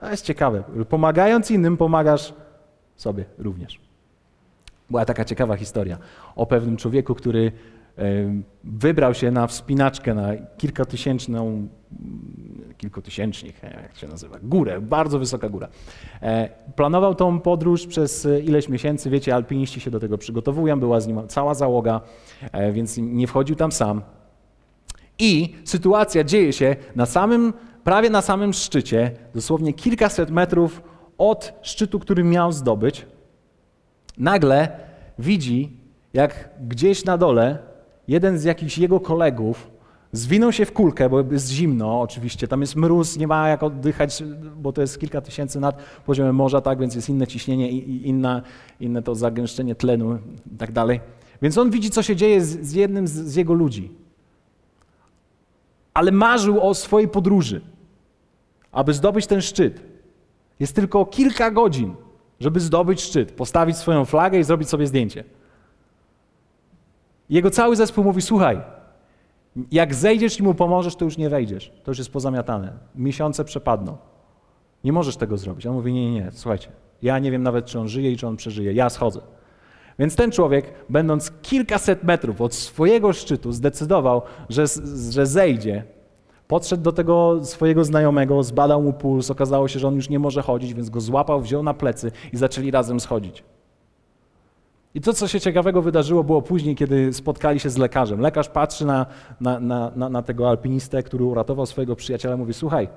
To 0.00 0.10
jest 0.10 0.24
ciekawe. 0.24 0.64
Pomagając 0.88 1.50
innym, 1.50 1.76
pomagasz 1.76 2.34
sobie 2.96 3.24
również. 3.38 3.80
Była 4.90 5.04
taka 5.04 5.24
ciekawa 5.24 5.56
historia 5.56 5.98
o 6.36 6.46
pewnym 6.46 6.76
człowieku, 6.76 7.14
który 7.14 7.52
wybrał 8.64 9.14
się 9.14 9.30
na 9.30 9.46
wspinaczkę 9.46 10.14
na 10.14 10.36
kilkatysięczną, 10.56 11.68
kilkutysięcznik, 12.78 13.62
jak 13.62 13.96
się 13.96 14.08
nazywa, 14.08 14.38
górę, 14.42 14.80
bardzo 14.80 15.18
wysoka 15.18 15.48
góra. 15.48 15.68
E, 16.22 16.48
planował 16.76 17.14
tą 17.14 17.40
podróż 17.40 17.86
przez 17.86 18.28
ileś 18.44 18.68
miesięcy, 18.68 19.10
wiecie, 19.10 19.34
alpiniści 19.34 19.80
się 19.80 19.90
do 19.90 20.00
tego 20.00 20.18
przygotowują, 20.18 20.80
była 20.80 21.00
z 21.00 21.06
nim 21.06 21.28
cała 21.28 21.54
załoga, 21.54 22.00
e, 22.52 22.72
więc 22.72 22.98
nie 22.98 23.26
wchodził 23.26 23.56
tam 23.56 23.72
sam. 23.72 24.02
I 25.18 25.54
sytuacja 25.64 26.24
dzieje 26.24 26.52
się 26.52 26.76
na 26.96 27.06
samym, 27.06 27.52
prawie 27.84 28.10
na 28.10 28.22
samym 28.22 28.52
szczycie, 28.52 29.10
dosłownie 29.34 29.72
kilkaset 29.72 30.30
metrów 30.30 30.82
od 31.18 31.52
szczytu, 31.62 31.98
który 31.98 32.24
miał 32.24 32.52
zdobyć. 32.52 33.06
Nagle 34.18 34.68
widzi, 35.18 35.76
jak 36.14 36.50
gdzieś 36.68 37.04
na 37.04 37.18
dole 37.18 37.58
jeden 38.08 38.38
z 38.38 38.44
jakichś 38.44 38.78
jego 38.78 39.00
kolegów 39.00 39.70
zwinął 40.14 40.52
się 40.52 40.66
w 40.66 40.72
kulkę, 40.72 41.08
bo 41.08 41.20
jest 41.32 41.50
zimno 41.50 42.00
oczywiście, 42.00 42.48
tam 42.48 42.60
jest 42.60 42.76
mróz, 42.76 43.16
nie 43.16 43.26
ma 43.26 43.48
jak 43.48 43.62
oddychać, 43.62 44.22
bo 44.56 44.72
to 44.72 44.80
jest 44.80 45.00
kilka 45.00 45.20
tysięcy 45.20 45.60
nad 45.60 45.78
poziomem 46.06 46.36
morza, 46.36 46.60
tak, 46.60 46.78
więc 46.78 46.94
jest 46.94 47.08
inne 47.08 47.26
ciśnienie 47.26 47.70
i 47.70 48.08
inna, 48.08 48.42
inne 48.80 49.02
to 49.02 49.14
zagęszczenie 49.14 49.74
tlenu 49.74 50.18
i 50.54 50.56
tak 50.56 50.72
dalej. 50.72 51.00
Więc 51.42 51.58
on 51.58 51.70
widzi, 51.70 51.90
co 51.90 52.02
się 52.02 52.16
dzieje 52.16 52.40
z, 52.40 52.60
z 52.60 52.72
jednym 52.72 53.08
z, 53.08 53.12
z 53.12 53.34
jego 53.34 53.54
ludzi. 53.54 53.92
Ale 55.94 56.12
marzył 56.12 56.60
o 56.60 56.74
swojej 56.74 57.08
podróży, 57.08 57.60
aby 58.72 58.94
zdobyć 58.94 59.26
ten 59.26 59.40
szczyt. 59.40 59.82
Jest 60.60 60.74
tylko 60.74 61.06
kilka 61.06 61.50
godzin, 61.50 61.94
żeby 62.40 62.60
zdobyć 62.60 63.00
szczyt, 63.00 63.32
postawić 63.32 63.76
swoją 63.76 64.04
flagę 64.04 64.38
i 64.38 64.44
zrobić 64.44 64.68
sobie 64.68 64.86
zdjęcie. 64.86 65.24
Jego 67.30 67.50
cały 67.50 67.76
zespół 67.76 68.04
mówi: 68.04 68.22
Słuchaj, 68.22 68.60
jak 69.72 69.94
zejdziesz 69.94 70.40
i 70.40 70.42
mu 70.42 70.54
pomożesz, 70.54 70.96
to 70.96 71.04
już 71.04 71.18
nie 71.18 71.28
wejdziesz. 71.28 71.72
To 71.84 71.90
już 71.90 71.98
jest 71.98 72.12
pozamiatane. 72.12 72.72
Miesiące 72.94 73.44
przepadną. 73.44 73.96
Nie 74.84 74.92
możesz 74.92 75.16
tego 75.16 75.36
zrobić. 75.36 75.66
On 75.66 75.74
mówi: 75.74 75.92
Nie, 75.92 76.10
nie, 76.10 76.20
nie, 76.20 76.30
słuchajcie. 76.32 76.68
Ja 77.02 77.18
nie 77.18 77.30
wiem 77.30 77.42
nawet, 77.42 77.66
czy 77.66 77.80
on 77.80 77.88
żyje 77.88 78.12
i 78.12 78.16
czy 78.16 78.26
on 78.26 78.36
przeżyje. 78.36 78.72
Ja 78.72 78.90
schodzę. 78.90 79.20
Więc 79.98 80.16
ten 80.16 80.30
człowiek, 80.30 80.72
będąc 80.88 81.32
kilkaset 81.42 82.04
metrów 82.04 82.40
od 82.40 82.54
swojego 82.54 83.12
szczytu, 83.12 83.52
zdecydował, 83.52 84.22
że, 84.48 84.64
że 85.10 85.26
zejdzie. 85.26 85.84
Podszedł 86.48 86.82
do 86.82 86.92
tego 86.92 87.44
swojego 87.44 87.84
znajomego, 87.84 88.42
zbadał 88.42 88.82
mu 88.82 88.92
puls, 88.92 89.30
okazało 89.30 89.68
się, 89.68 89.78
że 89.78 89.88
on 89.88 89.94
już 89.94 90.08
nie 90.08 90.18
może 90.18 90.42
chodzić, 90.42 90.74
więc 90.74 90.90
go 90.90 91.00
złapał, 91.00 91.40
wziął 91.40 91.62
na 91.62 91.74
plecy 91.74 92.12
i 92.32 92.36
zaczęli 92.36 92.70
razem 92.70 93.00
schodzić. 93.00 93.44
I 94.94 95.00
to, 95.00 95.12
co 95.12 95.28
się 95.28 95.40
ciekawego 95.40 95.82
wydarzyło, 95.82 96.24
było 96.24 96.42
później, 96.42 96.76
kiedy 96.76 97.12
spotkali 97.12 97.60
się 97.60 97.70
z 97.70 97.76
lekarzem. 97.76 98.20
Lekarz 98.20 98.48
patrzy 98.48 98.86
na, 98.86 99.06
na, 99.40 99.60
na, 99.60 100.08
na 100.08 100.22
tego 100.22 100.48
alpinistę, 100.50 101.02
który 101.02 101.24
uratował 101.24 101.66
swojego 101.66 101.96
przyjaciela, 101.96 102.36
mówi: 102.36 102.54
Słuchaj, 102.54 102.88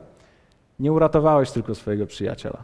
nie 0.79 0.91
uratowałeś 0.91 1.51
tylko 1.51 1.75
swojego 1.75 2.05
przyjaciela. 2.05 2.63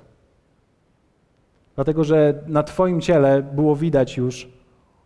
Dlatego, 1.76 2.04
że 2.04 2.44
na 2.48 2.64
Twoim 2.64 3.02
ciele 3.02 3.44
było 3.44 3.76
widać 3.76 4.18
już 4.18 4.50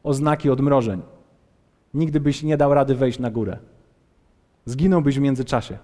oznaki 0.03 0.49
odmrożeń. 0.49 1.01
Nigdy 1.93 2.19
byś 2.19 2.43
nie 2.43 2.57
dał 2.57 2.73
rady 2.73 2.95
wejść 2.95 3.19
na 3.19 3.31
górę. 3.31 3.57
Zginąłbyś 4.65 5.17
w 5.17 5.21
międzyczasie 5.21 5.77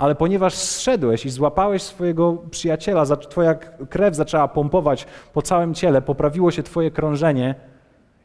ale 0.00 0.14
ponieważ 0.14 0.54
zszedłeś 0.54 1.26
i 1.26 1.30
złapałeś 1.30 1.82
swojego 1.82 2.32
przyjaciela, 2.50 3.16
twoja 3.16 3.54
krew 3.90 4.16
zaczęła 4.16 4.48
pompować 4.48 5.06
po 5.32 5.42
całym 5.42 5.74
ciele, 5.74 6.02
poprawiło 6.02 6.50
się 6.50 6.62
twoje 6.62 6.90
krążenie 6.90 7.54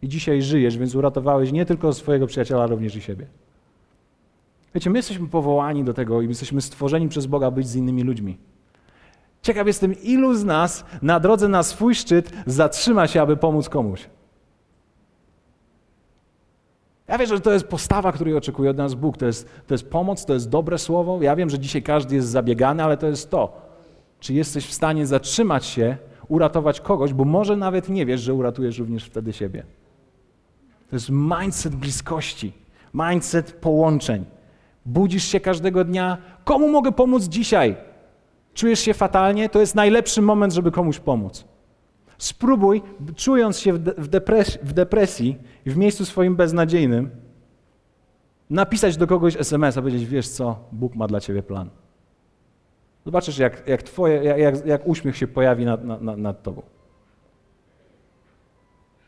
i 0.01 0.07
dzisiaj 0.07 0.41
żyjesz, 0.41 0.77
więc 0.77 0.95
uratowałeś 0.95 1.51
nie 1.51 1.65
tylko 1.65 1.93
swojego 1.93 2.27
przyjaciela, 2.27 2.63
ale 2.63 2.71
również 2.71 2.95
i 2.95 3.01
siebie. 3.01 3.25
Wiecie, 4.75 4.89
my 4.89 4.99
jesteśmy 4.99 5.27
powołani 5.27 5.83
do 5.83 5.93
tego 5.93 6.21
i 6.21 6.27
jesteśmy 6.27 6.61
stworzeni 6.61 7.09
przez 7.09 7.25
Boga 7.25 7.51
być 7.51 7.67
z 7.67 7.75
innymi 7.75 8.03
ludźmi. 8.03 8.37
Ciekaw 9.41 9.67
jestem, 9.67 9.93
ilu 10.03 10.33
z 10.33 10.43
nas 10.43 10.85
na 11.01 11.19
drodze 11.19 11.47
na 11.47 11.63
swój 11.63 11.95
szczyt 11.95 12.31
zatrzyma 12.45 13.07
się, 13.07 13.21
aby 13.21 13.37
pomóc 13.37 13.69
komuś. 13.69 14.09
Ja 17.07 17.17
wiem, 17.17 17.27
że 17.27 17.39
to 17.39 17.53
jest 17.53 17.67
postawa, 17.67 18.11
której 18.11 18.35
oczekuje 18.35 18.69
od 18.69 18.77
nas 18.77 18.93
Bóg. 18.93 19.17
To 19.17 19.25
jest, 19.25 19.49
to 19.67 19.73
jest 19.73 19.89
pomoc, 19.89 20.25
to 20.25 20.33
jest 20.33 20.49
dobre 20.49 20.77
słowo. 20.77 21.21
Ja 21.21 21.35
wiem, 21.35 21.49
że 21.49 21.59
dzisiaj 21.59 21.83
każdy 21.83 22.15
jest 22.15 22.27
zabiegany, 22.27 22.83
ale 22.83 22.97
to 22.97 23.07
jest 23.07 23.29
to. 23.29 23.61
Czy 24.19 24.33
jesteś 24.33 24.65
w 24.65 24.73
stanie 24.73 25.07
zatrzymać 25.07 25.65
się, 25.65 25.97
uratować 26.27 26.81
kogoś, 26.81 27.13
bo 27.13 27.25
może 27.25 27.55
nawet 27.55 27.89
nie 27.89 28.05
wiesz, 28.05 28.21
że 28.21 28.33
uratujesz 28.33 28.79
również 28.79 29.05
wtedy 29.05 29.33
siebie. 29.33 29.63
To 30.89 30.95
jest 30.95 31.09
mindset 31.09 31.75
bliskości, 31.75 32.53
mindset 32.93 33.51
połączeń. 33.51 34.25
Budzisz 34.85 35.23
się 35.23 35.39
każdego 35.39 35.83
dnia. 35.83 36.17
Komu 36.43 36.69
mogę 36.69 36.91
pomóc 36.91 37.23
dzisiaj? 37.23 37.75
Czujesz 38.53 38.79
się 38.79 38.93
fatalnie? 38.93 39.49
To 39.49 39.59
jest 39.59 39.75
najlepszy 39.75 40.21
moment, 40.21 40.53
żeby 40.53 40.71
komuś 40.71 40.99
pomóc. 40.99 41.45
Spróbuj, 42.17 42.81
czując 43.15 43.59
się 43.59 43.73
w 43.73 44.07
depresji, 44.07 44.59
w 44.63 44.73
depresji 44.73 45.37
i 45.65 45.71
w 45.71 45.77
miejscu 45.77 46.05
swoim 46.05 46.35
beznadziejnym, 46.35 47.09
napisać 48.49 48.97
do 48.97 49.07
kogoś 49.07 49.35
SMS, 49.37 49.77
a 49.77 49.81
powiedzieć, 49.81 50.05
wiesz 50.05 50.29
co, 50.29 50.59
Bóg 50.71 50.95
ma 50.95 51.07
dla 51.07 51.19
ciebie 51.19 51.43
plan. 51.43 51.69
Zobaczysz, 53.05 53.37
jak, 53.37 53.67
jak, 53.67 53.83
twoje, 53.83 54.23
jak, 54.23 54.65
jak 54.65 54.87
uśmiech 54.87 55.17
się 55.17 55.27
pojawi 55.27 55.65
nad, 55.65 55.83
nad, 55.83 56.17
nad 56.17 56.43
tobą. 56.43 56.61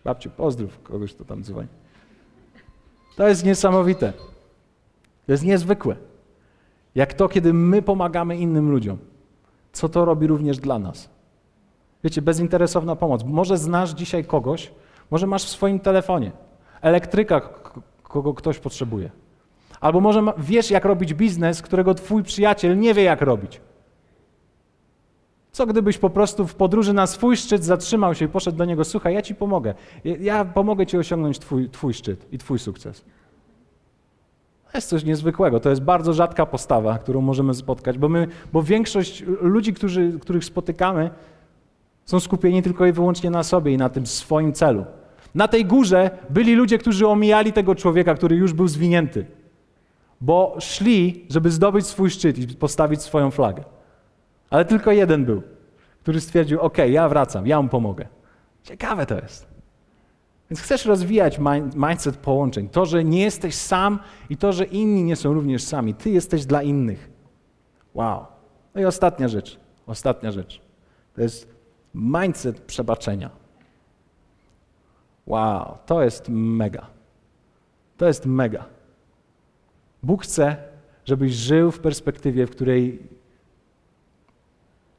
Babciu, 0.03 0.29
pozdrów 0.29 0.83
kogoś, 0.83 1.13
kto 1.13 1.25
tam 1.25 1.43
dzwoni. 1.43 1.67
To 3.15 3.27
jest 3.27 3.45
niesamowite. 3.45 4.13
To 5.25 5.31
jest 5.31 5.43
niezwykłe. 5.43 5.95
Jak 6.95 7.13
to, 7.13 7.29
kiedy 7.29 7.53
my 7.53 7.81
pomagamy 7.81 8.37
innym 8.37 8.71
ludziom. 8.71 8.97
Co 9.71 9.89
to 9.89 10.05
robi 10.05 10.27
również 10.27 10.57
dla 10.57 10.79
nas. 10.79 11.09
Wiecie, 12.07 12.21
bezinteresowna 12.21 12.95
pomoc. 12.95 13.23
Może 13.23 13.57
znasz 13.57 13.89
dzisiaj 13.89 14.25
kogoś, 14.25 14.71
może 15.11 15.27
masz 15.27 15.45
w 15.45 15.49
swoim 15.49 15.79
telefonie 15.79 16.31
elektryka, 16.81 17.41
kogo 18.03 18.33
ktoś 18.33 18.59
potrzebuje. 18.59 19.09
Albo 19.81 20.01
może 20.01 20.23
wiesz, 20.37 20.71
jak 20.71 20.85
robić 20.85 21.13
biznes, 21.13 21.61
którego 21.61 21.93
twój 21.93 22.23
przyjaciel 22.23 22.79
nie 22.79 22.93
wie, 22.93 23.03
jak 23.03 23.21
robić. 23.21 23.61
Co 25.51 25.65
gdybyś 25.65 25.97
po 25.97 26.09
prostu 26.09 26.47
w 26.47 26.55
podróży 26.55 26.93
na 26.93 27.07
swój 27.07 27.37
szczyt 27.37 27.63
zatrzymał 27.63 28.15
się 28.15 28.25
i 28.25 28.27
poszedł 28.27 28.57
do 28.57 28.65
niego, 28.65 28.85
słuchaj, 28.85 29.13
ja 29.13 29.21
ci 29.21 29.35
pomogę. 29.35 29.73
Ja 30.03 30.45
pomogę 30.45 30.85
ci 30.85 30.97
osiągnąć 30.97 31.39
twój, 31.39 31.69
twój 31.69 31.93
szczyt 31.93 32.33
i 32.33 32.37
twój 32.37 32.59
sukces. 32.59 33.05
To 34.71 34.77
jest 34.77 34.89
coś 34.89 35.03
niezwykłego. 35.03 35.59
To 35.59 35.69
jest 35.69 35.81
bardzo 35.81 36.13
rzadka 36.13 36.45
postawa, 36.45 36.99
którą 36.99 37.21
możemy 37.21 37.53
spotkać, 37.53 37.97
bo, 37.97 38.09
my, 38.09 38.27
bo 38.53 38.63
większość 38.63 39.23
ludzi, 39.41 39.73
którzy, 39.73 40.19
których 40.19 40.45
spotykamy, 40.45 41.09
są 42.07 42.19
skupieni 42.19 42.63
tylko 42.63 42.85
i 42.85 42.91
wyłącznie 42.91 43.29
na 43.29 43.43
sobie 43.43 43.73
i 43.73 43.77
na 43.77 43.89
tym 43.89 44.07
swoim 44.07 44.53
celu. 44.53 44.85
Na 45.35 45.47
tej 45.47 45.65
górze 45.65 46.09
byli 46.29 46.55
ludzie, 46.55 46.77
którzy 46.77 47.07
omijali 47.07 47.53
tego 47.53 47.75
człowieka, 47.75 48.15
który 48.15 48.35
już 48.35 48.53
był 48.53 48.67
zwinięty, 48.67 49.25
bo 50.21 50.55
szli, 50.59 51.25
żeby 51.29 51.51
zdobyć 51.51 51.85
swój 51.85 52.09
szczyt 52.09 52.37
i 52.37 52.47
postawić 52.47 53.01
swoją 53.01 53.31
flagę. 53.31 53.63
Ale 54.49 54.65
tylko 54.65 54.91
jeden 54.91 55.25
był, 55.25 55.41
który 56.01 56.21
stwierdził: 56.21 56.59
OK, 56.59 56.77
ja 56.77 57.09
wracam, 57.09 57.47
ja 57.47 57.61
mu 57.61 57.69
pomogę. 57.69 58.07
Ciekawe 58.63 59.05
to 59.05 59.15
jest. 59.15 59.47
Więc 60.49 60.61
chcesz 60.61 60.85
rozwijać 60.85 61.39
mindset 61.75 62.17
połączeń. 62.17 62.69
To, 62.69 62.85
że 62.85 63.03
nie 63.03 63.21
jesteś 63.21 63.55
sam 63.55 63.99
i 64.29 64.37
to, 64.37 64.53
że 64.53 64.65
inni 64.65 65.03
nie 65.03 65.15
są 65.15 65.33
również 65.33 65.63
sami. 65.63 65.93
Ty 65.93 66.09
jesteś 66.09 66.45
dla 66.45 66.63
innych. 66.63 67.09
Wow. 67.93 68.25
No 68.75 68.81
i 68.81 68.85
ostatnia 68.85 69.27
rzecz. 69.27 69.59
Ostatnia 69.87 70.31
rzecz. 70.31 70.61
To 71.15 71.21
jest 71.21 71.56
mindset 71.97 72.59
przebaczenia. 72.59 73.29
Wow, 75.25 75.77
to 75.85 76.03
jest 76.03 76.29
mega. 76.29 76.87
To 77.97 78.07
jest 78.07 78.25
mega. 78.25 78.65
Bóg 80.03 80.23
chce, 80.23 80.57
żebyś 81.05 81.33
żył 81.33 81.71
w 81.71 81.79
perspektywie, 81.79 82.47
w 82.47 82.51
której 82.51 82.99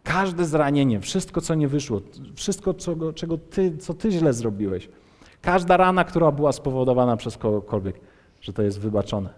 każde 0.05 0.45
zranienie, 0.45 1.01
wszystko, 1.01 1.41
co 1.41 1.55
nie 1.55 1.69
wyszło, 1.69 2.01
wszystko, 2.35 2.75
czego, 2.75 3.13
czego 3.13 3.39
ty, 3.39 3.77
co 3.77 3.95
ty 3.95 4.11
źle 4.11 4.33
zrobiłeś, 4.33 4.89
każda 5.43 5.77
rana, 5.77 6.05
która 6.05 6.33
była 6.33 6.53
spowodowana 6.53 7.17
przez 7.17 7.37
kogokolwiek, 7.37 8.01
że 8.41 8.53
to 8.53 8.63
jest 8.63 8.81
wybaczone. 8.81 9.31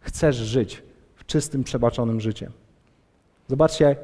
Chcesz 0.00 0.36
żyć 0.36 0.82
w 1.14 1.26
czystym, 1.26 1.64
przebaczonym 1.64 2.20
życiem. 2.20 2.52
Zobaczcie, 3.48 3.96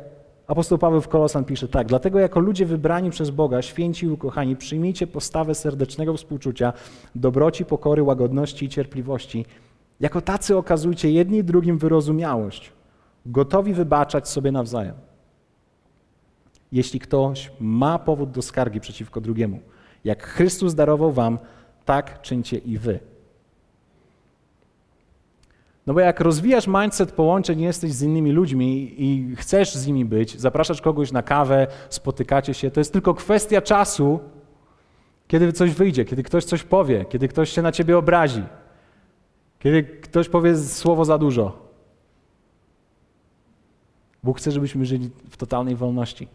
apostoł 0.47 0.79
Paweł 0.79 1.01
w 1.01 1.09
Kolosan 1.09 1.45
pisze 1.45 1.69
tak, 1.69 1.87
dlatego 1.87 2.19
jako 2.19 2.41
ludzie 2.41 2.67
wybrani 2.67 3.11
przez 3.11 3.31
Boga, 3.31 3.63
święci 3.63 4.07
i 4.07 4.09
ukochani, 4.09 4.57
przyjmijcie 4.57 5.07
postawę 5.07 5.55
serdecznego 5.55 6.17
współczucia, 6.17 6.73
dobroci, 7.15 7.65
pokory, 7.65 8.03
łagodności 8.03 8.65
i 8.65 8.69
cierpliwości. 8.69 9.47
Jako 10.01 10.21
tacy 10.21 10.57
okazujcie 10.57 11.11
jedni 11.11 11.45
drugim 11.45 11.79
wyrozumiałość, 11.79 12.73
gotowi 13.27 13.75
wybaczać 13.75 14.29
sobie 14.29 14.53
nawzajem. 14.53 14.95
Jeśli 16.73 17.01
ktoś 17.01 17.53
ma 17.61 17.99
powód 17.99 18.31
do 18.31 18.43
skargi 18.43 18.81
przeciwko 18.81 19.21
drugiemu, 19.21 19.61
jak 20.05 20.27
Chrystus 20.27 20.75
darował 20.75 21.13
wam, 21.13 21.39
tak 21.85 22.23
czyńcie 22.23 22.59
i 22.59 22.79
wy. 22.79 23.01
No 25.87 25.95
bo 25.95 26.01
jak 26.01 26.21
rozwijasz 26.21 26.67
mindset 26.67 27.13
połączeń, 27.13 27.61
jesteś 27.61 27.93
z 27.93 28.03
innymi 28.03 28.33
ludźmi 28.33 28.95
i 29.03 29.37
chcesz 29.37 29.75
z 29.75 29.87
nimi 29.87 30.05
być, 30.05 30.41
zapraszasz 30.41 30.81
kogoś 30.81 31.13
na 31.13 31.23
kawę, 31.23 31.67
spotykacie 31.89 32.55
się, 32.55 32.71
to 32.71 32.81
jest 32.81 32.93
tylko 32.93 33.15
kwestia 33.15 33.63
czasu, 33.63 34.21
kiedy 35.29 35.53
coś 35.53 35.71
wyjdzie, 35.71 36.05
kiedy 36.05 36.23
ktoś 36.23 36.45
coś 36.45 36.63
powie, 36.63 37.05
kiedy 37.05 37.29
ktoś 37.29 37.51
się 37.51 37.63
na 37.63 37.73
ciebie 37.73 37.99
obrazi, 37.99 38.43
kiedy 39.59 39.83
ktoś 39.83 40.29
powie 40.29 40.57
słowo 40.57 41.05
za 41.05 41.19
dużo. 41.19 41.67
Bóg 44.23 44.39
chce, 44.39 44.51
żebyśmy 44.51 44.87
żyli 44.87 45.11
w 45.31 45.37
totalnej 45.37 45.77
wolności. 45.77 46.29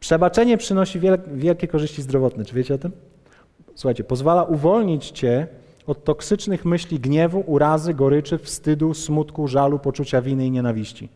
Przebaczenie 0.00 0.58
przynosi 0.58 1.00
wielkie 1.26 1.68
korzyści 1.68 2.02
zdrowotne. 2.02 2.44
Czy 2.44 2.54
wiecie 2.54 2.74
o 2.74 2.78
tym? 2.78 2.92
Słuchajcie, 3.74 4.04
pozwala 4.04 4.42
uwolnić 4.42 5.10
cię 5.10 5.46
od 5.88 6.04
toksycznych 6.04 6.64
myśli 6.64 7.00
gniewu, 7.00 7.44
urazy, 7.46 7.94
goryczy, 7.94 8.38
wstydu, 8.38 8.94
smutku, 8.94 9.48
żalu, 9.48 9.78
poczucia 9.78 10.22
winy 10.22 10.46
i 10.46 10.50
nienawiści. 10.50 11.08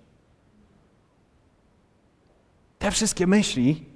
Te 2.78 2.90
wszystkie 2.90 3.26
myśli, 3.26 3.86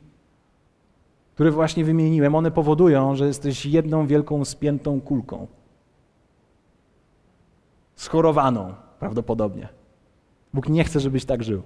które 1.35 1.51
właśnie 1.51 1.85
wymieniłem, 1.85 2.35
one 2.35 2.51
powodują, 2.51 3.17
że 3.17 3.27
jesteś 3.27 3.67
jedną 3.67 4.07
wielką 4.07 4.45
spiętą 4.45 5.01
kulką. 5.01 5.47
Schorowaną 7.97 8.75
prawdopodobnie. 8.99 9.69
Bóg 10.55 10.69
nie 10.69 10.85
chce, 10.85 11.01
żebyś 11.01 11.25
tak 11.25 11.45
żył. 11.45 11.63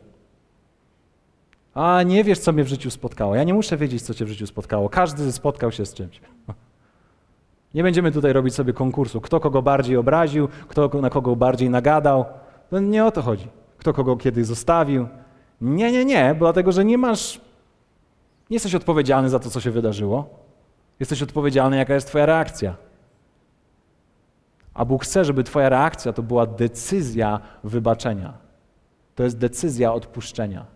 A 1.74 2.02
nie 2.02 2.24
wiesz, 2.24 2.38
co 2.38 2.52
mnie 2.52 2.64
w 2.64 2.68
życiu 2.68 2.90
spotkało. 2.90 3.34
Ja 3.34 3.44
nie 3.44 3.54
muszę 3.54 3.76
wiedzieć, 3.76 4.02
co 4.02 4.14
cię 4.14 4.24
w 4.24 4.28
życiu 4.28 4.46
spotkało. 4.46 4.88
Każdy 4.88 5.32
spotkał 5.32 5.72
się 5.72 5.86
z 5.86 5.94
czymś. 5.94 6.20
Nie 7.74 7.82
będziemy 7.82 8.12
tutaj 8.12 8.32
robić 8.32 8.54
sobie 8.54 8.72
konkursu, 8.72 9.20
kto 9.20 9.40
kogo 9.40 9.62
bardziej 9.62 9.96
obraził, 9.96 10.48
kto 10.68 10.88
na 10.88 11.10
kogo 11.10 11.36
bardziej 11.36 11.70
nagadał. 11.70 12.24
No 12.72 12.80
nie 12.80 13.04
o 13.04 13.10
to 13.10 13.22
chodzi. 13.22 13.48
Kto 13.78 13.92
kogo 13.92 14.16
kiedy 14.16 14.44
zostawił. 14.44 15.08
Nie, 15.60 15.92
nie, 15.92 16.04
nie, 16.04 16.34
bo 16.34 16.44
dlatego, 16.44 16.72
że 16.72 16.84
nie 16.84 16.98
masz, 16.98 17.40
nie 18.50 18.54
jesteś 18.54 18.74
odpowiedzialny 18.74 19.30
za 19.30 19.38
to, 19.38 19.50
co 19.50 19.60
się 19.60 19.70
wydarzyło. 19.70 20.28
Jesteś 21.00 21.22
odpowiedzialny, 21.22 21.76
jaka 21.76 21.94
jest 21.94 22.06
Twoja 22.06 22.26
reakcja. 22.26 22.76
A 24.74 24.84
Bóg 24.84 25.04
chce, 25.04 25.24
żeby 25.24 25.44
Twoja 25.44 25.68
reakcja 25.68 26.12
to 26.12 26.22
była 26.22 26.46
decyzja 26.46 27.40
wybaczenia. 27.64 28.32
To 29.14 29.22
jest 29.22 29.38
decyzja 29.38 29.92
odpuszczenia. 29.92 30.66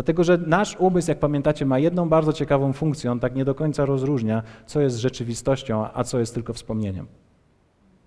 Dlatego, 0.00 0.24
że 0.24 0.38
nasz 0.38 0.76
umysł, 0.78 1.10
jak 1.10 1.18
pamiętacie, 1.18 1.66
ma 1.66 1.78
jedną 1.78 2.08
bardzo 2.08 2.32
ciekawą 2.32 2.72
funkcję. 2.72 3.12
On 3.12 3.20
tak 3.20 3.34
nie 3.34 3.44
do 3.44 3.54
końca 3.54 3.84
rozróżnia, 3.84 4.42
co 4.66 4.80
jest 4.80 4.96
rzeczywistością, 4.96 5.86
a 5.94 6.04
co 6.04 6.18
jest 6.18 6.34
tylko 6.34 6.52
wspomnieniem. 6.52 7.06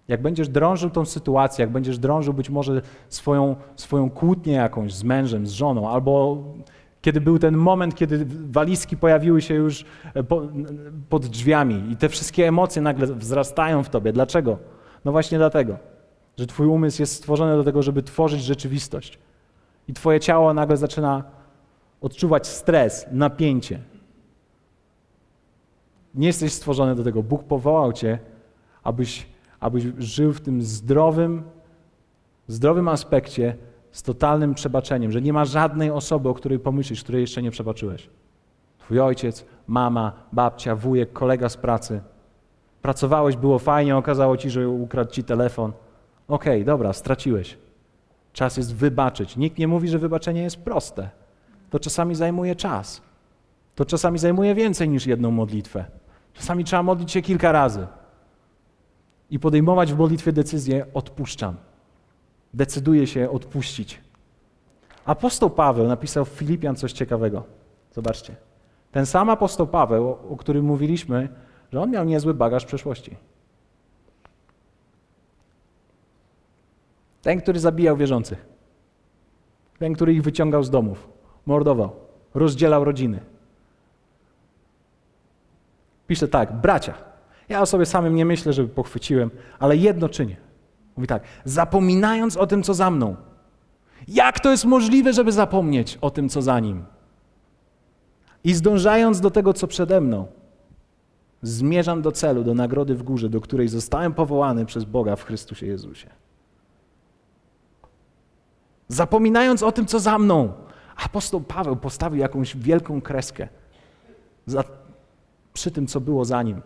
Jak 0.07 0.21
będziesz 0.21 0.49
drążył 0.49 0.89
tą 0.89 1.05
sytuację, 1.05 1.63
jak 1.63 1.71
będziesz 1.71 1.99
drążył 1.99 2.33
być 2.33 2.49
może 2.49 2.81
swoją, 3.09 3.55
swoją 3.75 4.09
kłótnię 4.09 4.53
jakąś 4.53 4.93
z 4.93 5.03
mężem, 5.03 5.47
z 5.47 5.51
żoną, 5.51 5.89
albo 5.89 6.43
kiedy 7.01 7.21
był 7.21 7.39
ten 7.39 7.57
moment, 7.57 7.95
kiedy 7.95 8.25
walizki 8.51 8.97
pojawiły 8.97 9.41
się 9.41 9.53
już 9.53 9.85
e, 10.13 10.23
po, 10.23 10.41
pod 11.09 11.25
drzwiami 11.25 11.91
i 11.91 11.95
te 11.95 12.09
wszystkie 12.09 12.47
emocje 12.47 12.81
nagle 12.81 13.07
wzrastają 13.07 13.83
w 13.83 13.89
tobie. 13.89 14.13
Dlaczego? 14.13 14.57
No 15.05 15.11
właśnie 15.11 15.37
dlatego, 15.37 15.77
że 16.37 16.47
twój 16.47 16.67
umysł 16.67 17.01
jest 17.01 17.15
stworzony 17.15 17.55
do 17.57 17.63
tego, 17.63 17.81
żeby 17.81 18.03
tworzyć 18.03 18.43
rzeczywistość. 18.43 19.19
I 19.87 19.93
twoje 19.93 20.19
ciało 20.19 20.53
nagle 20.53 20.77
zaczyna 20.77 21.42
odczuwać 22.03 22.47
stres, 22.47 23.05
napięcie. 23.11 23.79
Nie 26.15 26.27
jesteś 26.27 26.53
stworzony 26.53 26.95
do 26.95 27.03
tego. 27.03 27.23
Bóg 27.23 27.43
powołał 27.43 27.93
cię, 27.93 28.19
abyś, 28.83 29.27
abyś 29.59 29.83
żył 29.97 30.33
w 30.33 30.41
tym 30.41 30.61
zdrowym, 30.61 31.43
zdrowym 32.47 32.87
aspekcie 32.87 33.55
z 33.91 34.03
totalnym 34.03 34.53
przebaczeniem, 34.53 35.11
że 35.11 35.21
nie 35.21 35.33
ma 35.33 35.45
żadnej 35.45 35.91
osoby, 35.91 36.29
o 36.29 36.33
której 36.33 36.59
pomyślisz, 36.59 37.03
której 37.03 37.21
jeszcze 37.21 37.41
nie 37.41 37.51
przebaczyłeś. 37.51 38.09
Twój 38.77 38.99
ojciec, 38.99 39.45
mama, 39.67 40.11
babcia, 40.31 40.75
wujek, 40.75 41.13
kolega 41.13 41.49
z 41.49 41.57
pracy. 41.57 42.01
Pracowałeś, 42.81 43.35
było 43.37 43.59
fajnie, 43.59 43.97
okazało 43.97 44.37
ci, 44.37 44.49
że 44.49 44.69
ukradł 44.69 45.11
ci 45.11 45.23
telefon. 45.23 45.71
Okej, 46.27 46.53
okay, 46.53 46.65
dobra, 46.65 46.93
straciłeś. 46.93 47.57
Czas 48.33 48.57
jest 48.57 48.75
wybaczyć. 48.75 49.37
Nikt 49.37 49.57
nie 49.57 49.67
mówi, 49.67 49.87
że 49.87 49.99
wybaczenie 49.99 50.43
jest 50.43 50.57
proste 50.57 51.22
to 51.73 51.79
czasami 51.79 52.15
zajmuje 52.15 52.55
czas. 52.55 53.01
To 53.75 53.85
czasami 53.85 54.19
zajmuje 54.19 54.55
więcej 54.55 54.89
niż 54.89 55.05
jedną 55.05 55.31
modlitwę. 55.31 55.85
Czasami 56.33 56.63
trzeba 56.63 56.83
modlić 56.83 57.11
się 57.11 57.21
kilka 57.21 57.51
razy 57.51 57.87
i 59.29 59.39
podejmować 59.39 59.93
w 59.93 59.97
modlitwie 59.97 60.31
decyzję: 60.31 60.85
odpuszczam. 60.93 61.55
Decyduję 62.53 63.07
się 63.07 63.29
odpuścić. 63.29 64.01
Apostoł 65.05 65.49
Paweł 65.49 65.87
napisał 65.87 66.25
w 66.25 66.29
Filipian 66.29 66.75
coś 66.75 66.93
ciekawego. 66.93 67.43
Zobaczcie. 67.91 68.35
Ten 68.91 69.05
sam 69.05 69.29
apostoł 69.29 69.67
Paweł, 69.67 70.17
o 70.29 70.37
którym 70.37 70.65
mówiliśmy, 70.65 71.29
że 71.71 71.81
on 71.81 71.91
miał 71.91 72.05
niezły 72.05 72.33
bagaż 72.33 72.65
przeszłości. 72.65 73.17
Ten, 77.21 77.41
który 77.41 77.59
zabijał 77.59 77.97
wierzących. 77.97 78.45
Ten, 79.79 79.93
który 79.93 80.13
ich 80.13 80.23
wyciągał 80.23 80.63
z 80.63 80.69
domów 80.69 81.12
mordował, 81.45 81.91
rozdzielał 82.33 82.83
rodziny. 82.83 83.19
Pisze 86.07 86.27
tak, 86.27 86.53
bracia, 86.53 86.93
ja 87.49 87.61
o 87.61 87.65
sobie 87.65 87.85
samym 87.85 88.15
nie 88.15 88.25
myślę, 88.25 88.53
żeby 88.53 88.69
pochwyciłem, 88.69 89.31
ale 89.59 89.77
jedno 89.77 90.09
czynię. 90.09 90.37
Mówi 90.97 91.07
tak, 91.07 91.23
zapominając 91.45 92.37
o 92.37 92.47
tym, 92.47 92.63
co 92.63 92.73
za 92.73 92.91
mną. 92.91 93.15
Jak 94.07 94.39
to 94.39 94.51
jest 94.51 94.65
możliwe, 94.65 95.13
żeby 95.13 95.31
zapomnieć 95.31 95.97
o 96.01 96.09
tym, 96.09 96.29
co 96.29 96.41
za 96.41 96.59
nim? 96.59 96.85
I 98.43 98.53
zdążając 98.53 99.21
do 99.21 99.31
tego, 99.31 99.53
co 99.53 99.67
przede 99.67 100.01
mną, 100.01 100.27
zmierzam 101.41 102.01
do 102.01 102.11
celu, 102.11 102.43
do 102.43 102.53
nagrody 102.53 102.95
w 102.95 103.03
górze, 103.03 103.29
do 103.29 103.41
której 103.41 103.67
zostałem 103.67 104.13
powołany 104.13 104.65
przez 104.65 104.83
Boga 104.83 105.15
w 105.15 105.23
Chrystusie 105.23 105.65
Jezusie. 105.65 106.09
Zapominając 108.87 109.63
o 109.63 109.71
tym, 109.71 109.85
co 109.85 109.99
za 109.99 110.19
mną, 110.19 110.53
Apostoł 110.95 111.41
Paweł 111.41 111.75
postawił 111.75 112.19
jakąś 112.19 112.57
wielką 112.57 113.01
kreskę 113.01 113.47
za, 114.45 114.63
przy 115.53 115.71
tym, 115.71 115.87
co 115.87 116.01
było 116.01 116.25
za 116.25 116.43
nim. 116.43 116.61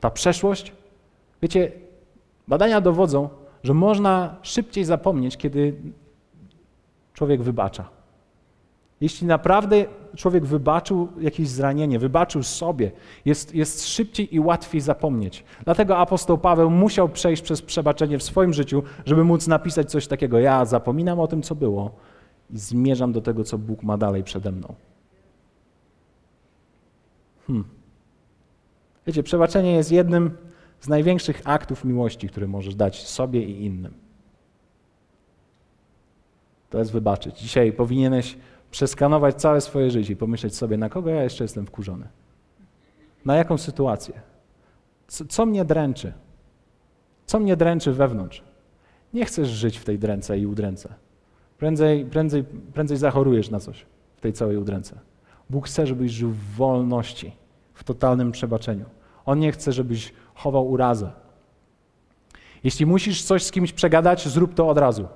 Ta 0.00 0.10
przeszłość, 0.10 0.72
wiecie, 1.42 1.72
Badania 2.48 2.80
dowodzą, 2.80 3.28
że 3.62 3.74
można 3.74 4.36
szybciej 4.42 4.84
zapomnieć, 4.84 5.36
kiedy 5.36 5.76
człowiek 7.12 7.42
wybacza. 7.42 7.88
Jeśli 9.00 9.26
naprawdę 9.26 9.84
człowiek 10.16 10.44
wybaczył 10.44 11.08
jakieś 11.20 11.48
zranienie, 11.48 11.98
wybaczył 11.98 12.42
sobie, 12.42 12.90
jest, 13.24 13.54
jest 13.54 13.88
szybciej 13.88 14.34
i 14.34 14.40
łatwiej 14.40 14.80
zapomnieć. 14.80 15.44
Dlatego 15.64 15.98
apostoł 15.98 16.38
Paweł 16.38 16.70
musiał 16.70 17.08
przejść 17.08 17.42
przez 17.42 17.62
przebaczenie 17.62 18.18
w 18.18 18.22
swoim 18.22 18.52
życiu, 18.52 18.82
żeby 19.04 19.24
móc 19.24 19.46
napisać 19.46 19.90
coś 19.90 20.06
takiego. 20.06 20.38
Ja 20.38 20.64
zapominam 20.64 21.20
o 21.20 21.26
tym, 21.26 21.42
co 21.42 21.54
było 21.54 21.90
i 22.50 22.58
zmierzam 22.58 23.12
do 23.12 23.20
tego, 23.20 23.44
co 23.44 23.58
Bóg 23.58 23.82
ma 23.82 23.98
dalej 23.98 24.24
przede 24.24 24.52
mną. 24.52 24.74
Hmm. 27.46 27.64
Wiecie, 29.06 29.22
przebaczenie 29.22 29.72
jest 29.72 29.92
jednym 29.92 30.30
z 30.80 30.88
największych 30.88 31.42
aktów 31.44 31.84
miłości, 31.84 32.28
które 32.28 32.46
możesz 32.46 32.74
dać 32.74 33.06
sobie 33.06 33.44
i 33.44 33.64
innym. 33.64 33.94
To 36.70 36.78
jest 36.78 36.92
wybaczyć. 36.92 37.40
Dzisiaj 37.40 37.72
powinieneś 37.72 38.38
przeskanować 38.70 39.34
całe 39.34 39.60
swoje 39.60 39.90
życie 39.90 40.12
i 40.12 40.16
pomyśleć 40.16 40.56
sobie, 40.56 40.76
na 40.76 40.88
kogo 40.88 41.10
ja 41.10 41.22
jeszcze 41.22 41.44
jestem 41.44 41.66
wkurzony. 41.66 42.08
Na 43.24 43.36
jaką 43.36 43.58
sytuację? 43.58 44.20
Co, 45.06 45.24
co 45.24 45.46
mnie 45.46 45.64
dręczy? 45.64 46.12
Co 47.26 47.40
mnie 47.40 47.56
dręczy 47.56 47.92
wewnątrz? 47.92 48.42
Nie 49.14 49.24
chcesz 49.24 49.48
żyć 49.48 49.78
w 49.78 49.84
tej 49.84 49.98
dręce 49.98 50.38
i 50.38 50.46
udręce. 50.46 50.94
Prędzej, 51.58 52.04
prędzej, 52.04 52.44
prędzej 52.74 52.96
zachorujesz 52.96 53.50
na 53.50 53.60
coś 53.60 53.86
w 54.16 54.20
tej 54.20 54.32
całej 54.32 54.56
udręce. 54.56 54.98
Bóg 55.50 55.66
chce, 55.66 55.86
żebyś 55.86 56.12
żył 56.12 56.30
w 56.30 56.56
wolności, 56.56 57.32
w 57.74 57.84
totalnym 57.84 58.32
przebaczeniu. 58.32 58.84
On 59.26 59.38
nie 59.38 59.52
chce, 59.52 59.72
żebyś 59.72 60.12
chował 60.34 60.70
urazę. 60.70 61.12
Jeśli 62.64 62.86
musisz 62.86 63.22
coś 63.22 63.44
z 63.44 63.50
kimś 63.50 63.72
przegadać, 63.72 64.28
zrób 64.28 64.54
to 64.54 64.68
od 64.68 64.78
razu. 64.78 65.08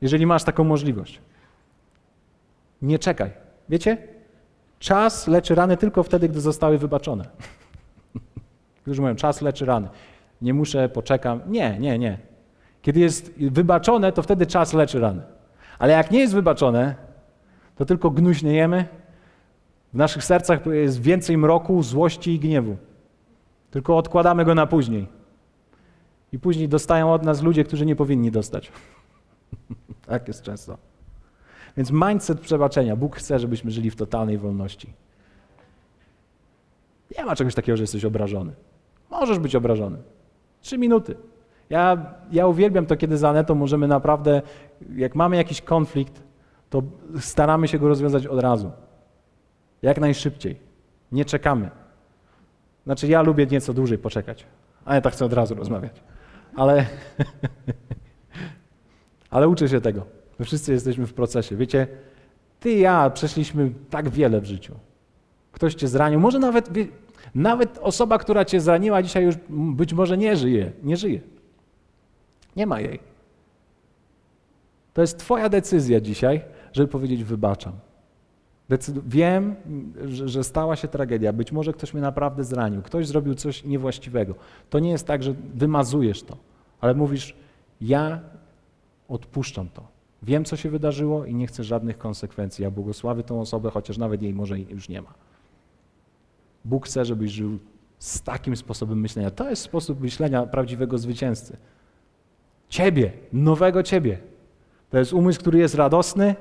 Jeżeli 0.00 0.26
masz 0.26 0.44
taką 0.44 0.64
możliwość. 0.64 1.20
Nie 2.82 2.98
czekaj. 2.98 3.30
Wiecie? 3.68 3.98
Czas 4.78 5.26
leczy 5.26 5.54
rany 5.54 5.76
tylko 5.76 6.02
wtedy, 6.02 6.28
gdy 6.28 6.40
zostały 6.40 6.78
wybaczone. 6.78 7.28
Którzy 8.82 9.00
mówią, 9.00 9.14
czas 9.14 9.42
leczy 9.42 9.64
rany. 9.64 9.88
Nie 10.42 10.54
muszę, 10.54 10.88
poczekam. 10.88 11.40
Nie, 11.46 11.78
nie, 11.78 11.98
nie. 11.98 12.29
Kiedy 12.82 13.00
jest 13.00 13.32
wybaczone, 13.38 14.12
to 14.12 14.22
wtedy 14.22 14.46
czas 14.46 14.72
leczy 14.72 15.00
rany. 15.00 15.22
Ale 15.78 15.92
jak 15.92 16.10
nie 16.10 16.20
jest 16.20 16.34
wybaczone, 16.34 16.94
to 17.76 17.84
tylko 17.84 18.10
gnuśniejemy. 18.10 18.88
W 19.92 19.96
naszych 19.96 20.24
sercach 20.24 20.66
jest 20.66 21.00
więcej 21.00 21.38
mroku, 21.38 21.82
złości 21.82 22.34
i 22.34 22.38
gniewu. 22.38 22.76
Tylko 23.70 23.96
odkładamy 23.96 24.44
go 24.44 24.54
na 24.54 24.66
później. 24.66 25.08
I 26.32 26.38
później 26.38 26.68
dostają 26.68 27.12
od 27.12 27.22
nas 27.22 27.42
ludzie, 27.42 27.64
którzy 27.64 27.86
nie 27.86 27.96
powinni 27.96 28.30
dostać. 28.30 28.72
tak 30.06 30.28
jest 30.28 30.42
często. 30.42 30.78
Więc 31.76 31.90
mindset 31.90 32.40
przebaczenia. 32.40 32.96
Bóg 32.96 33.16
chce, 33.16 33.38
żebyśmy 33.38 33.70
żyli 33.70 33.90
w 33.90 33.96
totalnej 33.96 34.38
wolności. 34.38 34.92
Nie 37.18 37.24
ma 37.24 37.36
czegoś 37.36 37.54
takiego, 37.54 37.76
że 37.76 37.82
jesteś 37.82 38.04
obrażony. 38.04 38.52
Możesz 39.10 39.38
być 39.38 39.56
obrażony. 39.56 39.98
Trzy 40.60 40.78
minuty. 40.78 41.16
Ja, 41.70 42.14
ja 42.32 42.46
uwielbiam 42.46 42.86
to, 42.86 42.96
kiedy 42.96 43.16
z 43.16 43.24
Anetą 43.24 43.54
możemy 43.54 43.88
naprawdę, 43.88 44.42
jak 44.96 45.14
mamy 45.14 45.36
jakiś 45.36 45.60
konflikt, 45.60 46.22
to 46.70 46.82
staramy 47.20 47.68
się 47.68 47.78
go 47.78 47.88
rozwiązać 47.88 48.26
od 48.26 48.40
razu. 48.40 48.70
Jak 49.82 50.00
najszybciej. 50.00 50.56
Nie 51.12 51.24
czekamy. 51.24 51.70
Znaczy, 52.84 53.06
ja 53.06 53.22
lubię 53.22 53.46
nieco 53.46 53.74
dłużej 53.74 53.98
poczekać. 53.98 54.46
Aneta 54.84 55.10
chce 55.10 55.24
od 55.24 55.32
razu 55.32 55.54
rozmawiać. 55.54 56.02
Ale, 56.56 56.86
ale 59.30 59.48
uczę 59.48 59.68
się 59.68 59.80
tego. 59.80 60.06
My 60.38 60.44
wszyscy 60.44 60.72
jesteśmy 60.72 61.06
w 61.06 61.14
procesie. 61.14 61.56
Wiecie, 61.56 61.86
ty 62.60 62.72
i 62.72 62.80
ja 62.80 63.10
przeszliśmy 63.10 63.72
tak 63.90 64.08
wiele 64.08 64.40
w 64.40 64.44
życiu. 64.44 64.74
Ktoś 65.52 65.74
cię 65.74 65.88
zranił. 65.88 66.20
Może 66.20 66.38
nawet, 66.38 66.70
nawet 67.34 67.78
osoba, 67.78 68.18
która 68.18 68.44
cię 68.44 68.60
zraniła, 68.60 69.02
dzisiaj 69.02 69.24
już 69.24 69.34
być 69.48 69.92
może 69.92 70.18
nie 70.18 70.36
żyje. 70.36 70.72
Nie 70.82 70.96
żyje. 70.96 71.20
Nie 72.56 72.66
ma 72.66 72.80
jej. 72.80 73.00
To 74.94 75.00
jest 75.00 75.18
Twoja 75.18 75.48
decyzja 75.48 76.00
dzisiaj, 76.00 76.44
żeby 76.72 76.88
powiedzieć: 76.88 77.24
Wybaczam. 77.24 77.72
Decyd 78.68 79.08
wiem, 79.08 79.56
że, 80.04 80.28
że 80.28 80.44
stała 80.44 80.76
się 80.76 80.88
tragedia. 80.88 81.32
Być 81.32 81.52
może 81.52 81.72
ktoś 81.72 81.94
mnie 81.94 82.02
naprawdę 82.02 82.44
zranił, 82.44 82.82
ktoś 82.82 83.06
zrobił 83.06 83.34
coś 83.34 83.64
niewłaściwego. 83.64 84.34
To 84.70 84.78
nie 84.78 84.90
jest 84.90 85.06
tak, 85.06 85.22
że 85.22 85.34
wymazujesz 85.54 86.22
to, 86.22 86.36
ale 86.80 86.94
mówisz: 86.94 87.36
Ja 87.80 88.20
odpuszczam 89.08 89.68
to. 89.68 89.82
Wiem, 90.22 90.44
co 90.44 90.56
się 90.56 90.70
wydarzyło 90.70 91.24
i 91.24 91.34
nie 91.34 91.46
chcę 91.46 91.64
żadnych 91.64 91.98
konsekwencji. 91.98 92.62
Ja 92.62 92.70
błogosławię 92.70 93.22
tą 93.22 93.40
osobę, 93.40 93.70
chociaż 93.70 93.98
nawet 93.98 94.22
jej 94.22 94.34
może 94.34 94.60
już 94.60 94.88
nie 94.88 95.02
ma. 95.02 95.14
Bóg 96.64 96.86
chce, 96.86 97.04
żebyś 97.04 97.30
żył 97.30 97.58
z 97.98 98.22
takim 98.22 98.56
sposobem 98.56 99.00
myślenia. 99.00 99.30
To 99.30 99.50
jest 99.50 99.62
sposób 99.62 100.00
myślenia 100.00 100.46
prawdziwego 100.46 100.98
zwycięzcy. 100.98 101.56
Ciebie, 102.70 103.12
nowego 103.32 103.82
Ciebie. 103.82 104.18
To 104.90 104.98
jest 104.98 105.12
umysł, 105.12 105.40
który 105.40 105.58
jest 105.58 105.74
radosny, 105.74 106.34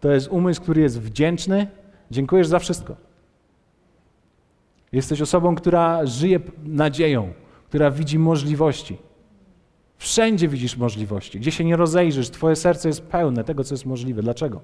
to 0.00 0.10
jest 0.10 0.28
umysł, 0.28 0.62
który 0.62 0.80
jest 0.80 1.00
wdzięczny. 1.00 1.66
Dziękujesz 2.10 2.46
za 2.46 2.58
wszystko. 2.58 2.96
Jesteś 4.92 5.20
osobą, 5.20 5.54
która 5.54 6.06
żyje 6.06 6.40
nadzieją, 6.64 7.32
która 7.68 7.90
widzi 7.90 8.18
możliwości. 8.18 8.98
Wszędzie 9.98 10.48
widzisz 10.48 10.76
możliwości. 10.76 11.40
Gdzie 11.40 11.50
się 11.52 11.64
nie 11.64 11.76
rozejrzysz, 11.76 12.30
Twoje 12.30 12.56
serce 12.56 12.88
jest 12.88 13.02
pełne 13.02 13.44
tego, 13.44 13.64
co 13.64 13.74
jest 13.74 13.86
możliwe. 13.86 14.22
Dlaczego? 14.22 14.60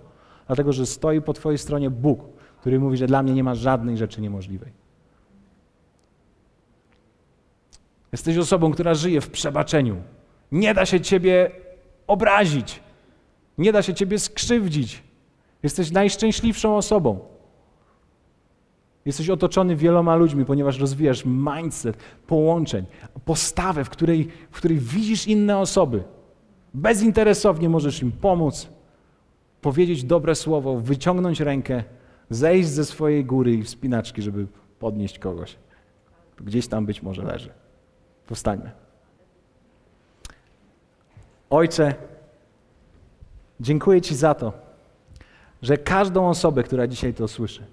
Dlatego, 0.46 0.72
że 0.72 0.86
stoi 0.86 1.20
po 1.20 1.32
Twojej 1.32 1.58
stronie 1.58 1.90
Bóg, 1.90 2.20
który 2.60 2.80
mówi, 2.80 2.96
że 2.96 3.06
dla 3.06 3.22
mnie 3.22 3.34
nie 3.34 3.44
ma 3.44 3.54
żadnej 3.54 3.96
rzeczy 3.96 4.20
niemożliwej. 4.20 4.72
Jesteś 8.12 8.36
osobą, 8.36 8.72
która 8.72 8.94
żyje 8.94 9.20
w 9.20 9.30
przebaczeniu. 9.30 10.02
Nie 10.52 10.74
da 10.74 10.86
się 10.86 11.00
Ciebie 11.00 11.50
obrazić. 12.06 12.80
Nie 13.58 13.72
da 13.72 13.82
się 13.82 13.94
Ciebie 13.94 14.18
skrzywdzić. 14.18 15.02
Jesteś 15.62 15.90
najszczęśliwszą 15.90 16.76
osobą. 16.76 17.18
Jesteś 19.04 19.30
otoczony 19.30 19.76
wieloma 19.76 20.16
ludźmi, 20.16 20.44
ponieważ 20.44 20.78
rozwijasz 20.78 21.24
mindset, 21.24 21.96
połączeń, 22.26 22.84
postawę, 23.24 23.84
w 23.84 23.90
której, 23.90 24.28
w 24.50 24.56
której 24.56 24.78
widzisz 24.78 25.26
inne 25.26 25.58
osoby. 25.58 26.02
Bezinteresownie 26.74 27.68
możesz 27.68 28.02
im 28.02 28.12
pomóc, 28.12 28.68
powiedzieć 29.60 30.04
dobre 30.04 30.34
słowo, 30.34 30.80
wyciągnąć 30.80 31.40
rękę, 31.40 31.84
zejść 32.30 32.68
ze 32.68 32.84
swojej 32.84 33.24
góry 33.24 33.54
i 33.54 33.62
wspinaczki, 33.62 34.22
żeby 34.22 34.46
podnieść 34.78 35.18
kogoś. 35.18 35.56
Gdzieś 36.40 36.68
tam 36.68 36.86
być 36.86 37.02
może 37.02 37.22
leży. 37.22 37.50
Powstańmy. 38.26 38.70
Ojcze, 41.52 41.94
dziękuję 43.60 44.00
Ci 44.00 44.14
za 44.14 44.34
to, 44.34 44.52
że 45.62 45.76
każdą 45.78 46.28
osobę, 46.28 46.62
która 46.62 46.86
dzisiaj 46.86 47.14
to 47.14 47.28
słyszy, 47.28 47.64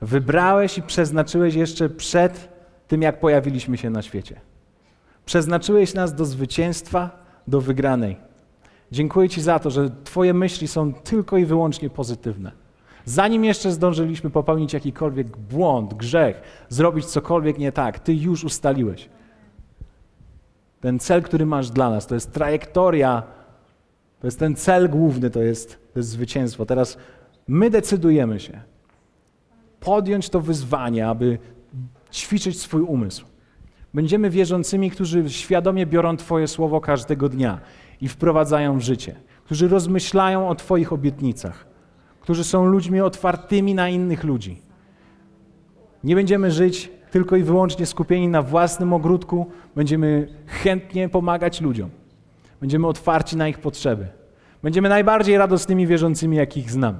wybrałeś 0.00 0.78
i 0.78 0.82
przeznaczyłeś 0.82 1.54
jeszcze 1.54 1.88
przed 1.88 2.48
tym, 2.88 3.02
jak 3.02 3.20
pojawiliśmy 3.20 3.78
się 3.78 3.90
na 3.90 4.02
świecie. 4.02 4.40
Przeznaczyłeś 5.26 5.94
nas 5.94 6.14
do 6.14 6.24
zwycięstwa, 6.24 7.24
do 7.46 7.60
wygranej. 7.60 8.16
Dziękuję 8.92 9.28
Ci 9.28 9.42
za 9.42 9.58
to, 9.58 9.70
że 9.70 9.90
Twoje 10.04 10.34
myśli 10.34 10.68
są 10.68 10.94
tylko 10.94 11.36
i 11.36 11.44
wyłącznie 11.44 11.90
pozytywne. 11.90 12.52
Zanim 13.04 13.44
jeszcze 13.44 13.72
zdążyliśmy 13.72 14.30
popełnić 14.30 14.72
jakikolwiek 14.72 15.36
błąd, 15.36 15.94
grzech, 15.94 16.42
zrobić 16.68 17.06
cokolwiek 17.06 17.58
nie 17.58 17.72
tak, 17.72 17.98
Ty 17.98 18.14
już 18.14 18.44
ustaliłeś. 18.44 19.08
Ten 20.82 20.98
cel, 20.98 21.22
który 21.22 21.46
masz 21.46 21.70
dla 21.70 21.90
nas, 21.90 22.06
to 22.06 22.14
jest 22.14 22.32
trajektoria, 22.32 23.22
to 24.20 24.26
jest 24.26 24.38
ten 24.38 24.56
cel 24.56 24.88
główny, 24.88 25.30
to 25.30 25.42
jest, 25.42 25.78
to 25.92 25.98
jest 25.98 26.08
zwycięstwo. 26.08 26.66
Teraz 26.66 26.96
my 27.48 27.70
decydujemy 27.70 28.40
się 28.40 28.60
podjąć 29.80 30.28
to 30.28 30.40
wyzwanie, 30.40 31.08
aby 31.08 31.38
ćwiczyć 32.12 32.60
swój 32.60 32.82
umysł. 32.82 33.26
Będziemy 33.94 34.30
wierzącymi, 34.30 34.90
którzy 34.90 35.30
świadomie 35.30 35.86
biorą 35.86 36.16
Twoje 36.16 36.48
słowo 36.48 36.80
każdego 36.80 37.28
dnia 37.28 37.60
i 38.00 38.08
wprowadzają 38.08 38.78
w 38.78 38.82
życie, 38.82 39.14
którzy 39.44 39.68
rozmyślają 39.68 40.48
o 40.48 40.54
Twoich 40.54 40.92
obietnicach, 40.92 41.66
którzy 42.20 42.44
są 42.44 42.64
ludźmi 42.66 43.00
otwartymi 43.00 43.74
na 43.74 43.88
innych 43.88 44.24
ludzi. 44.24 44.62
Nie 46.04 46.14
będziemy 46.14 46.50
żyć 46.50 46.90
tylko 47.12 47.36
i 47.36 47.42
wyłącznie 47.42 47.86
skupieni 47.86 48.28
na 48.28 48.42
własnym 48.42 48.92
ogródku, 48.92 49.46
będziemy 49.76 50.28
chętnie 50.46 51.08
pomagać 51.08 51.60
ludziom. 51.60 51.90
Będziemy 52.60 52.86
otwarci 52.86 53.36
na 53.36 53.48
ich 53.48 53.58
potrzeby. 53.58 54.08
Będziemy 54.62 54.88
najbardziej 54.88 55.38
radosnymi 55.38 55.86
wierzącymi, 55.86 56.36
jakich 56.36 56.70
znamy. 56.70 56.98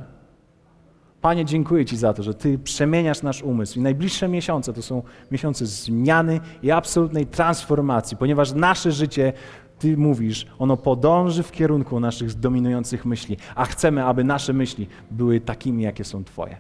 Panie, 1.20 1.44
dziękuję 1.44 1.84
Ci 1.84 1.96
za 1.96 2.12
to, 2.12 2.22
że 2.22 2.34
Ty 2.34 2.58
przemieniasz 2.58 3.22
nasz 3.22 3.42
umysł 3.42 3.78
i 3.78 3.82
najbliższe 3.82 4.28
miesiące 4.28 4.72
to 4.72 4.82
są 4.82 5.02
miesiące 5.30 5.66
zmiany 5.66 6.40
i 6.62 6.70
absolutnej 6.70 7.26
transformacji, 7.26 8.16
ponieważ 8.16 8.52
nasze 8.52 8.92
życie, 8.92 9.32
Ty 9.78 9.96
mówisz, 9.96 10.46
ono 10.58 10.76
podąży 10.76 11.42
w 11.42 11.52
kierunku 11.52 12.00
naszych 12.00 12.34
dominujących 12.34 13.04
myśli, 13.04 13.36
a 13.54 13.64
chcemy, 13.64 14.04
aby 14.04 14.24
nasze 14.24 14.52
myśli 14.52 14.86
były 15.10 15.40
takimi, 15.40 15.82
jakie 15.82 16.04
są 16.04 16.24
Twoje. 16.24 16.56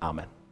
Amen. 0.00 0.43